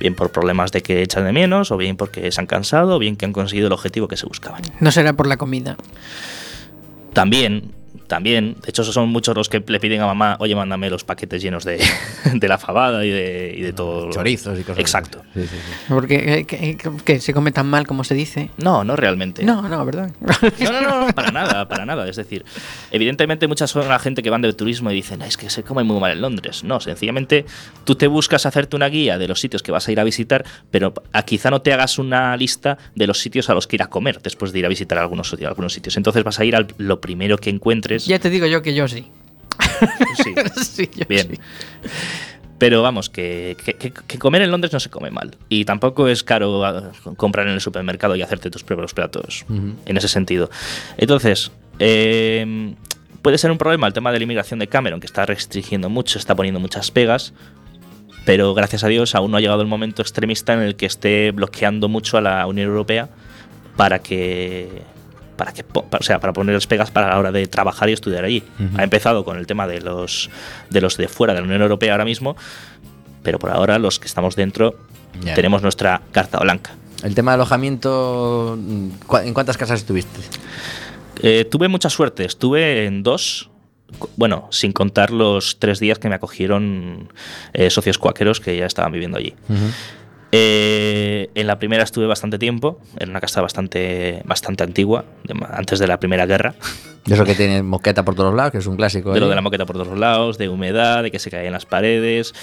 Bien 0.00 0.14
por 0.14 0.32
problemas 0.32 0.72
de 0.72 0.82
que 0.82 1.02
echan 1.02 1.24
de 1.24 1.32
menos 1.32 1.70
o 1.70 1.76
bien 1.76 1.96
porque 1.96 2.32
se 2.32 2.40
han 2.40 2.46
cansado 2.46 2.96
o 2.96 2.98
bien 2.98 3.16
que 3.16 3.26
han 3.26 3.32
conseguido 3.32 3.68
el 3.68 3.72
objetivo 3.72 4.08
que 4.08 4.16
se 4.16 4.26
buscaban. 4.26 4.62
No 4.80 4.90
será 4.90 5.12
por 5.12 5.26
la 5.26 5.36
comida. 5.36 5.76
También, 7.12 7.72
también, 8.10 8.56
de 8.60 8.68
hecho 8.68 8.84
son 8.84 9.08
muchos 9.08 9.34
los 9.34 9.48
que 9.48 9.64
le 9.66 9.80
piden 9.80 10.02
a 10.02 10.06
mamá, 10.06 10.36
oye, 10.40 10.54
mándame 10.54 10.90
los 10.90 11.04
paquetes 11.04 11.40
llenos 11.40 11.64
de, 11.64 11.78
de 12.34 12.48
la 12.48 12.58
fabada 12.58 13.02
y 13.06 13.08
de, 13.10 13.54
y 13.56 13.62
de 13.62 13.72
todo. 13.72 14.08
lo- 14.08 14.12
Chorizos 14.12 14.58
y 14.58 14.62
cosas 14.62 14.78
Exacto. 14.80 15.20
así. 15.30 15.40
Sí, 15.42 15.46
sí, 15.48 15.56
sí. 15.56 15.72
Porque 15.88 16.34
eh, 16.40 16.44
que, 16.44 16.76
que- 16.76 16.90
que 17.04 17.20
se 17.20 17.32
come 17.32 17.52
tan 17.52 17.66
mal 17.68 17.86
como 17.86 18.04
se 18.04 18.14
dice. 18.14 18.50
No, 18.58 18.84
no 18.84 18.96
realmente. 18.96 19.44
No, 19.44 19.66
no, 19.68 19.84
¿verdad? 19.86 20.10
No, 20.20 20.72
no, 20.72 20.80
no, 20.82 21.06
no, 21.06 21.12
para 21.14 21.30
nada, 21.30 21.68
para 21.68 21.86
nada. 21.86 22.08
Es 22.08 22.16
decir, 22.16 22.44
evidentemente 22.90 23.46
muchas 23.46 23.70
son 23.70 23.88
la 23.88 23.98
gente 23.98 24.22
que 24.22 24.30
van 24.30 24.42
de 24.42 24.52
turismo 24.52 24.90
y 24.90 24.94
dicen, 24.94 25.22
es 25.22 25.36
que 25.36 25.48
se 25.48 25.62
come 25.62 25.84
muy 25.84 26.00
mal 26.00 26.12
en 26.12 26.20
Londres. 26.20 26.64
No, 26.64 26.80
sencillamente 26.80 27.44
tú 27.84 27.94
te 27.94 28.06
buscas 28.08 28.44
hacerte 28.46 28.76
una 28.76 28.88
guía 28.88 29.18
de 29.18 29.28
los 29.28 29.40
sitios 29.40 29.62
que 29.62 29.72
vas 29.72 29.86
a 29.88 29.92
ir 29.92 30.00
a 30.00 30.04
visitar, 30.04 30.44
pero 30.70 30.92
a 31.12 31.22
quizá 31.22 31.50
no 31.50 31.62
te 31.62 31.72
hagas 31.72 31.98
una 31.98 32.36
lista 32.36 32.76
de 32.94 33.06
los 33.06 33.18
sitios 33.20 33.48
a 33.50 33.54
los 33.54 33.66
que 33.66 33.76
ir 33.76 33.82
a 33.82 33.86
comer 33.86 34.20
después 34.20 34.52
de 34.52 34.58
ir 34.58 34.66
a 34.66 34.68
visitar 34.68 34.98
algunos, 34.98 35.32
algunos 35.46 35.72
sitios. 35.72 35.96
Entonces 35.96 36.24
vas 36.24 36.40
a 36.40 36.44
ir 36.44 36.56
a 36.56 36.66
lo 36.78 37.00
primero 37.00 37.38
que 37.38 37.50
encuentres. 37.50 37.99
Ya 38.08 38.18
te 38.18 38.30
digo 38.30 38.46
yo 38.46 38.62
que 38.62 38.74
yo 38.74 38.88
sí. 38.88 39.10
Sí. 40.22 40.34
Sí, 40.64 40.90
yo 40.94 41.04
Bien. 41.08 41.28
sí. 41.30 41.40
Pero 42.58 42.82
vamos, 42.82 43.08
que, 43.08 43.56
que- 43.78 44.18
comer 44.18 44.42
en 44.42 44.50
Londres 44.50 44.72
no 44.72 44.80
se 44.80 44.90
come 44.90 45.10
mal. 45.10 45.36
Y 45.48 45.64
tampoco 45.64 46.08
es 46.08 46.22
caro 46.22 46.64
ah, 46.64 46.92
comprar 47.16 47.46
en 47.46 47.54
el 47.54 47.60
supermercado 47.60 48.16
y 48.16 48.22
hacerte 48.22 48.50
tus 48.50 48.64
propios 48.64 48.92
platos. 48.92 49.46
En 49.48 49.96
ese 49.96 50.08
sentido. 50.08 50.50
Entonces, 50.98 51.50
eh, 51.78 52.74
Puede 53.22 53.36
ser 53.36 53.50
un 53.50 53.58
problema 53.58 53.86
el 53.86 53.92
tema 53.92 54.12
de 54.12 54.18
la 54.18 54.22
inmigración 54.22 54.60
de 54.60 54.66
Cameron, 54.66 54.98
que 54.98 55.06
está 55.06 55.26
restringiendo 55.26 55.90
mucho, 55.90 56.18
está 56.18 56.34
poniendo 56.34 56.58
muchas 56.58 56.90
pegas, 56.90 57.34
pero 58.24 58.54
gracias 58.54 58.82
a 58.82 58.88
Dios 58.88 59.14
aún 59.14 59.30
no 59.30 59.36
ha 59.36 59.40
llegado 59.40 59.60
el 59.60 59.68
momento 59.68 60.00
extremista 60.00 60.54
en 60.54 60.60
el 60.60 60.74
que 60.74 60.86
esté 60.86 61.30
bloqueando 61.30 61.90
mucho 61.90 62.16
a 62.16 62.22
la 62.22 62.46
Unión 62.46 62.68
Europea 62.68 63.10
para 63.76 63.98
que 63.98 64.68
para 65.40 65.52
que 65.54 65.64
o 65.72 66.02
sea 66.02 66.20
para 66.20 66.34
ponerles 66.34 66.66
pegas 66.66 66.90
para 66.90 67.08
la 67.08 67.18
hora 67.18 67.32
de 67.32 67.46
trabajar 67.46 67.88
y 67.88 67.94
estudiar 67.94 68.24
allí. 68.26 68.42
Ha 68.76 68.84
empezado 68.84 69.24
con 69.24 69.38
el 69.38 69.46
tema 69.46 69.66
de 69.66 69.80
los 69.80 70.28
de 70.68 70.82
los 70.82 70.98
de 70.98 71.08
fuera 71.08 71.32
de 71.32 71.40
la 71.40 71.46
Unión 71.46 71.62
Europea 71.62 71.92
ahora 71.92 72.04
mismo, 72.04 72.36
pero 73.22 73.38
por 73.38 73.48
ahora 73.50 73.78
los 73.78 73.98
que 73.98 74.06
estamos 74.06 74.36
dentro 74.36 74.74
tenemos 75.34 75.62
nuestra 75.62 76.02
carta 76.12 76.38
blanca. 76.40 76.72
El 77.02 77.14
tema 77.14 77.30
de 77.30 77.36
alojamiento, 77.36 78.58
mm, 78.60 78.88
¿cu- 79.06 79.16
¿en 79.16 79.32
cuántas 79.32 79.56
casas 79.56 79.80
estuviste? 79.80 80.20
Eh, 81.22 81.46
tuve 81.50 81.68
mucha 81.68 81.88
suerte, 81.88 82.26
estuve 82.26 82.84
en 82.84 83.02
dos, 83.02 83.48
bueno, 84.16 84.46
sin 84.50 84.72
contar 84.72 85.10
los 85.10 85.58
tres 85.58 85.80
días 85.80 85.98
que 85.98 86.10
me 86.10 86.16
acogieron 86.16 87.10
eh, 87.54 87.70
socios 87.70 87.96
cuáqueros 87.96 88.40
que 88.40 88.58
ya 88.58 88.66
estaban 88.66 88.92
viviendo 88.92 89.16
allí. 89.16 89.34
Eh, 90.32 90.69
en 91.34 91.46
la 91.46 91.58
primera 91.58 91.82
estuve 91.82 92.06
bastante 92.06 92.38
tiempo, 92.38 92.80
en 92.98 93.10
una 93.10 93.20
casa 93.20 93.40
bastante, 93.40 94.22
bastante 94.24 94.64
antigua, 94.64 95.04
de 95.24 95.34
antes 95.52 95.78
de 95.78 95.86
la 95.86 95.98
Primera 95.98 96.26
Guerra, 96.26 96.54
De 97.04 97.14
eso 97.14 97.24
que 97.24 97.34
tiene 97.34 97.62
moqueta 97.62 98.04
por 98.04 98.14
todos 98.14 98.34
lados, 98.34 98.52
que 98.52 98.58
es 98.58 98.66
un 98.66 98.76
clásico. 98.76 99.12
de 99.12 99.20
lo 99.20 99.26
ahí. 99.26 99.30
de 99.30 99.36
la 99.36 99.42
moqueta 99.42 99.64
por 99.66 99.76
todos 99.76 99.98
lados, 99.98 100.38
de 100.38 100.48
humedad, 100.48 101.02
de 101.02 101.10
que 101.10 101.18
se 101.18 101.30
caían 101.30 101.52
las 101.52 101.66
paredes, 101.66 102.34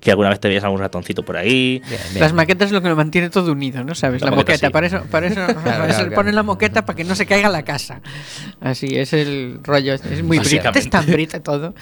que 0.00 0.10
alguna 0.10 0.28
vez 0.28 0.38
te 0.40 0.48
veías 0.48 0.62
algún 0.64 0.78
ratoncito 0.80 1.24
por 1.24 1.36
ahí. 1.36 1.82
Bien, 1.88 2.00
bien. 2.10 2.20
Las 2.20 2.32
maquetas 2.32 2.66
es 2.66 2.72
lo 2.72 2.80
que 2.82 2.88
lo 2.88 2.96
mantiene 2.96 3.30
todo 3.30 3.52
unido, 3.52 3.82
¿no 3.82 3.94
sabes? 3.94 4.22
La 4.22 4.30
La, 4.30 4.36
moqueta, 4.36 4.52
moqueta, 4.52 4.66
sí. 4.68 4.72
para 4.72 4.86
eso, 4.86 5.02
para 5.10 5.26
eso, 5.26 5.34
para 5.46 5.54
eso 5.54 5.62
claro, 5.62 5.86
le 5.86 5.94
ponen 5.94 6.10
claro. 6.10 6.32
la 6.32 6.42
moqueta 6.42 6.84
para 6.86 6.96
que 6.96 7.04
no 7.04 7.14
se 7.14 7.26
caiga 7.26 7.48
la 7.48 7.64
casa. 7.64 8.00
Así 8.60 8.86
es 8.92 9.12
el 9.12 9.60
rollo, 9.62 9.94
es 9.94 10.22
muy 10.22 10.38
brita, 10.38 10.70
es 10.74 10.90
tan 10.90 11.06
brita 11.06 11.42
todo. 11.42 11.74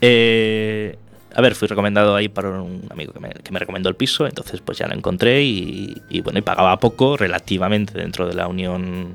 Eh, 0.00 0.98
a 1.34 1.40
ver, 1.40 1.54
fui 1.54 1.68
recomendado 1.68 2.16
ahí 2.16 2.28
para 2.28 2.50
un 2.50 2.82
amigo 2.90 3.12
que 3.12 3.20
me, 3.20 3.30
que 3.30 3.52
me 3.52 3.58
recomendó 3.58 3.88
el 3.88 3.94
piso, 3.96 4.26
entonces 4.26 4.60
pues 4.64 4.78
ya 4.78 4.86
lo 4.88 4.94
encontré 4.94 5.42
y, 5.42 6.00
y, 6.08 6.20
bueno, 6.20 6.38
y 6.38 6.42
pagaba 6.42 6.78
poco 6.78 7.16
relativamente 7.16 7.94
dentro 7.98 8.26
de 8.26 8.34
la 8.34 8.48
unión 8.48 9.14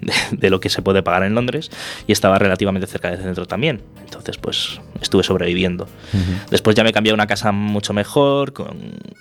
de, 0.00 0.12
de 0.32 0.50
lo 0.50 0.60
que 0.60 0.68
se 0.68 0.82
puede 0.82 1.02
pagar 1.02 1.22
en 1.24 1.34
Londres 1.34 1.70
y 2.06 2.12
estaba 2.12 2.38
relativamente 2.38 2.86
cerca 2.86 3.10
del 3.10 3.20
centro 3.22 3.46
también, 3.46 3.80
entonces 4.04 4.36
pues 4.38 4.80
estuve 5.00 5.22
sobreviviendo. 5.22 5.88
Después 6.50 6.76
ya 6.76 6.84
me 6.84 6.92
cambié 6.92 7.10
a 7.12 7.14
una 7.14 7.26
casa 7.26 7.50
mucho 7.52 7.92
mejor, 7.92 8.52
con 8.52 8.68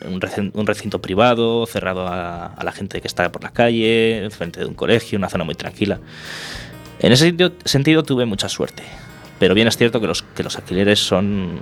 un 0.05 0.21
recin- 0.21 0.51
un 0.53 0.67
recinto 0.67 1.01
privado, 1.01 1.65
cerrado 1.65 2.07
a, 2.07 2.47
a 2.47 2.63
la 2.63 2.71
gente 2.71 3.01
que 3.01 3.07
está 3.07 3.31
por 3.31 3.43
la 3.43 3.51
calle, 3.51 4.27
frente 4.31 4.59
de 4.59 4.65
un 4.65 4.73
colegio, 4.73 5.17
una 5.17 5.29
zona 5.29 5.43
muy 5.45 5.55
tranquila. 5.55 5.99
En 6.99 7.11
ese 7.11 7.25
sentido, 7.25 7.51
sentido 7.65 8.03
tuve 8.03 8.25
mucha 8.25 8.47
suerte, 8.49 8.83
pero 9.39 9.53
bien 9.53 9.67
es 9.67 9.77
cierto 9.77 9.99
que 9.99 10.07
los, 10.07 10.23
que 10.23 10.43
los 10.43 10.55
alquileres 10.57 10.99
son, 10.99 11.59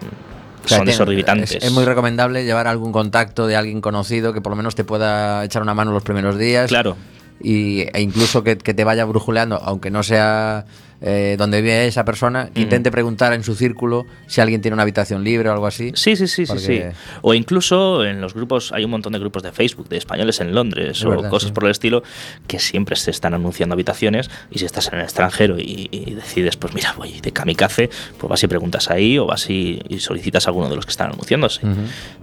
O 0.63 0.67
sea, 0.67 0.77
son 0.77 0.85
tiene- 0.85 0.91
desorbitantes. 0.97 1.51
Es, 1.51 1.63
es 1.65 1.71
muy 1.71 1.83
recomendable 1.85 2.45
llevar 2.45 2.67
algún 2.67 2.91
contacto 2.91 3.47
de 3.47 3.55
alguien 3.55 3.81
conocido 3.81 4.33
que 4.33 4.41
por 4.41 4.51
lo 4.51 4.55
menos 4.55 4.75
te 4.75 4.83
pueda 4.83 5.43
echar 5.43 5.61
una 5.61 5.73
mano 5.73 5.91
los 5.91 6.03
primeros 6.03 6.37
días. 6.37 6.69
Claro, 6.69 6.95
Y, 7.41 7.81
e 7.93 8.01
incluso 8.01 8.43
que, 8.43 8.57
que 8.57 8.73
te 8.73 8.83
vaya 8.83 9.03
brujuleando, 9.05 9.57
aunque 9.61 9.91
no 9.91 10.03
sea 10.03 10.65
eh, 11.05 11.35
donde 11.37 11.61
vive 11.61 11.85
esa 11.85 12.05
persona, 12.05 12.49
que 12.53 12.61
intente 12.61 12.89
preguntar 12.89 13.33
en 13.33 13.43
su 13.43 13.55
círculo 13.55 14.05
si 14.25 14.39
alguien 14.39 14.61
tiene 14.61 14.73
una 14.73 14.83
habitación 14.83 15.23
libre 15.23 15.49
o 15.49 15.51
algo 15.51 15.67
así. 15.67 15.91
sí, 15.95 16.15
sí, 16.15 16.27
sí, 16.27 16.45
sí, 16.45 16.57
sí. 16.57 16.81
O 17.21 17.33
incluso 17.33 18.05
en 18.05 18.21
los 18.21 18.33
grupos, 18.33 18.71
hay 18.71 18.85
un 18.85 18.91
montón 18.91 19.11
de 19.11 19.19
grupos 19.19 19.43
de 19.43 19.51
Facebook 19.51 19.89
de 19.89 19.97
españoles 19.97 20.39
en 20.39 20.55
Londres 20.55 20.97
Es 20.99 21.05
o 21.05 21.09
verdad, 21.09 21.29
cosas 21.29 21.49
sí. 21.49 21.53
por 21.53 21.65
el 21.65 21.71
estilo 21.71 22.03
que 22.47 22.59
siempre 22.59 22.95
se 22.95 23.11
están 23.11 23.33
anunciando 23.33 23.73
habitaciones 23.73 24.29
y 24.49 24.59
si 24.59 24.65
estás 24.65 24.87
en 24.93 24.99
el 24.99 25.01
extranjero 25.01 25.59
y, 25.59 25.89
y 25.91 26.13
decides, 26.13 26.55
pues 26.55 26.73
mira, 26.73 26.93
voy 26.97 27.19
de 27.19 27.31
kamikaze, 27.33 27.89
pues 28.17 28.29
vas 28.29 28.41
y 28.43 28.47
preguntas 28.47 28.89
ahí 28.89 29.17
o 29.17 29.25
vas 29.25 29.49
y, 29.49 29.81
y 29.89 29.99
solicitas 29.99 30.47
a 30.47 30.51
alguno 30.51 30.69
de 30.69 30.77
los 30.77 30.85
que 30.85 30.91
están 30.91 31.11
anunciándose. 31.11 31.61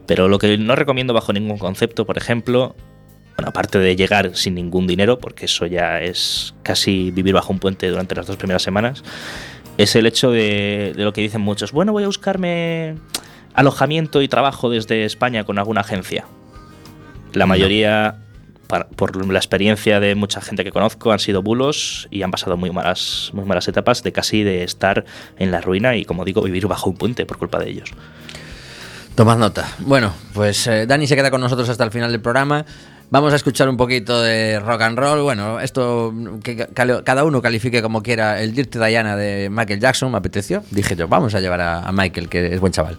Pero 0.06 0.28
lo 0.28 0.38
que 0.38 0.56
no 0.56 0.74
recomiendo 0.74 1.12
bajo 1.12 1.32
ningún 1.32 1.58
concepto, 1.58 2.06
por 2.06 2.16
ejemplo, 2.16 2.74
bueno, 3.40 3.48
aparte 3.48 3.78
de 3.78 3.96
llegar 3.96 4.32
sin 4.36 4.54
ningún 4.54 4.86
dinero, 4.86 5.18
porque 5.18 5.46
eso 5.46 5.64
ya 5.64 5.98
es 5.98 6.54
casi 6.62 7.10
vivir 7.10 7.32
bajo 7.32 7.54
un 7.54 7.58
puente 7.58 7.88
durante 7.88 8.14
las 8.14 8.26
dos 8.26 8.36
primeras 8.36 8.60
semanas, 8.60 9.02
es 9.78 9.96
el 9.96 10.04
hecho 10.04 10.30
de, 10.30 10.92
de 10.94 11.04
lo 11.04 11.14
que 11.14 11.22
dicen 11.22 11.40
muchos, 11.40 11.72
bueno, 11.72 11.92
voy 11.92 12.02
a 12.02 12.06
buscarme 12.06 12.96
alojamiento 13.54 14.20
y 14.20 14.28
trabajo 14.28 14.68
desde 14.68 15.06
España 15.06 15.44
con 15.44 15.58
alguna 15.58 15.80
agencia. 15.80 16.26
La 17.32 17.46
mayoría, 17.46 18.18
por 18.96 19.26
la 19.26 19.38
experiencia 19.38 20.00
de 20.00 20.14
mucha 20.16 20.42
gente 20.42 20.62
que 20.62 20.70
conozco, 20.70 21.10
han 21.10 21.18
sido 21.18 21.42
bulos 21.42 22.08
y 22.10 22.20
han 22.20 22.30
pasado 22.30 22.58
muy 22.58 22.70
malas, 22.70 23.30
muy 23.32 23.46
malas 23.46 23.68
etapas 23.68 24.02
de 24.02 24.12
casi 24.12 24.42
de 24.42 24.64
estar 24.64 25.06
en 25.38 25.50
la 25.50 25.62
ruina 25.62 25.96
y, 25.96 26.04
como 26.04 26.26
digo, 26.26 26.42
vivir 26.42 26.66
bajo 26.66 26.90
un 26.90 26.96
puente 26.98 27.24
por 27.24 27.38
culpa 27.38 27.58
de 27.58 27.70
ellos. 27.70 27.90
Tomad 29.14 29.38
nota. 29.38 29.68
Bueno, 29.80 30.14
pues 30.32 30.66
eh, 30.66 30.86
Dani 30.86 31.06
se 31.06 31.16
queda 31.16 31.30
con 31.30 31.40
nosotros 31.40 31.68
hasta 31.68 31.84
el 31.84 31.90
final 31.90 32.10
del 32.10 32.20
programa. 32.20 32.64
Vamos 33.10 33.32
a 33.32 33.36
escuchar 33.36 33.68
un 33.68 33.76
poquito 33.76 34.22
de 34.22 34.60
rock 34.60 34.82
and 34.82 34.96
roll. 34.98 35.22
Bueno, 35.22 35.58
esto 35.58 36.14
que 36.44 36.56
ca- 36.56 37.02
cada 37.02 37.24
uno 37.24 37.42
califique 37.42 37.82
como 37.82 38.02
quiera. 38.04 38.40
El 38.40 38.54
Dirty 38.54 38.78
Diana 38.78 39.16
de 39.16 39.48
Michael 39.50 39.80
Jackson 39.80 40.12
me 40.12 40.18
apeteció. 40.18 40.62
Dije 40.70 40.94
yo, 40.94 41.08
vamos 41.08 41.34
a 41.34 41.40
llevar 41.40 41.60
a, 41.60 41.80
a 41.80 41.90
Michael, 41.92 42.28
que 42.28 42.54
es 42.54 42.60
buen 42.60 42.72
chaval. 42.72 42.96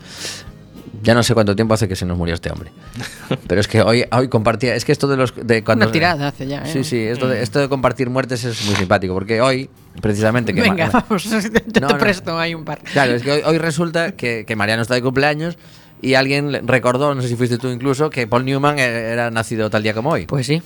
Ya 1.03 1.13
no 1.15 1.23
sé 1.23 1.33
cuánto 1.33 1.55
tiempo 1.55 1.73
hace 1.73 1.87
que 1.87 1.95
se 1.95 2.05
nos 2.05 2.17
murió 2.17 2.35
este 2.35 2.51
hombre. 2.51 2.71
Pero 3.47 3.61
es 3.61 3.67
que 3.69 3.81
hoy, 3.81 4.03
hoy 4.11 4.27
compartía. 4.27 4.75
Es 4.75 4.83
que 4.83 4.91
esto 4.91 5.07
de 5.07 5.15
los. 5.15 5.33
De 5.35 5.63
cuando, 5.63 5.85
Una 5.85 5.91
tirada 5.93 6.27
hace 6.27 6.45
ya, 6.45 6.63
¿eh? 6.63 6.71
Sí, 6.71 6.83
sí. 6.83 6.99
Esto 6.99 7.29
de, 7.29 7.41
esto 7.41 7.59
de 7.59 7.69
compartir 7.69 8.09
muertes 8.09 8.43
es 8.43 8.65
muy 8.65 8.75
simpático. 8.75 9.13
Porque 9.13 9.39
hoy, 9.39 9.69
precisamente. 10.01 10.53
Que 10.53 10.61
Venga, 10.61 10.87
Ma- 10.91 11.05
vamos, 11.09 11.23
te, 11.73 11.79
No, 11.79 11.87
te 11.87 11.93
no. 11.93 11.97
presto 11.97 12.37
ahí 12.37 12.53
un 12.53 12.65
par. 12.65 12.79
Claro, 12.83 13.13
es 13.15 13.23
que 13.23 13.31
hoy, 13.31 13.41
hoy 13.45 13.57
resulta 13.57 14.11
que, 14.11 14.43
que 14.45 14.55
Mariano 14.57 14.81
está 14.81 14.93
de 14.93 15.01
cumpleaños 15.01 15.57
y 16.01 16.13
alguien 16.15 16.67
recordó, 16.67 17.13
no 17.15 17.21
sé 17.21 17.27
si 17.27 17.35
fuiste 17.35 17.57
tú 17.57 17.67
incluso, 17.69 18.09
que 18.09 18.27
Paul 18.27 18.45
Newman 18.45 18.79
eh, 18.79 19.11
era 19.11 19.31
nacido 19.31 19.69
tal 19.69 19.83
día 19.83 19.93
como 19.93 20.11
hoy. 20.11 20.25
Pues 20.25 20.47
sí. 20.47 20.61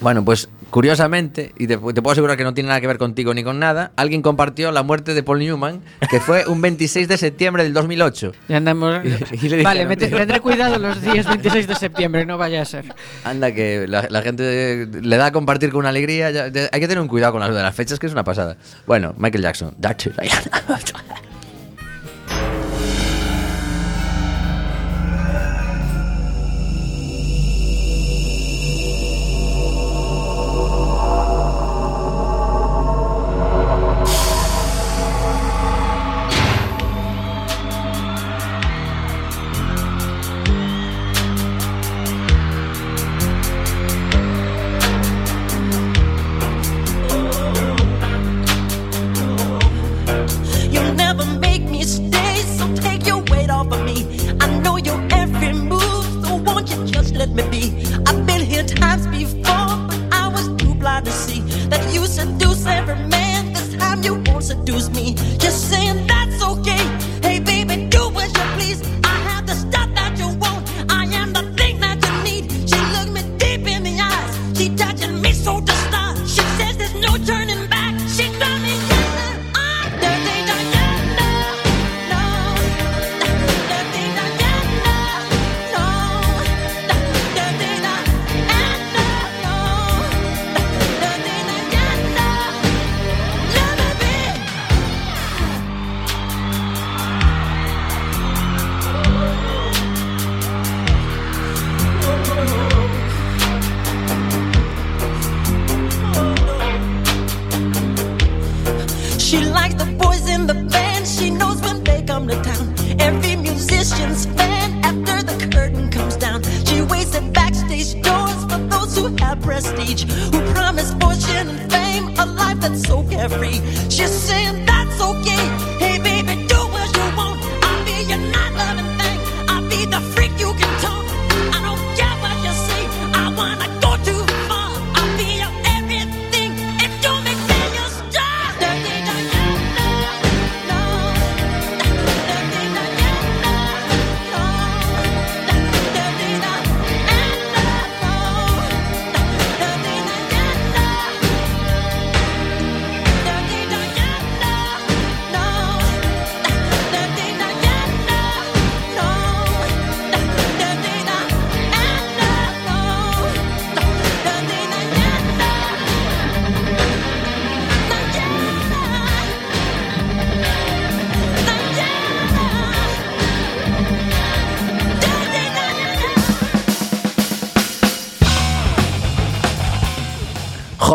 Bueno, 0.00 0.24
pues 0.24 0.48
curiosamente, 0.70 1.52
y 1.58 1.66
te, 1.66 1.76
te 1.76 1.78
puedo 2.00 2.10
asegurar 2.12 2.38
que 2.38 2.42
no 2.44 2.54
tiene 2.54 2.68
nada 2.68 2.80
que 2.80 2.86
ver 2.86 2.96
contigo 2.96 3.34
ni 3.34 3.44
con 3.44 3.58
nada, 3.58 3.92
alguien 3.96 4.22
compartió 4.22 4.72
la 4.72 4.82
muerte 4.82 5.12
de 5.12 5.22
Paul 5.22 5.40
Newman, 5.40 5.82
que 6.10 6.20
fue 6.20 6.46
un 6.46 6.62
26 6.62 7.06
de 7.06 7.18
septiembre 7.18 7.64
del 7.64 7.74
2008. 7.74 8.32
Ya 8.48 8.56
andamos. 8.56 9.04
Y- 9.04 9.08
y 9.46 9.48
le 9.50 9.62
vale, 9.62 9.80
dijeron, 9.80 9.88
me 9.88 9.96
te- 9.98 10.08
tendré 10.08 10.40
cuidado 10.40 10.78
los 10.78 11.02
días 11.02 11.26
26 11.26 11.66
de 11.66 11.74
septiembre, 11.74 12.24
no 12.24 12.38
vaya 12.38 12.62
a 12.62 12.64
ser. 12.64 12.86
Anda, 13.24 13.52
que 13.52 13.84
la, 13.86 14.06
la 14.08 14.22
gente 14.22 14.86
le 14.86 15.16
da 15.18 15.26
a 15.26 15.32
compartir 15.32 15.68
con 15.70 15.80
una 15.80 15.90
alegría. 15.90 16.30
ya- 16.30 16.48
de- 16.48 16.70
hay 16.72 16.80
que 16.80 16.88
tener 16.88 17.02
un 17.02 17.08
cuidado 17.08 17.32
con 17.32 17.42
las 17.42 17.54
de 17.54 17.60
las 17.62 17.74
fechas, 17.74 17.98
que 17.98 18.06
es 18.06 18.12
una 18.12 18.24
pasada. 18.24 18.56
Bueno, 18.86 19.12
Michael 19.18 19.42
Jackson. 19.42 19.74
Dirty 19.76 20.08
Diana. 20.18 20.40
and 62.18 62.40
do 62.40 62.49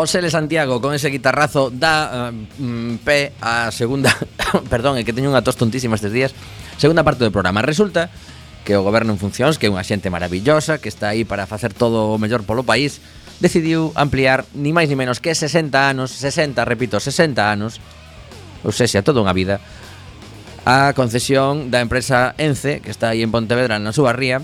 José 0.06 0.22
Le 0.22 0.30
Santiago 0.30 0.80
con 0.80 0.94
ese 0.94 1.10
guitarrazo 1.10 1.68
da 1.68 2.30
eh, 2.30 2.62
mm, 2.62 2.94
uh, 2.94 2.98
pé 3.02 3.34
a 3.42 3.74
segunda, 3.74 4.14
perdón, 4.70 4.94
é 4.94 5.02
que 5.02 5.10
teño 5.10 5.34
unha 5.34 5.42
tos 5.42 5.58
tontísima 5.58 5.98
estes 5.98 6.14
días, 6.14 6.30
segunda 6.78 7.02
parte 7.02 7.26
do 7.26 7.34
programa. 7.34 7.58
Resulta 7.58 8.06
que 8.62 8.78
o 8.78 8.86
goberno 8.86 9.10
en 9.10 9.18
funcións, 9.18 9.58
que 9.58 9.66
é 9.66 9.70
unha 9.74 9.82
xente 9.82 10.06
maravillosa, 10.06 10.78
que 10.78 10.86
está 10.86 11.10
aí 11.10 11.26
para 11.26 11.50
facer 11.50 11.74
todo 11.74 12.14
o 12.14 12.22
mellor 12.22 12.46
polo 12.46 12.62
país, 12.62 13.02
decidiu 13.42 13.90
ampliar 13.98 14.46
ni 14.54 14.70
máis 14.70 14.86
ni 14.86 14.94
menos 14.94 15.18
que 15.18 15.34
60 15.34 15.74
anos, 15.74 16.14
60, 16.14 16.62
repito, 16.62 17.02
60 17.02 17.42
anos, 17.42 17.82
ou 18.62 18.70
seja, 18.70 19.02
toda 19.02 19.18
unha 19.18 19.34
vida, 19.34 19.58
a 20.62 20.94
concesión 20.94 21.74
da 21.74 21.82
empresa 21.82 22.38
ENCE, 22.38 22.78
que 22.78 22.94
está 22.94 23.10
aí 23.10 23.26
en 23.26 23.34
Pontevedra, 23.34 23.82
na 23.82 23.90
súa 23.90 24.14
ría, 24.14 24.38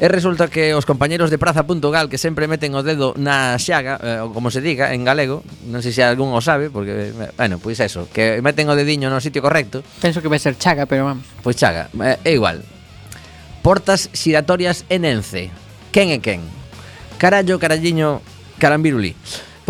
E 0.00 0.08
resulta 0.08 0.48
que 0.48 0.72
os 0.72 0.88
compañeros 0.88 1.28
de 1.28 1.36
Praza.gal 1.36 2.08
que 2.08 2.16
sempre 2.16 2.48
meten 2.48 2.72
o 2.72 2.80
dedo 2.80 3.12
na 3.20 3.60
xaga, 3.60 4.00
eh, 4.00 4.24
como 4.32 4.48
se 4.48 4.64
diga 4.64 4.96
en 4.96 5.04
galego, 5.04 5.44
non 5.68 5.84
sei 5.84 5.92
se 5.92 6.00
algún 6.00 6.32
o 6.32 6.40
sabe, 6.40 6.72
porque, 6.72 7.12
eh, 7.12 7.36
bueno, 7.36 7.60
pois 7.60 7.76
pues 7.76 7.92
eso, 7.92 8.08
que 8.08 8.40
meten 8.40 8.72
o 8.72 8.74
dediño 8.74 9.12
no 9.12 9.20
sitio 9.20 9.44
correcto. 9.44 9.84
Penso 10.00 10.24
que 10.24 10.32
vai 10.32 10.40
ser 10.40 10.56
chaga, 10.56 10.88
pero 10.88 11.04
vamos. 11.04 11.28
Pois 11.44 11.52
pues 11.52 11.60
chaga, 11.60 11.92
eh, 12.00 12.16
é 12.24 12.32
igual. 12.32 12.64
Portas 13.60 14.08
xiratorias 14.16 14.88
en 14.88 15.04
Ence. 15.04 15.52
Quen 15.92 16.16
é 16.16 16.18
quen? 16.24 16.48
Carallo, 17.20 17.60
caralliño, 17.60 18.24
carambiruli. 18.56 19.12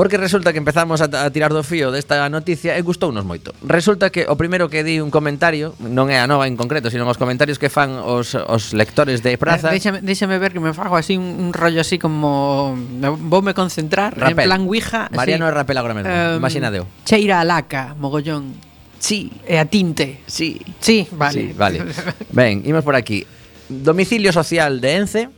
Porque 0.01 0.17
resulta 0.17 0.55
que 0.55 0.59
empezamos 0.59 1.03
a, 1.03 1.13
a 1.13 1.29
tirar 1.29 1.53
do 1.53 1.61
fío 1.61 1.93
desta 1.93 2.25
noticia 2.33 2.73
e 2.73 2.81
gustounos 2.81 3.21
moito. 3.29 3.53
Resulta 3.61 4.09
que 4.09 4.25
o 4.25 4.33
primeiro 4.33 4.73
que 4.73 4.81
di 4.81 4.97
un 4.97 5.13
comentario, 5.13 5.77
non 5.77 6.09
é 6.09 6.17
a 6.17 6.25
nova 6.25 6.49
en 6.49 6.57
concreto, 6.57 6.89
sino 6.89 7.05
os 7.05 7.21
comentarios 7.21 7.61
que 7.61 7.69
fan 7.69 8.01
os, 8.01 8.33
os 8.33 8.73
lectores 8.73 9.21
de 9.21 9.37
Praza. 9.37 9.69
Eh, 9.69 9.77
déxame, 9.77 10.01
déxame 10.01 10.41
ver 10.41 10.57
que 10.57 10.63
me 10.65 10.73
fago 10.73 10.97
así 10.97 11.21
un, 11.21 11.37
un 11.37 11.53
rollo 11.53 11.85
así 11.85 12.01
como 12.01 12.81
voume 13.29 13.53
concentrar 13.53 14.17
Rapel. 14.17 14.41
en 14.41 14.49
plan 14.49 14.63
Ouija. 14.65 15.13
Mariano 15.13 15.45
sí. 15.45 15.53
é 15.53 15.53
Rapel 15.53 15.77
agora 15.77 15.93
mesmo. 15.93 16.09
Um, 16.09 16.41
Imaginadeo. 16.41 16.89
Cheira 17.05 17.37
a 17.37 17.45
laca, 17.45 17.93
mogollón. 18.01 18.57
Sí. 18.97 19.29
E 19.45 19.61
a 19.61 19.69
tinte. 19.69 20.25
Sí. 20.25 20.65
Sí, 20.81 21.13
vale. 21.13 21.37
Sí, 21.37 21.45
vale. 21.53 21.85
ben, 22.33 22.65
imos 22.65 22.89
por 22.89 22.97
aquí. 22.97 23.29
Domicilio 23.69 24.33
social 24.33 24.81
de 24.81 24.97
Ence, 24.97 25.29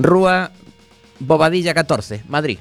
Rúa 0.00 0.48
Bobadilla 1.20 1.76
14, 1.76 2.24
Madrid. 2.32 2.56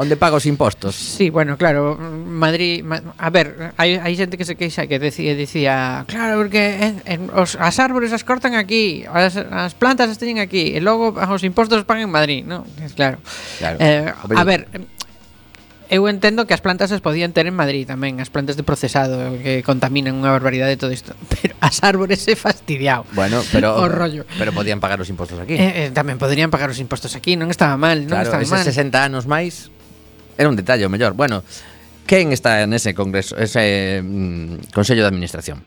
Onde 0.00 0.16
paga 0.16 0.40
os 0.40 0.48
impostos. 0.48 0.96
Sí, 0.96 1.28
bueno, 1.28 1.60
claro, 1.60 2.00
Madrid, 2.00 2.80
a 3.20 3.28
ver, 3.28 3.76
hai, 3.76 4.00
hai 4.00 4.16
xente 4.16 4.40
que 4.40 4.48
se 4.48 4.56
queixa 4.56 4.88
que 4.88 4.96
decía, 4.96 5.36
dicía, 5.36 6.08
claro, 6.08 6.40
porque 6.40 6.80
en, 6.80 6.94
en, 7.04 7.20
os, 7.36 7.60
as 7.60 7.76
árbores 7.76 8.08
as 8.16 8.24
cortan 8.24 8.56
aquí, 8.56 9.04
as, 9.04 9.36
as 9.36 9.76
plantas 9.76 10.08
as 10.08 10.16
teñen 10.16 10.40
aquí, 10.40 10.72
e 10.72 10.80
logo 10.80 11.12
os 11.12 11.44
impostos 11.44 11.84
os 11.84 11.86
pagan 11.86 12.08
en 12.08 12.12
Madrid, 12.12 12.40
non? 12.40 12.64
Claro. 12.96 13.20
claro. 13.60 13.76
Eh, 13.84 14.08
a 14.08 14.44
ver, 14.48 14.64
eu 15.92 16.08
entendo 16.08 16.48
que 16.48 16.56
as 16.56 16.64
plantas 16.64 16.88
as 16.88 17.04
podían 17.04 17.36
ter 17.36 17.44
en 17.44 17.52
Madrid 17.52 17.84
tamén, 17.84 18.16
as 18.16 18.32
plantas 18.32 18.56
de 18.56 18.64
procesado 18.64 19.36
que 19.44 19.60
contaminan 19.60 20.16
unha 20.16 20.32
barbaridade 20.32 20.80
todo 20.80 20.88
isto, 20.88 21.12
pero 21.36 21.52
as 21.60 21.84
árbores 21.84 22.24
se 22.24 22.32
fastidiado. 22.32 23.04
Bueno, 23.12 23.44
pero 23.52 23.76
o 23.76 23.92
rollo. 23.92 24.24
Pero 24.40 24.56
podían 24.56 24.80
pagar 24.80 25.04
os 25.04 25.12
impostos 25.12 25.36
aquí. 25.36 25.52
Eh, 25.52 25.60
eh, 25.60 25.88
tamén 25.92 26.16
poderían 26.16 26.48
pagar 26.48 26.72
os 26.72 26.80
impostos 26.80 27.12
aquí, 27.12 27.36
non 27.36 27.52
estaba 27.52 27.76
mal, 27.76 28.08
non 28.08 28.24
claro, 28.24 28.32
estaba 28.32 28.40
mal. 28.40 28.64
Claro, 28.64 28.72
60 28.72 29.04
anos 29.04 29.28
máis 29.28 29.68
Era 30.36 30.48
un 30.48 30.56
detalle, 30.56 30.86
o 30.86 30.92
mellor. 30.92 31.12
Bueno, 31.14 31.44
quen 32.06 32.32
está 32.32 32.64
nese 32.66 32.94
congreso, 32.94 33.36
ese 33.36 34.00
mm, 34.02 34.72
Consello 34.72 35.02
de 35.04 35.10
Administración? 35.10 35.64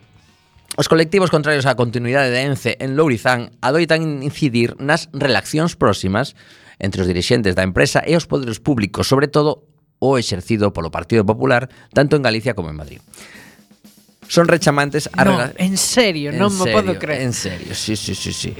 Os 0.76 0.92
colectivos 0.92 1.32
contrarios 1.32 1.64
á 1.64 1.72
continuidade 1.72 2.28
de 2.28 2.44
ENCE 2.44 2.76
en 2.84 3.00
Lourizán 3.00 3.54
adoitan 3.64 4.20
incidir 4.20 4.76
nas 4.76 5.08
relacións 5.16 5.72
próximas 5.72 6.36
entre 6.76 7.00
os 7.00 7.08
dirixentes 7.08 7.56
da 7.56 7.64
empresa 7.64 8.04
e 8.04 8.12
os 8.12 8.28
poderes 8.28 8.60
públicos, 8.60 9.08
sobre 9.08 9.30
todo 9.30 9.64
o 9.98 10.20
exercido 10.20 10.76
polo 10.76 10.92
Partido 10.92 11.24
Popular, 11.24 11.72
tanto 11.96 12.20
en 12.20 12.22
Galicia 12.22 12.52
como 12.52 12.68
en 12.68 12.76
Madrid. 12.76 13.00
Son 14.28 14.48
rechamantes 14.48 15.08
a... 15.16 15.24
No, 15.24 15.40
en 15.56 15.78
serio, 15.78 16.34
en 16.34 16.36
non 16.36 16.52
me 16.52 16.68
podo 16.68 16.98
creer. 16.98 17.24
En 17.24 17.32
serio, 17.32 17.72
sí, 17.72 17.96
sí, 17.96 18.12
sí, 18.12 18.34
sí. 18.34 18.52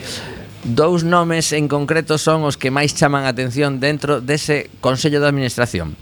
Dous 0.65 1.05
nomes 1.05 1.53
en 1.53 1.69
concreto 1.69 2.19
son 2.19 2.43
os 2.43 2.57
que 2.59 2.71
máis 2.75 2.95
chaman 2.97 3.23
a 3.27 3.31
atención 3.31 3.79
dentro 3.79 4.19
dese 4.25 4.71
Consello 4.81 5.21
de 5.21 5.29
Administración. 5.29 5.95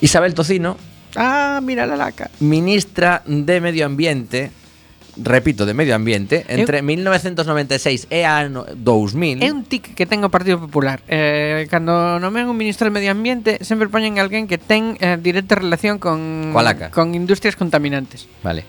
Isabel 0.00 0.34
Tocino, 0.34 0.76
Ah, 1.16 1.58
mira 1.62 1.86
la 1.86 1.96
laca. 1.96 2.30
ministra 2.40 3.22
de 3.26 3.60
Medio 3.60 3.86
Ambiente, 3.86 4.50
repito, 5.22 5.66
de 5.66 5.74
medio 5.74 5.94
ambiente 5.94 6.44
entre 6.48 6.80
eu, 6.80 6.84
1996 6.84 8.08
e 8.10 8.24
ano 8.24 8.64
2000. 8.64 9.44
É 9.44 9.52
un 9.52 9.68
tic 9.68 9.92
que 9.94 10.08
ten 10.08 10.24
o 10.24 10.30
Partido 10.32 10.58
Popular. 10.58 11.04
Eh, 11.06 11.68
cando 11.68 12.18
nomean 12.18 12.48
un 12.48 12.56
ministro 12.56 12.88
de 12.88 12.92
medio 12.94 13.12
ambiente, 13.12 13.60
sempre 13.60 13.92
poñen 13.92 14.16
alguén 14.16 14.48
que 14.48 14.56
ten 14.56 14.96
eh, 14.98 15.20
directa 15.20 15.60
relación 15.60 16.00
con 16.00 16.50
Coalaca. 16.56 16.88
con 16.90 17.12
industrias 17.12 17.54
contaminantes. 17.54 18.24
Vale. 18.40 18.64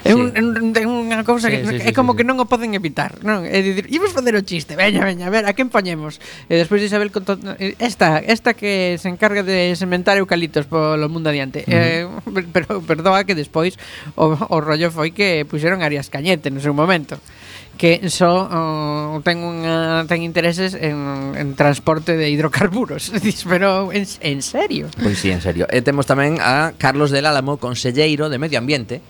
É 0.00 0.12
sí. 0.12 0.16
un, 0.16 0.32
un, 0.32 0.56
unha 0.80 1.20
cousa 1.28 1.52
sí, 1.52 1.60
que 1.60 1.60
sí, 1.68 1.74
sí, 1.84 1.88
é 1.88 1.92
como 1.92 2.16
sí, 2.16 2.22
que 2.22 2.24
non 2.24 2.40
o 2.40 2.48
poden 2.48 2.72
evitar, 2.72 3.20
non? 3.20 3.44
É 3.44 3.60
dicir, 3.60 3.84
íbamos 3.92 4.16
facer 4.16 4.32
o 4.32 4.42
chiste, 4.42 4.72
veña, 4.80 5.04
veña, 5.04 5.28
a 5.28 5.32
ver, 5.32 5.44
a 5.44 5.52
quen 5.52 5.68
poñemos? 5.68 6.16
E 6.48 6.56
despois 6.56 6.80
de 6.80 6.88
Isabel 6.88 7.12
conto, 7.12 7.36
esta, 7.76 8.16
esta 8.24 8.56
que 8.56 8.96
se 8.96 9.12
encarga 9.12 9.44
de 9.44 9.76
sementar 9.76 10.16
eucaliptos 10.16 10.64
polo 10.64 11.12
mundo 11.12 11.28
adiante. 11.28 11.68
Uh 11.68 12.08
-huh. 12.24 12.40
eh, 12.40 12.46
pero 12.54 12.80
perdoa 12.80 13.28
que 13.28 13.36
despois 13.36 13.76
o, 14.16 14.32
o 14.32 14.56
rollo 14.64 14.88
foi 14.88 15.12
que 15.12 15.44
puxeron 15.44 15.84
a 15.84 15.89
Arias 15.90 16.06
Cañete 16.06 16.54
no 16.54 16.62
seu 16.62 16.72
momento 16.72 17.18
que 17.80 18.12
só 18.12 18.44
uh, 18.44 19.24
ten, 19.24 19.40
unha, 19.40 20.04
ten 20.04 20.20
intereses 20.20 20.76
en, 20.76 21.32
en 21.32 21.56
transporte 21.56 22.12
de 22.12 22.28
hidrocarburos. 22.28 23.08
Dís, 23.24 23.48
pero 23.48 23.88
en, 23.88 24.04
en 24.20 24.44
serio? 24.44 24.92
Pois 25.00 25.16
sí, 25.16 25.32
en 25.32 25.40
serio. 25.40 25.64
E 25.72 25.80
temos 25.80 26.04
tamén 26.04 26.36
a 26.44 26.76
Carlos 26.76 27.08
del 27.08 27.24
Álamo, 27.24 27.56
conselleiro 27.56 28.28
de 28.28 28.36
Medio 28.36 28.60
Ambiente, 28.60 29.00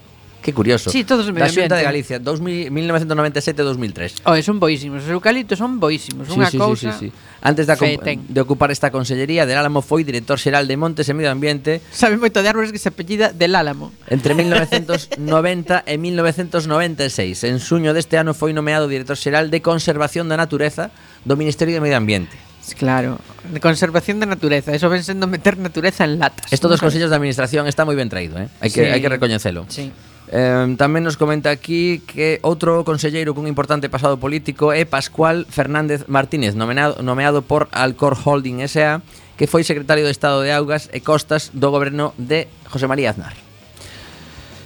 Que 0.42 0.52
curioso. 0.52 0.90
Sí, 0.90 1.04
todos 1.04 1.26
os 1.26 1.32
medio 1.32 1.46
Da 1.46 1.52
Xunta 1.52 1.76
de 1.76 1.84
Galicia, 1.84 2.20
1997-2003. 2.20 4.22
Oh, 4.24 4.34
son 4.40 4.58
boísimos, 4.58 5.04
os 5.04 5.10
eucaliptos 5.10 5.58
son 5.60 5.76
boísimos, 5.76 6.28
sí, 6.28 6.32
unha 6.32 6.48
sí, 6.48 6.56
cousa. 6.56 6.96
Sí, 6.96 6.96
sí, 6.96 7.12
sí. 7.12 7.16
Antes 7.44 7.68
de, 7.68 7.76
feten. 7.76 8.24
de 8.24 8.40
ocupar 8.40 8.72
esta 8.72 8.88
consellería, 8.88 9.44
Del 9.44 9.60
Álamo 9.60 9.84
foi 9.84 10.00
director 10.04 10.40
xeral 10.40 10.64
de 10.64 10.76
Montes 10.80 11.04
e 11.08 11.12
Medio 11.12 11.28
Ambiente. 11.28 11.84
Sabe 11.92 12.16
moito 12.16 12.40
de 12.40 12.48
árbores 12.48 12.72
que 12.72 12.80
se 12.80 12.88
apellida 12.88 13.36
Del 13.36 13.52
Álamo. 13.52 13.92
Entre 14.08 14.32
1990 14.40 15.84
e 15.84 16.00
1996, 16.00 17.44
en 17.44 17.60
suño 17.60 17.92
deste 17.92 18.16
ano 18.16 18.32
foi 18.32 18.56
nomeado 18.56 18.88
director 18.88 19.20
xeral 19.20 19.52
de 19.52 19.60
Conservación 19.60 20.32
da 20.32 20.40
Natureza 20.40 20.88
do 21.28 21.36
Ministerio 21.36 21.76
de 21.76 21.84
Medio 21.84 22.00
Ambiente. 22.00 22.48
Claro, 22.78 23.18
de 23.50 23.58
conservación 23.58 24.20
da 24.20 24.28
natureza, 24.28 24.70
eso 24.70 24.88
ven 24.88 25.02
sendo 25.02 25.26
meter 25.26 25.58
natureza 25.58 26.04
en 26.04 26.20
latas. 26.20 26.52
Estos 26.52 26.70
dos 26.70 26.80
consellos 26.80 27.10
de 27.10 27.16
administración 27.16 27.66
está 27.66 27.84
moi 27.84 27.96
ben 27.96 28.08
traído, 28.08 28.38
eh? 28.38 28.48
Hai 28.62 28.70
que 28.70 28.84
sí. 28.84 28.88
hai 28.88 29.00
que 29.00 29.10
recoñecelo. 29.10 29.66
Sí. 29.68 29.90
Eh, 30.30 30.78
tamén 30.78 31.02
nos 31.02 31.18
comenta 31.18 31.50
aquí 31.50 32.06
que 32.06 32.38
outro 32.46 32.86
conselleiro 32.86 33.34
cun 33.34 33.50
importante 33.50 33.90
pasado 33.90 34.14
político 34.22 34.70
é 34.70 34.86
Pascual 34.86 35.42
Fernández 35.50 36.06
Martínez, 36.06 36.54
nomeado, 36.54 37.02
nomeado 37.02 37.42
por 37.42 37.66
Alcor 37.74 38.14
Holding 38.14 38.62
S.A., 38.62 39.02
que 39.34 39.50
foi 39.50 39.66
secretario 39.66 40.06
de 40.06 40.14
Estado 40.14 40.38
de 40.46 40.54
Augas 40.54 40.86
e 40.94 41.02
Costas 41.02 41.50
do 41.50 41.74
goberno 41.74 42.14
de 42.14 42.46
José 42.70 42.86
María 42.86 43.10
Aznar. 43.10 43.34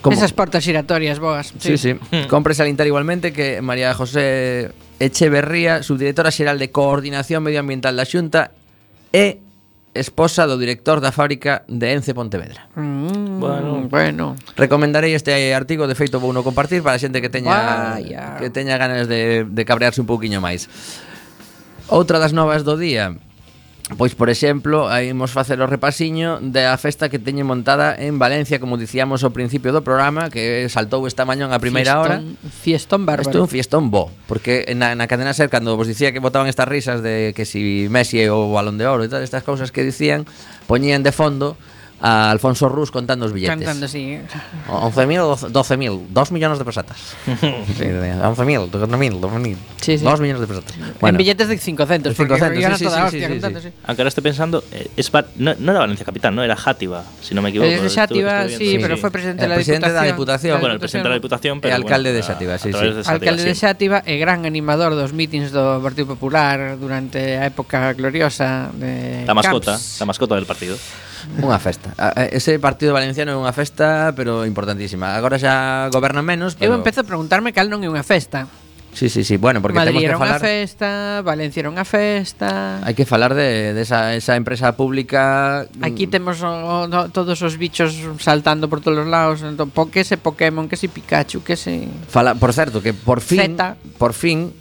Como... 0.04 0.12
Esas 0.12 0.36
portas 0.36 0.60
giratorias 0.60 1.16
boas. 1.16 1.56
Sí, 1.56 1.80
sí. 1.80 1.96
sí. 1.96 2.00
Hmm. 2.12 2.28
Compre 2.28 2.52
salientar 2.52 2.84
igualmente 2.84 3.32
que 3.32 3.64
María 3.64 3.96
José 3.96 4.68
Echeverría, 5.00 5.80
subdirectora 5.80 6.28
xeral 6.28 6.60
de 6.60 6.68
Coordinación 6.68 7.40
Medioambiental 7.40 7.96
da 7.96 8.04
Xunta, 8.04 8.52
é 9.16 9.40
esposa 9.94 10.44
do 10.50 10.58
director 10.58 10.98
da 11.00 11.14
fábrica 11.14 11.62
de 11.70 11.94
Ence 11.94 12.12
Pontevedra. 12.12 12.66
Mm, 12.74 13.38
bueno, 13.40 13.72
bueno. 13.88 14.24
Recomendarei 14.58 15.14
este 15.14 15.32
artigo, 15.54 15.86
de 15.86 15.94
feito 15.94 16.18
vou 16.18 16.34
no 16.34 16.42
compartir 16.42 16.82
para 16.82 16.98
a 16.98 17.02
xente 17.02 17.22
que 17.22 17.30
teña 17.30 17.94
Vaya. 17.94 18.36
que 18.42 18.50
teña 18.50 18.74
ganas 18.76 19.06
de, 19.06 19.46
de 19.46 19.62
cabrearse 19.64 20.02
un 20.02 20.10
pouquiño 20.10 20.42
máis. 20.42 20.66
Outra 21.88 22.18
das 22.18 22.34
novas 22.34 22.66
do 22.66 22.74
día 22.74 23.14
Pois, 23.98 24.16
por 24.16 24.30
exemplo, 24.32 24.88
imos 25.04 25.28
facer 25.28 25.60
o 25.60 25.68
repasiño 25.68 26.40
da 26.40 26.72
festa 26.80 27.12
que 27.12 27.20
teñe 27.20 27.44
montada 27.44 27.92
en 27.92 28.16
Valencia, 28.16 28.56
como 28.56 28.80
dicíamos 28.80 29.20
ao 29.20 29.36
principio 29.36 29.76
do 29.76 29.84
programa, 29.84 30.32
que 30.32 30.64
saltou 30.72 31.04
esta 31.04 31.28
mañón 31.28 31.52
a 31.52 31.60
primeira 31.60 32.00
fiestón, 32.00 32.00
hora. 32.00 32.16
Fiestón 32.64 33.00
bárbaro. 33.04 33.28
Isto 33.28 33.38
é 33.38 33.44
un 33.44 33.52
fiestón 33.52 33.84
bo, 33.92 34.08
porque 34.24 34.64
na, 34.72 34.96
na 34.96 35.04
cadena 35.04 35.36
ser, 35.36 35.52
cando 35.52 35.76
vos 35.76 35.84
dicía 35.84 36.16
que 36.16 36.24
botaban 36.24 36.48
estas 36.48 36.64
risas 36.64 37.04
de 37.04 37.36
que 37.36 37.44
si 37.44 37.92
Messi 37.92 38.24
é 38.24 38.32
o 38.32 38.56
balón 38.56 38.80
de 38.80 38.88
oro 38.88 39.04
e 39.04 39.12
tal, 39.12 39.20
estas 39.20 39.44
cousas 39.44 39.68
que 39.68 39.84
dicían, 39.84 40.24
poñían 40.64 41.04
de 41.04 41.12
fondo 41.12 41.60
a 42.00 42.30
Alfonso 42.30 42.68
Rus 42.68 42.90
contando 42.90 43.26
os 43.26 43.32
billetes. 43.32 43.56
Cantando, 43.56 43.88
sí. 43.88 44.18
11.000 44.68 45.50
12.000, 45.50 46.06
2 46.10 46.32
millóns 46.32 46.58
de 46.58 46.64
pesetas. 46.64 46.98
sí, 47.24 47.84
11.000, 47.84 48.70
12.000, 48.70 49.20
12.000. 49.20 49.56
Sí, 49.80 49.98
sí. 49.98 50.04
2 50.04 50.20
millóns 50.20 50.40
de 50.40 50.46
pesetas. 50.46 50.74
Bueno, 51.00 51.16
en 51.16 51.18
billetes 51.18 51.48
de 51.48 51.58
500, 51.58 52.14
500, 52.16 52.16
sí, 52.16 52.22
sí, 52.22 52.78
sí, 52.78 52.86
hostia, 52.86 53.10
sí, 53.10 53.20
cantando, 53.20 53.60
sí. 53.60 53.68
sí. 53.68 53.74
Aunque 53.84 54.02
ahora 54.02 54.08
estoy 54.08 54.22
pensando, 54.22 54.64
eh, 54.72 54.90
es 54.96 55.10
no, 55.36 55.54
no, 55.58 55.70
era 55.72 55.80
Valencia 55.80 56.04
Capital, 56.04 56.34
no 56.34 56.42
era 56.42 56.56
Játiva, 56.56 57.04
si 57.20 57.34
no 57.34 57.42
me 57.42 57.50
equivoco. 57.50 57.70
Es 57.70 57.82
de 57.82 57.90
Játiva, 57.90 58.48
sí, 58.48 58.56
sí, 58.56 58.78
pero 58.80 58.96
fue 58.96 59.10
presidente, 59.10 59.42
de 59.42 59.48
la, 59.48 59.54
presidente 59.54 59.88
de 59.88 59.94
la 59.94 60.02
Diputación. 60.04 60.60
Bueno, 60.60 60.74
el 60.74 60.80
presidente 60.80 61.08
de 61.08 61.10
la 61.10 61.18
Diputación, 61.18 61.60
pero 61.60 61.74
alcalde 61.74 62.10
bueno, 62.10 62.26
de 62.26 62.32
Xátiva, 62.32 62.58
sí, 62.58 62.72
sí. 62.72 62.78
De 62.78 63.02
alcalde 63.04 63.42
sí. 63.42 63.48
de 63.48 63.54
Xátiva 63.54 64.02
e 64.04 64.16
eh, 64.16 64.18
gran 64.18 64.46
animador 64.46 64.94
dos 64.94 65.12
mítins 65.12 65.52
do 65.52 65.80
Partido 65.80 66.06
Popular 66.06 66.76
durante 66.78 67.38
a 67.38 67.46
época 67.46 67.92
gloriosa 67.94 68.70
de 68.74 69.24
La 69.26 69.34
mascota, 69.34 69.78
da 69.78 70.04
mascota 70.06 70.34
del 70.34 70.46
partido. 70.46 70.76
Unha 71.40 71.58
festa. 71.58 71.92
Ese 72.30 72.56
partido 72.62 72.92
valenciano 72.94 73.34
é 73.34 73.38
unha 73.38 73.54
festa, 73.54 74.12
pero 74.14 74.44
importantísima. 74.44 75.16
Agora 75.16 75.40
xa 75.40 75.88
gobernan 75.90 76.24
menos, 76.24 76.54
pero... 76.54 76.72
Eu 76.72 76.78
empezo 76.78 77.02
a 77.02 77.06
preguntarme 77.06 77.50
cal 77.52 77.68
non 77.68 77.82
é 77.82 77.88
unha 77.88 78.04
festa. 78.04 78.46
Sí, 78.94 79.10
sí, 79.10 79.24
sí. 79.24 79.36
Bueno, 79.36 79.60
porque 79.60 79.74
Madrid 79.74 80.06
temos 80.06 80.12
que 80.12 80.16
falar... 80.16 80.38
era 80.38 80.38
unha 80.38 80.54
festa, 80.54 80.88
Valencia 81.26 81.60
era 81.60 81.70
unha 81.74 81.82
festa... 81.82 82.78
Hai 82.86 82.94
que 82.94 83.02
falar 83.02 83.34
de, 83.34 83.74
de 83.74 83.82
esa, 83.82 84.14
esa 84.14 84.38
empresa 84.38 84.78
pública... 84.78 85.66
Aquí 85.82 86.06
temos 86.06 86.38
o, 86.46 86.86
o, 86.86 87.10
todos 87.10 87.42
os 87.42 87.58
bichos 87.58 87.98
saltando 88.22 88.70
por 88.70 88.78
todos 88.78 89.02
os 89.02 89.10
lados. 89.10 89.42
Entón, 89.42 89.74
po 89.74 89.90
que 89.90 90.06
se 90.06 90.14
Pokémon, 90.14 90.70
que 90.70 90.78
se 90.78 90.86
Pikachu, 90.86 91.42
que 91.42 91.58
se... 91.58 91.90
Fala, 92.06 92.38
por 92.38 92.54
certo, 92.54 92.78
que 92.78 92.94
por 92.94 93.18
fin... 93.18 93.58
Zeta. 93.58 93.74
Por 93.98 94.14
fin 94.14 94.54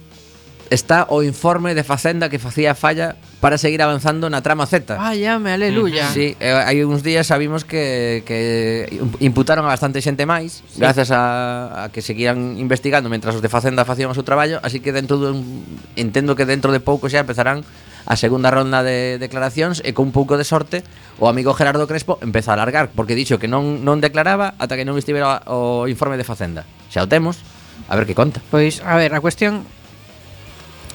está 0.74 1.06
o 1.08 1.22
informe 1.22 1.72
de 1.72 1.86
Facenda 1.86 2.28
que 2.28 2.42
facía 2.42 2.74
falla 2.74 3.14
para 3.38 3.56
seguir 3.56 3.80
avanzando 3.80 4.26
na 4.28 4.42
trama 4.42 4.66
Z. 4.66 4.98
Váyame, 4.98 5.54
aleluya. 5.54 6.10
Sí, 6.10 6.34
eh, 6.42 6.50
hai 6.50 6.82
uns 6.82 7.06
días 7.06 7.30
sabimos 7.30 7.62
que, 7.62 8.26
que 8.26 8.90
imputaron 9.22 9.64
a 9.64 9.70
bastante 9.70 10.02
xente 10.02 10.26
máis 10.26 10.66
sí. 10.66 10.82
gracias 10.82 11.14
a, 11.14 11.86
a 11.86 11.94
que 11.94 12.02
seguían 12.02 12.58
investigando 12.58 13.06
mentras 13.06 13.38
os 13.38 13.42
de 13.44 13.48
Facenda 13.48 13.86
facían 13.86 14.10
o 14.10 14.16
seu 14.16 14.26
traballo, 14.26 14.58
así 14.66 14.82
que 14.82 14.90
dentro 14.90 15.16
dun, 15.16 15.64
entendo 15.94 16.34
que 16.34 16.44
dentro 16.44 16.74
de 16.74 16.82
pouco 16.82 17.06
xa 17.06 17.22
empezarán 17.22 17.62
a 18.04 18.16
segunda 18.20 18.52
ronda 18.52 18.84
de 18.84 19.16
declaracións 19.16 19.80
e 19.80 19.96
con 19.96 20.10
un 20.10 20.12
pouco 20.12 20.36
de 20.36 20.44
sorte 20.44 20.84
o 21.16 21.28
amigo 21.30 21.56
Gerardo 21.56 21.88
Crespo 21.88 22.20
empeza 22.20 22.52
a 22.52 22.60
largar 22.60 22.92
porque 22.92 23.16
dixo 23.16 23.40
que 23.40 23.48
non 23.48 23.80
non 23.80 24.02
declaraba 24.02 24.58
ata 24.60 24.76
que 24.76 24.84
non 24.84 25.00
estivera 25.00 25.40
o 25.48 25.88
informe 25.88 26.20
de 26.20 26.26
Facenda. 26.26 26.68
Xa 26.92 27.04
o 27.04 27.08
temos, 27.08 27.40
a 27.88 27.96
ver 27.96 28.04
que 28.04 28.16
conta. 28.16 28.44
Pois, 28.52 28.80
a 28.84 28.96
ver, 28.96 29.12
a 29.16 29.20
cuestión 29.20 29.64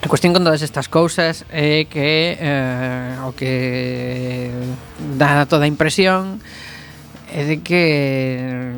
A 0.02 0.08
cuestión 0.08 0.32
con 0.32 0.44
todas 0.48 0.62
estas 0.64 0.88
cousas 0.88 1.44
é 1.52 1.84
que 1.92 2.40
eh, 2.40 3.20
o 3.28 3.36
que 3.36 4.48
dá 5.20 5.44
toda 5.44 5.68
a 5.68 5.70
impresión 5.70 6.40
é 7.28 7.44
de 7.44 7.60
que 7.60 8.72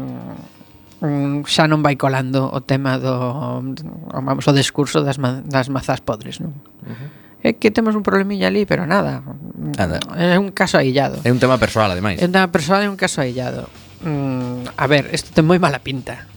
mm, 1.05 1.45
xa 1.45 1.69
non 1.69 1.86
vai 1.86 1.93
colando 1.93 2.49
o 2.49 2.59
tema 2.65 2.97
do 2.97 3.61
vamos 4.09 4.45
o 4.49 4.53
discurso 4.53 5.05
das, 5.05 5.22
ma, 5.22 5.45
das 5.45 5.69
mazás 5.69 6.01
podres, 6.01 6.41
non? 6.41 6.57
Uh 6.82 6.89
-huh. 6.89 7.09
É 7.41 7.57
que 7.57 7.74
temos 7.74 7.97
un 7.97 8.05
problemiña 8.05 8.53
ali, 8.53 8.69
pero 8.69 8.86
nada. 8.86 9.26
nada. 9.57 9.97
É 10.13 10.38
un 10.38 10.53
caso 10.53 10.78
aillado. 10.78 11.22
É 11.26 11.34
un 11.34 11.41
tema 11.41 11.57
persoal, 11.57 11.89
ademais. 11.89 12.22
É 12.22 12.26
un 12.30 12.34
tema 12.34 12.53
persoal 12.53 12.86
e 12.86 12.88
un 12.89 12.97
caso 12.97 13.22
aillado. 13.22 13.65
Mm, 14.05 14.78
a 14.78 14.86
ver, 14.86 15.09
isto 15.09 15.34
ten 15.34 15.45
moi 15.45 15.57
mala 15.57 15.82
pinta. 15.82 16.30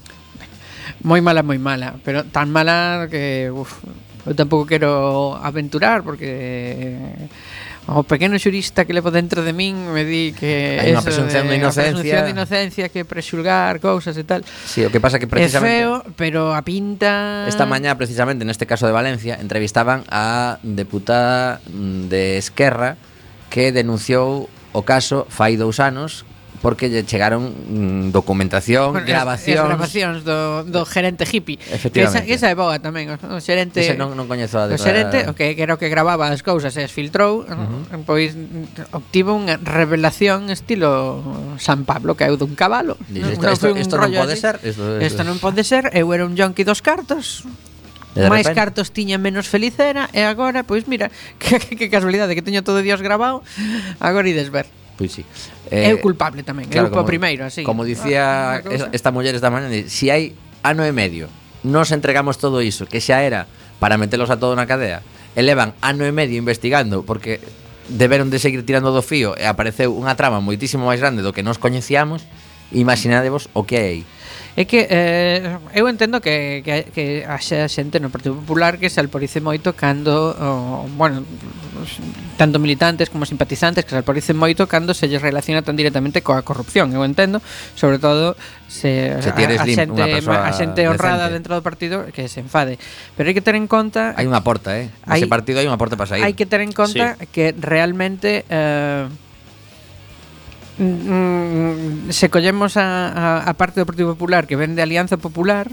Moi 1.04 1.20
mala, 1.20 1.44
moi 1.44 1.60
mala, 1.60 2.00
pero 2.00 2.24
tan 2.24 2.48
mala 2.48 3.08
que 3.12 3.52
uf, 3.52 3.84
eu 4.24 4.34
tampouco 4.34 4.64
quero 4.64 5.36
aventurar 5.40 6.02
porque 6.02 7.28
o 7.86 8.02
pequeno 8.04 8.40
xurista 8.40 8.88
que 8.88 8.96
levo 8.96 9.12
dentro 9.12 9.44
de 9.44 9.52
min 9.52 9.92
me 9.92 10.08
di 10.08 10.32
que 10.32 10.80
hai 10.80 10.96
unha 10.96 11.04
presunción 11.04 11.44
de, 11.44 11.52
de 11.52 11.60
inocencia. 11.60 11.92
presunción 11.92 12.24
de 12.24 12.32
inocencia 12.32 12.84
que 12.88 13.04
prexulgar 13.04 13.76
cousas 13.76 14.16
e 14.16 14.24
tal. 14.24 14.40
Si, 14.44 14.80
sí, 14.80 14.88
o 14.88 14.88
que 14.88 15.04
pasa 15.04 15.20
que 15.20 15.28
precisamente 15.28 15.68
é 15.68 15.84
feo, 15.84 15.92
pero 16.16 16.56
a 16.56 16.64
pinta 16.64 17.44
Esta 17.44 17.68
mañá 17.68 17.92
precisamente 18.00 18.48
neste 18.48 18.64
caso 18.64 18.88
de 18.88 18.96
Valencia 18.96 19.36
entrevistaban 19.36 20.08
a 20.08 20.56
deputada 20.64 21.60
mm, 21.68 22.08
de 22.08 22.40
Esquerra 22.40 22.96
que 23.52 23.68
denunciou 23.68 24.48
o 24.72 24.82
caso 24.82 25.28
fai 25.28 25.60
dous 25.60 25.76
anos 25.76 26.24
porque 26.64 26.88
lle 26.88 27.04
chegaron 27.04 27.52
mm, 27.52 28.08
documentación, 28.08 28.96
bueno, 28.96 29.04
grabacións, 29.04 29.60
as 29.60 29.68
grabacións 29.68 30.16
do, 30.24 30.64
do 30.64 30.88
gerente 30.88 31.28
hippie. 31.28 31.60
Que 31.60 32.08
esa, 32.08 32.24
que 32.24 32.32
esa 32.32 32.48
é 32.48 32.56
boa 32.56 32.80
tamén, 32.80 33.12
o 33.12 33.36
xerente 33.44 33.84
Ese 33.84 34.00
non 34.00 34.16
non 34.16 34.24
coñezo 34.24 34.56
a 34.56 34.72
O 34.72 34.80
xerente, 34.80 35.28
o 35.28 35.36
que 35.36 35.52
era 35.52 35.76
o 35.76 35.78
que 35.78 35.92
grababa 35.92 36.32
as 36.32 36.40
cousas 36.40 36.72
e 36.80 36.88
as 36.88 36.88
filtrou, 36.88 37.44
uh 37.44 37.52
-huh. 37.52 38.08
pois 38.08 38.32
obtivo 38.96 39.36
unha 39.36 39.60
revelación 39.60 40.48
estilo 40.48 41.20
San 41.60 41.84
Pablo 41.84 42.16
que 42.16 42.24
eu 42.24 42.40
dun 42.40 42.56
cabalo. 42.56 42.96
Isto, 43.12 43.44
no, 43.44 43.52
isto, 43.52 43.68
isto 43.76 43.94
non 44.00 44.08
pode 44.16 44.32
así. 44.32 44.48
ser, 44.48 44.56
isto, 44.64 45.04
isto, 45.04 45.20
non 45.20 45.36
pode 45.36 45.60
ser, 45.68 45.92
eu 45.92 46.08
era 46.16 46.24
un 46.24 46.32
jonqui 46.32 46.64
dos 46.64 46.80
cartos. 46.80 47.44
máis 48.16 48.48
cartos 48.56 48.88
tiña 48.88 49.20
menos 49.20 49.52
feliz 49.52 49.76
era 49.76 50.08
e 50.16 50.24
agora, 50.24 50.64
pois 50.64 50.88
mira, 50.88 51.12
que, 51.36 51.60
que, 51.60 51.76
que 51.76 51.92
casualidade 51.92 52.32
que 52.32 52.40
teño 52.40 52.64
todo 52.64 52.80
Dios 52.80 53.04
grabado, 53.04 53.44
agora 54.00 54.24
ides 54.32 54.48
ver. 54.48 54.64
Pois 54.94 55.10
sí. 55.10 55.26
Eh, 55.70 55.90
eu 55.90 55.98
culpable 55.98 56.46
tamén, 56.46 56.70
claro, 56.70 56.88
eu 56.88 56.94
como, 56.94 57.08
primeiro, 57.08 57.42
así. 57.42 57.66
Como 57.66 57.82
dicía 57.82 58.62
ah, 58.62 58.90
esta 58.94 59.10
muller 59.10 59.34
esta 59.34 59.50
mañá, 59.50 59.66
se 59.68 59.90
si 59.90 60.06
hai 60.10 60.38
ano 60.62 60.86
e 60.86 60.94
medio, 60.94 61.26
nos 61.66 61.90
entregamos 61.90 62.38
todo 62.38 62.62
iso, 62.62 62.86
que 62.86 63.02
xa 63.02 63.26
era 63.26 63.50
para 63.82 63.98
metelos 63.98 64.30
a 64.30 64.38
todo 64.38 64.54
na 64.54 64.70
cadea, 64.70 65.02
elevan 65.34 65.74
ano 65.82 66.06
e 66.06 66.12
medio 66.14 66.38
investigando 66.38 67.02
porque 67.02 67.42
deberon 67.90 68.30
de 68.30 68.38
seguir 68.38 68.64
tirando 68.64 68.94
do 68.94 69.02
fío 69.02 69.34
e 69.34 69.44
apareceu 69.44 69.92
unha 69.92 70.14
trama 70.14 70.38
moitísimo 70.38 70.86
máis 70.86 71.02
grande 71.02 71.26
do 71.26 71.34
que 71.34 71.42
nos 71.42 71.58
coñecíamos, 71.58 72.24
imaginadevos 72.70 73.50
o 73.52 73.66
que 73.66 73.76
hai 73.76 73.88
aí. 73.88 74.02
É 74.54 74.70
que 74.70 74.86
eh, 74.86 75.58
eu 75.74 75.90
entendo 75.90 76.22
que, 76.22 76.62
que, 76.62 76.86
que 76.94 77.04
haxa 77.26 77.66
xente 77.66 77.98
no 77.98 78.06
Partido 78.06 78.38
Popular 78.38 78.78
que 78.78 78.86
se 78.86 79.02
alporice 79.02 79.42
moito 79.42 79.74
cando, 79.74 80.30
oh, 80.30 80.86
bueno, 80.94 81.26
tanto 82.38 82.62
militantes 82.62 83.10
como 83.10 83.26
simpatizantes 83.26 83.82
que 83.82 83.90
se 83.90 83.98
alporicen 83.98 84.38
moito 84.38 84.70
cando 84.70 84.94
se 84.94 85.10
lle 85.10 85.18
relaciona 85.18 85.66
tan 85.66 85.74
directamente 85.74 86.22
coa 86.22 86.46
corrupción, 86.46 86.94
eu 86.94 87.02
entendo, 87.02 87.42
sobre 87.74 87.98
todo 87.98 88.38
se, 88.70 89.18
se 89.18 89.30
tienes 89.34 89.58
a, 89.58 89.66
a, 89.66 89.74
xente, 89.74 90.02
a 90.22 90.52
xente 90.54 90.86
honrada 90.86 91.26
decente. 91.26 91.34
dentro 91.34 91.52
do 91.58 91.62
partido 91.66 92.06
que 92.14 92.30
se 92.30 92.38
enfade. 92.38 92.78
Pero 93.18 93.26
hai 93.26 93.34
que 93.34 93.42
ter 93.42 93.58
en 93.58 93.66
conta... 93.66 94.14
Hai 94.14 94.30
unha 94.30 94.46
porta, 94.46 94.78
eh? 94.78 94.86
Nese 95.02 95.26
partido 95.26 95.58
hai 95.58 95.66
unha 95.66 95.78
porta 95.78 95.98
para 95.98 96.14
sair. 96.14 96.22
Hai 96.22 96.38
que 96.38 96.46
ter 96.46 96.62
en 96.62 96.70
conta 96.70 97.18
sí. 97.18 97.26
que 97.34 97.50
realmente... 97.58 98.46
Eh, 98.46 99.23
Mm, 100.78 102.08
mm, 102.08 102.10
se 102.10 102.30
collemos 102.30 102.76
a, 102.76 103.08
a, 103.08 103.50
a 103.50 103.52
parte 103.54 103.78
do 103.78 103.86
Partido 103.86 104.10
Popular 104.10 104.46
que 104.50 104.58
vende 104.58 104.82
Alianza 104.82 105.16
Popular, 105.16 105.70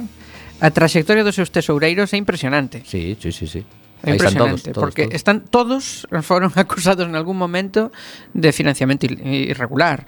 a 0.61 0.69
trayectoria 0.69 1.25
dos 1.25 1.33
seus 1.33 1.49
tesoureiros 1.49 2.13
é 2.13 2.17
impresionante. 2.21 2.85
Sí, 2.85 3.17
sí, 3.17 3.33
sí, 3.33 3.49
sí. 3.49 3.65
É 4.03 4.13
impresionante, 4.13 4.69
están 4.69 4.73
todos, 4.73 4.73
todos, 4.73 4.81
porque 4.81 5.03
todos. 5.05 5.15
están 5.15 5.37
todos 5.45 5.83
foron 6.21 6.53
acusados 6.57 7.05
en 7.09 7.15
algún 7.15 7.37
momento 7.37 7.91
de 8.33 8.53
financiamento 8.53 9.05
irregular. 9.05 10.05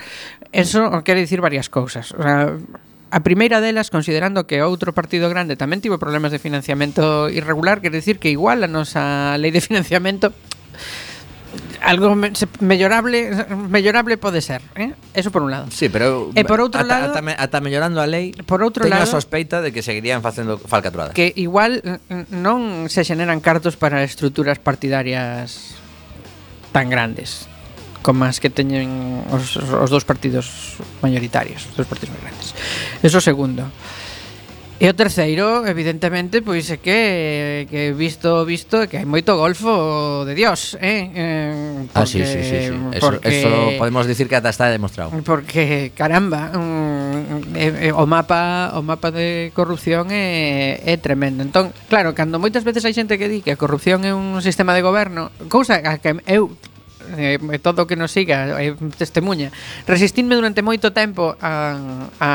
Eso 0.52 1.04
quere 1.04 1.22
dicir 1.22 1.42
varias 1.42 1.70
cousas. 1.70 2.14
O 2.14 2.22
sea, 2.22 2.58
a 3.14 3.20
primeira 3.22 3.62
delas, 3.62 3.90
considerando 3.90 4.46
que 4.50 4.66
outro 4.66 4.94
partido 4.94 5.30
grande 5.30 5.54
tamén 5.54 5.82
tivo 5.82 6.02
problemas 6.02 6.34
de 6.34 6.42
financiamento 6.42 7.30
irregular, 7.30 7.82
quere 7.82 8.02
dicir 8.02 8.18
que 8.18 8.34
igual 8.34 8.66
a 8.66 8.70
nosa 8.70 9.38
lei 9.38 9.54
de 9.54 9.62
financiamento 9.62 10.34
algo 11.84 12.16
me, 12.16 12.34
se, 12.34 12.48
mellorable 12.60 13.30
mellorable 13.70 14.18
pode 14.18 14.42
ser, 14.42 14.64
eh? 14.76 14.96
Eso 15.14 15.30
por 15.30 15.44
un 15.44 15.52
lado. 15.52 15.68
Sí, 15.70 15.92
pero 15.92 16.32
e 16.34 16.48
por 16.48 16.64
outro 16.64 16.82
ata, 16.82 16.88
lado, 16.88 17.12
ata, 17.12 17.22
me, 17.22 17.36
ata 17.36 17.60
mellorando 17.60 18.00
a 18.00 18.08
lei, 18.08 18.32
por 18.48 18.64
outro 18.64 18.88
teño 18.88 18.96
lado, 18.96 19.06
a 19.06 19.16
sospeita 19.20 19.60
de 19.60 19.76
que 19.76 19.84
seguirían 19.84 20.24
facendo 20.24 20.56
falcaturadas. 20.58 21.14
Que 21.14 21.36
igual 21.36 21.84
non 22.32 22.88
se 22.88 23.04
xeneran 23.04 23.44
cartos 23.44 23.76
para 23.76 24.02
estruturas 24.02 24.58
partidarias 24.58 25.76
tan 26.72 26.90
grandes 26.90 27.52
como 28.04 28.28
as 28.28 28.44
que 28.44 28.52
teñen 28.52 29.24
os, 29.32 29.56
os 29.56 29.90
dous 29.92 30.04
partidos 30.04 30.76
mayoritarios, 31.00 31.72
os 31.72 31.76
dous 31.80 31.88
partidos 31.88 32.12
moi 32.16 32.24
grandes. 32.24 32.52
Eso 33.00 33.24
segundo. 33.24 33.68
E 34.82 34.90
o 34.90 34.94
terceiro, 34.98 35.64
evidentemente, 35.70 36.42
pois 36.42 36.66
é 36.74 36.82
que 36.82 37.70
que 37.70 37.94
visto 37.94 38.44
visto 38.44 38.90
que 38.90 38.98
hai 38.98 39.08
moito 39.08 39.38
golfo 39.38 40.26
de 40.26 40.34
Dios, 40.34 40.76
eh? 40.82 41.14
eh 41.14 41.88
porque, 41.94 42.00
ah, 42.02 42.06
sí, 42.10 42.20
sí, 42.26 42.40
sí, 42.42 42.58
sí. 42.68 42.76
Eso, 42.98 43.00
porque, 43.00 43.30
eso 43.30 43.50
podemos 43.78 44.10
decir 44.10 44.26
que 44.28 44.36
ata 44.36 44.50
está 44.50 44.68
demostrado. 44.74 45.14
Porque 45.24 45.94
caramba, 45.96 46.52
mm, 46.52 47.56
eh, 47.56 47.74
eh, 47.88 47.94
o 47.94 48.04
mapa 48.10 48.74
o 48.74 48.82
mapa 48.82 49.14
de 49.14 49.54
corrupción 49.54 50.10
é, 50.10 50.82
é 50.84 50.98
tremendo. 50.98 51.46
Entón, 51.46 51.72
claro, 51.88 52.18
cando 52.18 52.42
moitas 52.42 52.66
veces 52.66 52.84
hai 52.84 52.98
xente 52.98 53.22
que 53.22 53.30
di 53.30 53.46
que 53.46 53.54
a 53.54 53.62
corrupción 53.62 54.04
é 54.04 54.12
un 54.12 54.42
sistema 54.42 54.74
de 54.74 54.82
goberno, 54.82 55.30
cousa 55.48 55.80
a 55.80 56.02
que 56.02 56.18
eu 56.28 56.52
Eh, 57.18 57.38
eh, 57.38 57.60
todo 57.60 57.84
o 57.84 57.88
que 57.88 58.00
nos 58.00 58.16
siga 58.16 58.48
eh, 58.64 58.74
testemunha 58.98 59.52
resistínme 59.86 60.40
durante 60.40 60.64
moito 60.64 60.96
tempo 60.96 61.36
a, 61.44 61.78
a, 62.18 62.32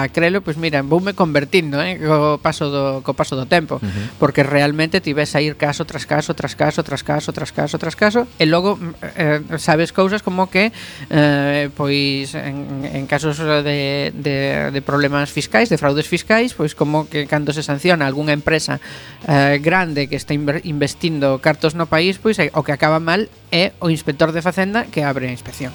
a 0.00 0.08
crelo 0.14 0.40
pois 0.40 0.54
mira, 0.56 0.86
voume 0.86 1.18
convertindo 1.18 1.82
eh, 1.82 1.98
co, 1.98 2.38
paso 2.38 2.70
do, 2.70 2.84
co 3.02 3.12
paso 3.12 3.34
do 3.34 3.44
tempo 3.50 3.76
uh 3.76 3.84
-huh. 3.84 4.14
porque 4.22 4.46
realmente 4.46 5.02
ti 5.02 5.12
ves 5.12 5.34
a 5.34 5.42
ir 5.42 5.58
caso 5.58 5.82
tras 5.84 6.06
caso 6.06 6.32
tras 6.32 6.54
caso 6.54 6.86
tras 6.86 7.02
caso 7.02 7.34
tras 7.34 7.50
caso 7.50 7.74
tras 7.76 7.96
caso 7.98 8.30
e 8.38 8.46
logo 8.46 8.78
eh, 9.18 9.42
sabes 9.58 9.90
cousas 9.90 10.22
como 10.22 10.46
que 10.46 10.70
eh, 11.10 11.68
pois 11.74 12.32
en, 12.38 12.86
en 12.86 13.04
casos 13.10 13.36
de, 13.38 14.14
de, 14.14 14.70
de 14.70 14.80
problemas 14.80 15.28
fiscais 15.28 15.68
de 15.68 15.76
fraudes 15.76 16.06
fiscais 16.06 16.54
pois 16.54 16.72
como 16.78 17.10
que 17.10 17.26
cando 17.26 17.50
se 17.52 17.66
sanciona 17.66 18.06
algunha 18.06 18.32
empresa 18.32 18.78
eh, 19.26 19.58
grande 19.58 20.06
que 20.06 20.16
está 20.16 20.32
investindo 20.34 21.42
cartos 21.42 21.74
no 21.74 21.90
país 21.90 22.22
pois 22.22 22.38
eh, 22.38 22.54
o 22.54 22.62
que 22.62 22.72
acaba 22.72 23.02
mal 23.02 23.26
é 23.54 23.70
o 23.78 23.86
inspector 23.86 24.34
de 24.34 24.42
Facenda 24.42 24.90
que 24.90 25.06
abre 25.06 25.30
a 25.30 25.32
inspección. 25.32 25.70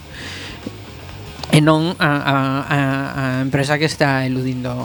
E 1.55 1.63
non 1.63 1.95
a, 1.95 2.11
a, 2.19 2.37
a, 2.67 2.79
a 3.15 3.25
empresa 3.39 3.79
que 3.79 3.87
está 3.87 4.27
eludindo 4.27 4.75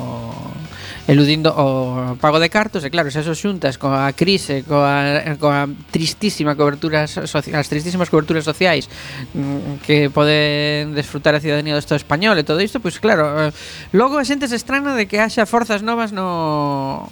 eludindo 1.06 1.52
o 1.52 2.16
pago 2.16 2.40
de 2.40 2.48
cartos. 2.48 2.80
E 2.84 2.88
claro, 2.88 3.12
se 3.12 3.20
eso 3.20 3.36
xuntas 3.36 3.76
coa 3.76 4.08
crise 4.16 4.64
coa, 4.64 5.36
coa 5.36 5.68
tristísima 5.92 6.56
cobertura 6.56 7.04
as 7.04 7.68
tristísimas 7.68 8.08
coberturas 8.08 8.46
sociais 8.46 8.88
mm, 9.34 9.84
que 9.84 10.08
pode 10.08 10.88
desfrutar 10.96 11.36
a 11.36 11.42
cidadanía 11.42 11.76
do 11.76 11.82
Estado 11.82 12.00
español 12.00 12.38
e 12.40 12.46
todo 12.46 12.64
isto 12.64 12.80
pois 12.80 12.96
claro, 12.96 13.28
eh, 13.44 13.52
logo 13.92 14.16
a 14.16 14.24
xente 14.24 14.48
se 14.48 14.56
estrana 14.56 14.96
de 14.96 15.04
que 15.04 15.20
haxa 15.20 15.44
forzas 15.44 15.84
novas 15.84 16.14
no 16.14 17.04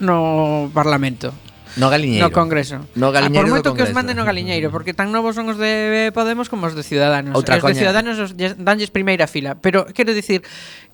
no 0.00 0.68
Parlamento. 0.72 1.32
No 1.76 1.90
Galiñeiro. 1.92 2.28
No 2.28 2.32
Congreso. 2.32 2.80
No 2.96 3.12
Galiñeiro. 3.12 3.40
Ah, 3.40 3.44
por 3.44 3.52
moito 3.52 3.68
que 3.76 3.84
os 3.84 3.92
manden 3.92 4.16
no 4.16 4.24
Galiñeiro, 4.24 4.72
porque 4.72 4.96
tan 4.96 5.12
novos 5.12 5.36
son 5.36 5.52
os 5.52 5.60
de 5.60 6.08
Podemos 6.16 6.48
como 6.48 6.64
os 6.64 6.72
de 6.72 6.80
Ciudadanos. 6.80 7.36
Outra 7.36 7.60
os 7.60 7.62
coña. 7.62 7.76
de 7.76 7.80
Ciudadanos 7.84 8.16
os 8.16 8.32
danlles 8.36 8.88
primeira 8.88 9.28
fila, 9.28 9.60
pero 9.60 9.84
quero 9.92 10.16
dicir 10.16 10.40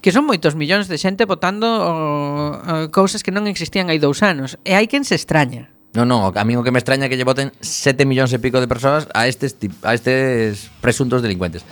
que 0.03 0.11
son 0.11 0.27
moitos 0.27 0.59
millóns 0.59 0.91
de 0.91 0.99
xente 0.99 1.23
votando 1.23 1.71
o, 1.71 1.91
o, 2.59 2.91
cousas 2.91 3.23
que 3.23 3.31
non 3.31 3.47
existían 3.47 3.95
hai 3.95 4.03
dous 4.03 4.27
anos, 4.27 4.59
e 4.67 4.75
hai 4.75 4.91
quen 4.91 5.07
se 5.07 5.15
extraña. 5.15 5.71
No, 5.95 6.03
no, 6.03 6.33
a 6.35 6.45
mí 6.45 6.57
o 6.57 6.65
que 6.67 6.75
me 6.75 6.83
extraña 6.83 7.07
que 7.07 7.15
lle 7.15 7.29
voten 7.29 7.55
7 7.63 8.03
millóns 8.03 8.35
e 8.35 8.43
pico 8.43 8.59
de 8.59 8.67
persoas 8.67 9.07
a 9.15 9.31
estes 9.31 9.55
a 9.87 9.95
estes 9.95 10.73
presuntos 10.83 11.23
delincuentes. 11.23 11.63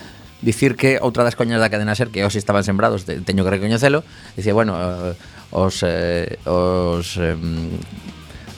Dicir 0.41 0.79
que 0.79 1.03
outra 1.03 1.27
das 1.27 1.35
coñas 1.35 1.59
da 1.59 1.73
cadena 1.73 1.99
ser 1.99 2.15
que 2.15 2.23
os 2.23 2.39
estaban 2.39 2.63
sembrados, 2.63 3.09
te, 3.09 3.19
teño 3.27 3.43
que 3.43 3.59
recoñecelo, 3.59 4.07
dicía, 4.39 4.55
bueno, 4.55 4.79
eh, 4.79 5.19
os 5.51 5.83
eh, 5.83 6.39
os 6.47 7.17
eh, 7.19 7.35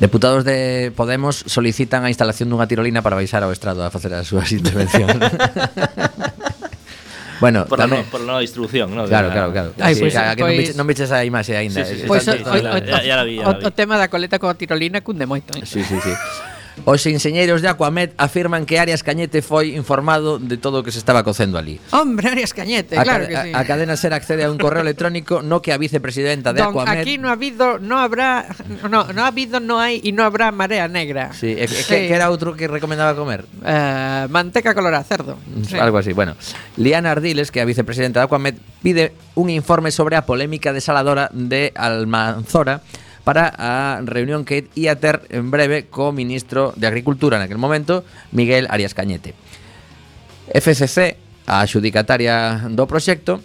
Deputados 0.03 0.45
de 0.45 0.93
Podemos 0.97 1.45
solicitan 1.47 2.03
a 2.03 2.11
instalación 2.11 2.51
dunha 2.51 2.67
tirolina 2.67 3.07
para 3.07 3.15
baixar 3.15 3.47
ao 3.47 3.55
estrado 3.55 3.87
a 3.87 3.89
facer 3.95 4.11
as 4.19 4.27
súas 4.27 4.51
intervencións. 4.51 5.15
Bueno, 7.43 7.67
por, 7.67 7.75
tamén... 7.75 8.07
por 8.07 8.23
nova 8.23 8.39
distribución, 8.39 8.95
¿no? 8.95 9.03
Claro, 9.03 9.35
claro, 9.35 9.51
claro. 9.51 9.75
Ay, 9.83 9.99
sí, 9.99 10.07
pues, 10.07 10.15
que 10.15 10.23
pois... 10.23 10.39
non, 10.39 10.55
biches, 10.55 10.77
non 10.79 10.87
biches 10.87 11.11
a 11.11 11.27
imaxe 11.27 11.59
aínda. 11.59 11.83
Sí, 11.83 11.99
sí, 11.99 11.99
eh. 11.99 12.03
sí, 12.03 12.07
pois 12.07 12.23
o, 12.31 12.39
o, 12.39 13.51
o, 13.51 13.51
o, 13.67 13.71
tema 13.75 13.99
da 13.99 14.07
coleta 14.07 14.39
coa 14.39 14.55
tirolina 14.55 15.03
cunde 15.03 15.27
moito. 15.27 15.51
Eh? 15.59 15.67
Sí, 15.67 15.83
sí, 15.83 15.99
sí. 15.99 16.15
Os 16.85 17.05
enxeñeiros 17.07 17.63
de 17.63 17.69
Aquamed 17.69 18.17
afirman 18.17 18.67
que 18.67 18.81
Arias 18.81 19.05
Cañete 19.05 19.45
foi 19.45 19.77
informado 19.77 20.41
de 20.41 20.57
todo 20.57 20.81
o 20.81 20.83
que 20.83 20.91
se 20.91 20.99
estaba 20.99 21.23
cocendo 21.23 21.61
ali. 21.61 21.79
Hombre, 21.93 22.33
Arias 22.33 22.57
Cañete, 22.57 22.99
a 22.99 23.05
claro 23.05 23.29
que 23.29 23.37
sí. 23.37 23.51
A, 23.53 23.61
a 23.61 23.65
cadena 23.69 23.95
ser 23.95 24.17
accede 24.17 24.45
a 24.45 24.51
un 24.51 24.59
correo 24.59 24.83
electrónico 24.87 25.43
no 25.43 25.63
que 25.63 25.71
a 25.71 25.79
vicepresidenta 25.79 26.53
de 26.53 26.65
Don, 26.65 26.75
Aquamed... 26.75 27.01
Aquí 27.01 27.19
no 27.19 27.29
ha 27.29 27.39
habido, 27.39 27.79
no 27.79 27.99
habrá, 27.99 28.49
no, 28.91 29.05
no 29.13 29.23
ha 29.23 29.29
habido, 29.29 29.61
no 29.61 29.79
hai 29.79 30.01
e 30.03 30.11
no 30.11 30.25
habrá 30.25 30.51
marea 30.51 30.89
negra. 30.89 31.31
Sí, 31.37 31.55
eh, 31.55 31.65
e, 31.65 31.69
sí. 31.69 31.87
Que, 31.87 32.09
que 32.09 32.15
era 32.15 32.33
outro 32.33 32.57
que 32.57 32.67
recomendaba 32.67 33.15
comer? 33.15 33.47
Uh, 33.63 34.27
manteca 34.33 34.75
colorada, 34.75 35.05
cerdo. 35.05 35.39
Mm, 35.39 35.65
sí. 35.69 35.77
Algo 35.79 35.99
así, 35.99 36.13
bueno. 36.13 36.35
Liana 36.77 37.13
Ardiles, 37.13 37.53
que 37.53 37.61
é 37.61 37.63
a 37.63 37.69
vicepresidenta 37.69 38.19
de 38.21 38.27
Aquamed, 38.27 38.57
pide 38.83 39.13
un 39.37 39.53
informe 39.53 39.93
sobre 39.93 40.17
a 40.17 40.25
polémica 40.25 40.73
desaladora 40.73 41.29
de 41.31 41.71
Almanzora 41.77 42.81
para 43.25 43.55
a 43.55 44.03
reunión 44.03 44.45
que 44.45 44.67
ia 44.75 44.99
ter 44.99 45.23
en 45.31 45.51
breve 45.51 45.87
co 45.87 46.11
ministro 46.11 46.75
de 46.75 46.91
Agricultura 46.91 47.39
naquel 47.39 47.59
momento, 47.59 48.03
Miguel 48.35 48.67
Arias 48.69 48.95
Cañete. 48.99 49.35
FSC, 50.51 51.17
a 51.47 51.63
xudicataria 51.67 52.67
do 52.71 52.91
proxecto, 52.91 53.39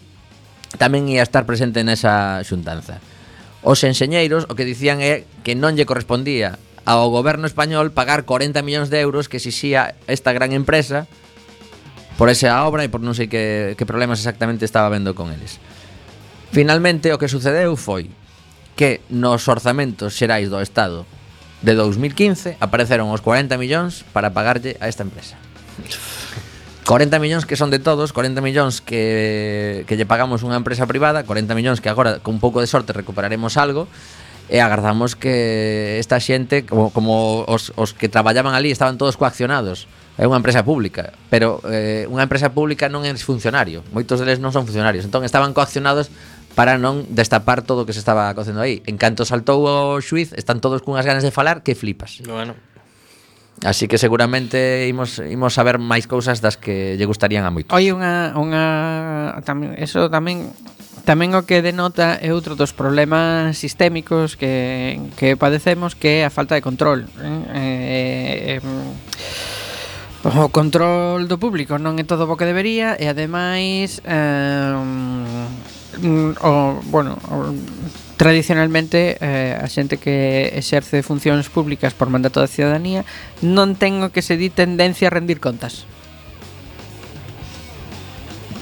tamén 0.82 1.08
ia 1.08 1.22
estar 1.22 1.46
presente 1.46 1.86
nesa 1.86 2.42
xuntanza. 2.42 3.00
Os 3.62 3.86
enxeñeiros 3.86 4.50
o 4.50 4.58
que 4.58 4.66
dicían 4.66 5.00
é 5.00 5.30
que 5.46 5.54
non 5.54 5.78
lle 5.78 5.86
correspondía 5.86 6.58
ao 6.88 7.12
goberno 7.14 7.46
español 7.46 7.94
pagar 7.94 8.26
40 8.26 8.64
millóns 8.66 8.90
de 8.90 9.00
euros 9.04 9.30
que 9.30 9.38
exixía 9.38 9.94
esta 10.08 10.34
gran 10.34 10.56
empresa 10.56 11.06
por 12.18 12.34
esa 12.34 12.66
obra 12.66 12.82
e 12.82 12.90
por 12.90 13.06
non 13.06 13.14
sei 13.14 13.30
que, 13.30 13.78
que 13.78 13.86
problemas 13.86 14.18
exactamente 14.18 14.66
estaba 14.66 14.90
vendo 14.90 15.14
con 15.14 15.30
eles. 15.30 15.62
Finalmente, 16.50 17.14
o 17.14 17.22
que 17.22 17.30
sucedeu 17.30 17.78
foi 17.78 18.10
que 18.78 19.02
nos 19.10 19.50
orzamentos 19.50 20.14
xerais 20.14 20.54
do 20.54 20.62
Estado 20.62 21.04
de 21.66 21.74
2015 21.74 22.62
apareceron 22.62 23.10
os 23.10 23.26
40 23.26 23.58
millóns 23.58 24.06
para 24.14 24.32
pagarlle 24.32 24.78
a 24.78 24.86
esta 24.86 25.02
empresa. 25.02 25.36
40 26.86 27.20
millóns 27.20 27.44
que 27.44 27.60
son 27.60 27.68
de 27.74 27.84
todos, 27.84 28.14
40 28.14 28.40
millóns 28.40 28.80
que, 28.80 29.84
que 29.90 30.00
lle 30.00 30.08
pagamos 30.08 30.46
unha 30.46 30.56
empresa 30.56 30.88
privada, 30.88 31.28
40 31.28 31.52
millóns 31.58 31.84
que 31.84 31.92
agora 31.92 32.24
con 32.24 32.38
un 32.38 32.42
pouco 32.42 32.64
de 32.64 32.70
sorte 32.70 32.96
recuperaremos 32.96 33.60
algo, 33.60 33.92
e 34.48 34.64
agardamos 34.64 35.20
que 35.20 36.00
esta 36.00 36.24
xente, 36.24 36.64
como, 36.64 36.96
como 36.96 37.44
os, 37.52 37.76
os 37.76 37.92
que 37.92 38.08
traballaban 38.08 38.56
ali, 38.56 38.72
estaban 38.72 38.96
todos 38.96 39.20
coaccionados. 39.20 39.92
É 40.16 40.24
unha 40.26 40.40
empresa 40.40 40.64
pública, 40.64 41.14
pero 41.30 41.60
eh, 41.68 42.08
unha 42.08 42.24
empresa 42.26 42.50
pública 42.56 42.88
non 42.88 43.04
é 43.04 43.12
funcionario, 43.20 43.84
moitos 43.92 44.18
deles 44.18 44.42
non 44.42 44.50
son 44.56 44.64
funcionarios, 44.66 45.06
entón 45.06 45.22
estaban 45.28 45.54
coaccionados 45.54 46.10
para 46.58 46.82
non 46.82 47.06
destapar 47.14 47.62
todo 47.62 47.86
o 47.86 47.86
que 47.86 47.94
se 47.94 48.02
estaba 48.02 48.34
cocendo 48.34 48.66
aí. 48.66 48.82
En 48.90 48.98
canto 48.98 49.30
saltou 49.30 49.62
o 49.62 50.02
xuiz, 50.02 50.34
están 50.34 50.58
todos 50.58 50.82
cunhas 50.82 51.06
ganas 51.06 51.22
de 51.22 51.30
falar 51.30 51.62
que 51.62 51.78
flipas. 51.78 52.18
Bueno. 52.26 52.58
Así 53.62 53.86
que 53.86 54.02
seguramente 54.02 54.90
imos, 54.90 55.22
imos 55.22 55.54
saber 55.54 55.78
máis 55.78 56.10
cousas 56.10 56.42
das 56.42 56.58
que 56.58 56.98
lle 56.98 57.06
gustarían 57.06 57.46
a 57.46 57.54
moito. 57.54 57.70
Oi, 57.70 57.94
unha, 57.94 58.34
unha 58.34 58.66
tamén, 59.46 59.78
eso 59.78 60.10
tamén 60.10 60.50
tamén 61.06 61.38
o 61.38 61.46
que 61.46 61.62
denota 61.62 62.18
é 62.18 62.34
outro 62.34 62.58
dos 62.58 62.74
problemas 62.74 63.54
sistémicos 63.54 64.34
que, 64.34 64.98
que 65.14 65.38
padecemos 65.38 65.94
que 65.94 66.26
é 66.26 66.26
a 66.26 66.34
falta 66.34 66.58
de 66.58 66.66
control. 66.66 67.06
Eh, 67.22 68.58
eh, 68.58 68.60
eh, 68.60 68.66
o 70.26 70.50
control 70.50 71.30
do 71.30 71.38
público 71.38 71.78
non 71.78 72.02
é 72.02 72.04
todo 72.04 72.26
o 72.26 72.34
que 72.34 72.50
debería 72.50 72.98
e 72.98 73.06
ademais 73.06 74.02
eh, 74.04 74.74
Mm, 76.02 76.38
o, 76.42 76.82
bueno, 76.90 77.18
o, 77.30 77.54
tradicionalmente 78.18 79.18
eh, 79.22 79.58
a 79.58 79.68
xente 79.70 80.02
que 80.02 80.52
exerce 80.58 81.06
funcións 81.06 81.50
públicas 81.54 81.94
por 81.94 82.10
mandato 82.10 82.42
da 82.42 82.50
ciudadanía 82.50 83.06
non 83.46 83.78
ten 83.78 84.02
o 84.02 84.10
que 84.10 84.26
se 84.26 84.38
di 84.42 84.50
tendencia 84.50 85.10
a 85.10 85.14
rendir 85.14 85.38
contas. 85.38 85.86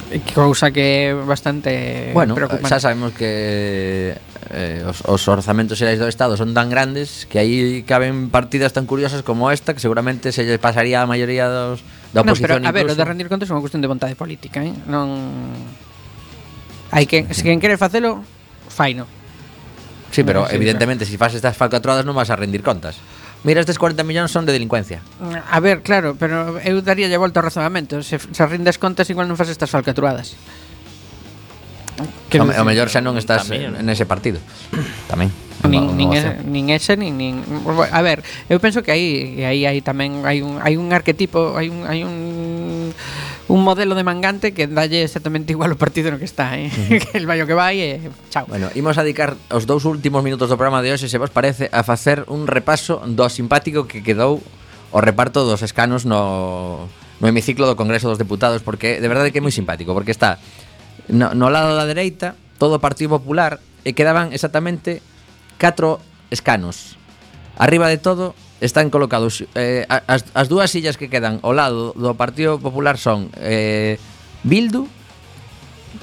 que 0.06 0.32
Cousa 0.34 0.70
que 0.70 1.10
é 1.10 1.14
bastante 1.14 2.12
bueno, 2.14 2.34
preocupante. 2.34 2.68
xa 2.68 2.78
sabemos 2.78 3.12
que 3.12 4.14
eh, 4.52 4.84
os, 4.86 5.02
os 5.02 5.22
orzamentos 5.26 5.80
xerais 5.80 5.98
do 5.98 6.06
Estado 6.06 6.38
son 6.38 6.54
tan 6.54 6.70
grandes 6.70 7.26
que 7.26 7.42
aí 7.42 7.82
caben 7.82 8.30
partidas 8.30 8.70
tan 8.70 8.86
curiosas 8.86 9.26
como 9.26 9.50
esta 9.50 9.74
que 9.74 9.82
seguramente 9.82 10.30
se 10.30 10.46
lle 10.46 10.60
pasaría 10.62 11.02
a 11.02 11.06
maioría 11.10 11.50
dos, 11.50 11.82
da 12.14 12.22
oposición 12.22 12.62
no, 12.62 12.70
pero, 12.70 12.70
incluso. 12.70 12.70
A 12.70 12.76
ver, 12.76 12.86
o 12.86 12.94
de 12.94 13.04
rendir 13.04 13.26
contas 13.26 13.50
é 13.50 13.52
unha 13.52 13.62
cuestión 13.64 13.82
de 13.82 13.90
vontade 13.90 14.14
política, 14.14 14.62
eh? 14.62 14.72
non... 14.86 15.85
Hai 16.90 17.06
quen, 17.06 17.26
se 17.34 17.42
quen 17.42 17.58
quere 17.58 17.78
facelo, 17.78 18.22
faino. 18.70 19.06
Sí, 20.10 20.22
pero 20.22 20.46
sí, 20.46 20.54
evidentemente, 20.54 21.04
se 21.04 21.12
si 21.12 21.18
fas 21.18 21.34
estas 21.34 21.56
falcatruadas 21.56 22.06
non 22.06 22.14
vas 22.14 22.30
a 22.30 22.36
rendir 22.38 22.62
contas. 22.62 22.98
Mira, 23.46 23.60
estes 23.60 23.78
40 23.78 24.02
millóns 24.02 24.32
son 24.32 24.46
de 24.46 24.52
delincuencia. 24.52 25.02
A 25.50 25.60
ver, 25.60 25.82
claro, 25.82 26.16
pero 26.18 26.58
eu 26.62 26.82
daría 26.82 27.06
lle 27.06 27.20
volta 27.20 27.38
ao 27.42 27.46
razonamento. 27.46 28.02
Se, 28.02 28.18
se 28.18 28.42
rindes 28.46 28.78
contas, 28.80 29.06
igual 29.10 29.30
non 29.30 29.38
fas 29.38 29.50
estas 29.52 29.70
falcatruadas. 29.70 30.34
Que 32.28 32.42
o, 32.42 32.46
o 32.46 32.64
mellor 32.66 32.90
xa 32.90 33.00
non 33.00 33.14
estás 33.16 33.46
tamén, 33.46 33.78
en 33.78 33.86
ese 33.86 34.02
partido. 34.02 34.42
Tamén. 35.10 35.30
Nin, 35.64 35.96
nin, 35.96 36.12
ese, 36.12 36.30
nin 36.44 36.70
ese 36.70 36.94
nin, 36.94 37.16
nin 37.16 37.34
a 37.90 38.00
ver, 38.04 38.22
eu 38.46 38.60
penso 38.60 38.84
que 38.84 38.92
aí 38.92 39.42
aí 39.42 39.64
aí 39.66 39.80
tamén 39.80 40.22
hai 40.22 40.44
un 40.44 40.60
hai 40.62 40.76
un 40.76 40.92
arquetipo, 40.92 41.56
hai 41.56 41.72
un 41.72 41.88
hai 41.88 42.04
un 42.04 42.92
un 43.48 43.62
modelo 43.62 43.94
de 43.94 44.02
mangante 44.02 44.50
que 44.50 44.66
dalle 44.66 45.06
exactamente 45.06 45.54
igual 45.54 45.70
o 45.70 45.78
partido 45.78 46.10
no 46.10 46.18
que 46.18 46.26
está, 46.26 46.58
eh? 46.58 46.66
Uh 46.66 46.98
-huh. 46.98 47.14
el 47.14 47.26
vai 47.30 47.38
o 47.42 47.46
que 47.46 47.54
vai 47.54 47.78
e 47.78 48.02
eh, 48.02 48.10
chao. 48.30 48.46
Bueno, 48.50 48.70
imos 48.74 48.98
a 48.98 49.06
dedicar 49.06 49.38
os 49.54 49.70
dous 49.70 49.86
últimos 49.86 50.26
minutos 50.26 50.50
do 50.50 50.58
programa 50.58 50.82
de 50.82 50.90
hoxe, 50.90 51.06
se 51.06 51.18
vos 51.18 51.30
parece, 51.30 51.70
a 51.70 51.86
facer 51.86 52.26
un 52.26 52.50
repaso 52.50 52.98
do 53.06 53.26
simpático 53.30 53.86
que 53.86 54.02
quedou 54.02 54.42
o 54.90 54.98
reparto 54.98 55.46
dos 55.46 55.62
escanos 55.62 56.02
no, 56.02 56.90
no 57.22 57.26
hemiciclo 57.26 57.70
do 57.70 57.78
Congreso 57.78 58.10
dos 58.10 58.18
Deputados, 58.18 58.66
porque 58.66 58.98
de 58.98 59.06
verdade 59.06 59.30
que 59.30 59.38
é 59.38 59.44
moi 59.44 59.54
simpático, 59.54 59.94
porque 59.94 60.10
está 60.10 60.42
no, 61.06 61.30
no 61.38 61.46
lado 61.46 61.78
da 61.78 61.86
dereita 61.86 62.34
todo 62.58 62.78
o 62.78 62.82
Partido 62.82 63.14
Popular 63.14 63.62
e 63.86 63.94
quedaban 63.94 64.34
exactamente 64.34 65.06
catro 65.62 66.02
escanos. 66.34 66.98
Arriba 67.54 67.86
de 67.86 68.02
todo 68.02 68.34
están 68.60 68.90
colocados. 68.90 69.44
Eh, 69.54 69.84
as, 69.88 70.24
as 70.32 70.46
dúas 70.48 70.70
sillas 70.70 70.96
que 70.96 71.08
quedan 71.12 71.40
ao 71.44 71.52
lado 71.52 71.92
do 71.96 72.16
Partido 72.16 72.56
Popular 72.58 72.96
son 72.96 73.28
eh, 73.36 74.00
Bildu 74.44 74.88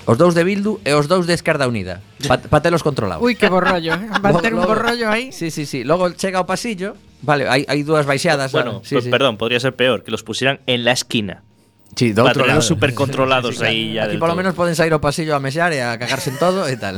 Os 0.06 0.18
dous 0.18 0.36
de 0.36 0.44
Bildu 0.44 0.82
e 0.84 0.92
os 0.92 1.08
dous 1.08 1.24
de 1.28 1.34
Esquerda 1.34 1.68
Unida. 1.68 2.04
Pa, 2.28 2.36
pa 2.36 2.60
telos 2.60 2.84
controlados. 2.84 3.24
Ui, 3.24 3.36
que 3.40 3.48
borrollo, 3.48 3.94
eh. 3.96 4.10
van 4.24 4.36
ter 4.44 4.52
un 4.52 4.66
borrollo 4.66 5.08
aí 5.08 5.32
Sí, 5.32 5.48
sí, 5.52 5.66
sí, 5.66 5.84
logo 5.88 6.12
chega 6.12 6.44
ao 6.44 6.48
pasillo. 6.50 7.00
Vale, 7.24 7.48
hai, 7.48 7.64
hai 7.72 7.88
dúas 7.88 8.04
baixadas 8.04 8.52
Bueno, 8.52 8.84
sí, 8.84 9.00
pues, 9.00 9.08
sí. 9.08 9.12
perdón, 9.14 9.40
podría 9.40 9.64
ser 9.64 9.72
peor 9.80 10.04
Que 10.04 10.12
los 10.12 10.28
pusieran 10.28 10.60
en 10.68 10.84
la 10.84 10.92
esquina. 10.92 11.48
Sí, 11.96 12.14
do 12.14 12.26
outro 12.26 12.46
lado. 12.46 12.62
super 12.62 12.94
controlados 12.94 13.62
aí 13.62 13.94
ya 13.94 14.10
Aquí 14.10 14.18
polo 14.18 14.34
menos 14.34 14.58
poden 14.58 14.74
sair 14.74 14.90
ao 14.94 15.02
pasillo 15.02 15.38
a 15.38 15.42
mexar 15.42 15.70
e 15.74 15.80
a 15.82 15.94
cagarse 15.98 16.34
en 16.34 16.38
todo 16.42 16.66
e 16.66 16.76
tal. 16.78 16.98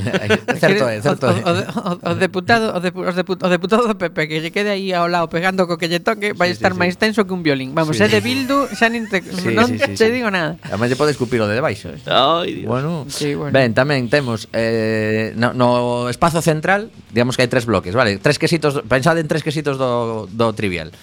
certo 0.59 0.87
é, 0.87 1.03
certo 1.03 1.25
é. 1.27 1.43
O, 1.43 1.51
o, 1.51 2.11
o, 2.11 2.13
deputado, 2.15 2.71
o, 2.71 2.79
depu, 2.79 3.03
o 3.03 3.49
deputado 3.51 3.87
do 3.91 3.95
PP 3.99 4.17
que 4.27 4.37
lle 4.39 4.51
quede 4.55 4.71
aí 4.71 4.95
ao 4.95 5.11
lado 5.11 5.27
pegando 5.27 5.67
co 5.67 5.75
que 5.75 5.91
lle 5.91 5.99
toque 5.99 6.31
vai 6.31 6.55
sí, 6.55 6.59
estar 6.59 6.71
sí, 6.71 6.79
máis 6.79 6.95
tenso 6.95 7.27
que 7.27 7.33
un 7.35 7.43
violín. 7.43 7.75
Vamos, 7.75 7.99
sí, 7.99 8.03
é 8.03 8.07
de 8.07 8.23
Bildu, 8.23 8.71
xa 8.71 8.87
nin 8.87 9.11
te, 9.11 9.19
sí, 9.19 9.51
non 9.51 9.67
sí, 9.67 9.75
sí, 9.75 9.99
te 9.99 10.07
sí. 10.07 10.13
digo 10.15 10.31
nada. 10.31 10.55
Ademais 10.63 10.87
lle 10.87 10.99
pode 10.99 11.11
escupir 11.11 11.43
o 11.43 11.47
de 11.47 11.59
debaixo. 11.59 11.91
Eh? 11.91 11.99
Ai, 12.07 12.63
Dios. 12.63 12.69
Bueno, 12.71 13.03
sí, 13.11 13.35
bueno. 13.35 13.51
Ben, 13.51 13.75
tamén 13.75 14.07
temos 14.07 14.47
eh, 14.55 15.35
no, 15.35 15.51
no 15.51 16.07
espazo 16.07 16.39
central, 16.39 16.87
digamos 17.11 17.35
que 17.35 17.43
hai 17.43 17.51
tres 17.51 17.67
bloques, 17.67 17.91
vale? 17.91 18.15
Tres 18.23 18.39
quesitos, 18.39 18.79
pensade 18.87 19.19
en 19.19 19.27
tres 19.27 19.43
quesitos 19.43 19.75
do, 19.75 20.25
do 20.31 20.55
trivial 20.55 20.95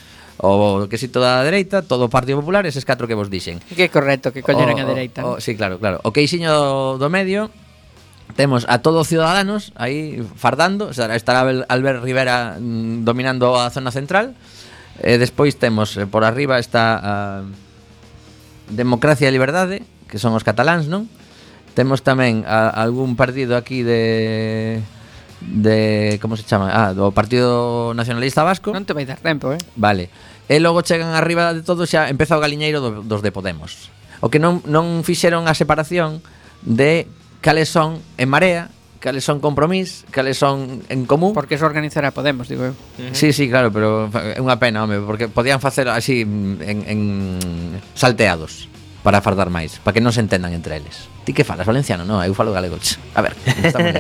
o 0.42 0.90
que 0.90 0.98
si 0.98 1.06
toda 1.06 1.38
a 1.38 1.46
dereita, 1.46 1.86
todo 1.86 2.06
o 2.06 2.10
Partido 2.10 2.42
Popular, 2.42 2.66
eses 2.66 2.82
catro 2.82 3.06
que 3.06 3.14
vos 3.14 3.30
dixen. 3.30 3.62
Que 3.78 3.86
correcto, 3.86 4.34
que 4.34 4.42
colleran 4.42 4.74
o, 4.74 4.82
a 4.82 4.86
dereita. 4.90 5.20
O, 5.22 5.38
o, 5.38 5.40
sí, 5.40 5.54
claro, 5.54 5.78
claro. 5.78 6.02
O 6.02 6.10
que 6.10 6.18
ixiño 6.18 6.98
do 6.98 7.06
medio, 7.06 7.46
temos 8.34 8.66
a 8.66 8.82
todos 8.82 9.06
os 9.06 9.08
ciudadanos 9.08 9.70
aí 9.78 10.18
fardando, 10.34 10.90
o 10.90 10.94
sea, 10.94 11.14
estará 11.14 11.46
Albert 11.46 12.02
Rivera 12.02 12.58
mm, 12.58 13.06
dominando 13.06 13.54
a 13.54 13.70
zona 13.70 13.94
central. 13.94 14.34
E 14.98 15.16
despois 15.16 15.56
temos 15.56 15.96
eh, 15.96 16.04
por 16.10 16.26
arriba 16.26 16.58
está 16.58 16.98
a 16.98 17.16
Democracia 18.68 19.30
e 19.30 19.32
Liberdade, 19.32 19.86
que 20.10 20.18
son 20.18 20.34
os 20.34 20.42
cataláns, 20.42 20.90
non? 20.90 21.06
Temos 21.72 22.04
tamén 22.04 22.44
a 22.44 22.68
algún 22.68 23.14
partido 23.16 23.56
aquí 23.56 23.86
de 23.86 24.82
de 25.42 26.18
como 26.22 26.36
se 26.36 26.44
chama? 26.44 26.70
Ah, 26.70 26.94
do 26.94 27.10
Partido 27.10 27.92
Nacionalista 27.94 28.44
Vasco. 28.44 28.70
Non 28.70 28.84
te 28.86 28.94
vai 28.94 29.08
dar 29.08 29.18
tempo, 29.18 29.50
eh. 29.50 29.60
Vale 29.74 30.12
e 30.48 30.58
logo 30.58 30.82
chegan 30.82 31.14
arriba 31.14 31.54
de 31.54 31.62
todo 31.62 31.86
xa 31.86 32.10
empeza 32.10 32.38
o 32.38 32.42
galiñeiro 32.42 32.82
do, 32.82 33.02
dos 33.02 33.20
de 33.22 33.30
Podemos. 33.30 33.90
O 34.22 34.30
que 34.30 34.38
non, 34.38 34.62
non 34.66 35.02
fixeron 35.02 35.50
a 35.50 35.54
separación 35.54 36.22
de 36.62 37.10
cales 37.42 37.68
son 37.68 37.98
en 38.18 38.28
Marea, 38.30 38.70
cales 39.02 39.26
son 39.26 39.42
compromís, 39.42 40.06
cales 40.14 40.38
son 40.38 40.86
en 40.88 41.06
común. 41.06 41.34
Porque 41.34 41.58
se 41.58 41.66
organizará 41.66 42.14
Podemos, 42.14 42.46
digo 42.46 42.70
eu. 42.70 42.72
Uh 42.72 43.10
-huh. 43.10 43.14
Sí, 43.14 43.34
sí, 43.34 43.50
claro, 43.50 43.74
pero 43.74 44.06
é 44.14 44.38
unha 44.38 44.56
pena, 44.62 44.86
home, 44.86 45.02
porque 45.02 45.26
podían 45.26 45.58
facer 45.58 45.90
así 45.90 46.22
en, 46.22 46.78
en 46.86 47.00
salteados 47.98 48.70
para 49.02 49.18
fardar 49.18 49.50
máis, 49.50 49.82
para 49.82 49.98
que 49.98 50.02
non 50.02 50.14
se 50.14 50.22
entendan 50.22 50.54
entre 50.54 50.78
eles. 50.78 51.10
Ti 51.26 51.34
que 51.34 51.42
falas 51.42 51.66
valenciano? 51.66 52.06
Non, 52.06 52.22
eu 52.22 52.34
falo 52.38 52.54
galego. 52.54 52.78
A 53.18 53.20
ver, 53.22 53.34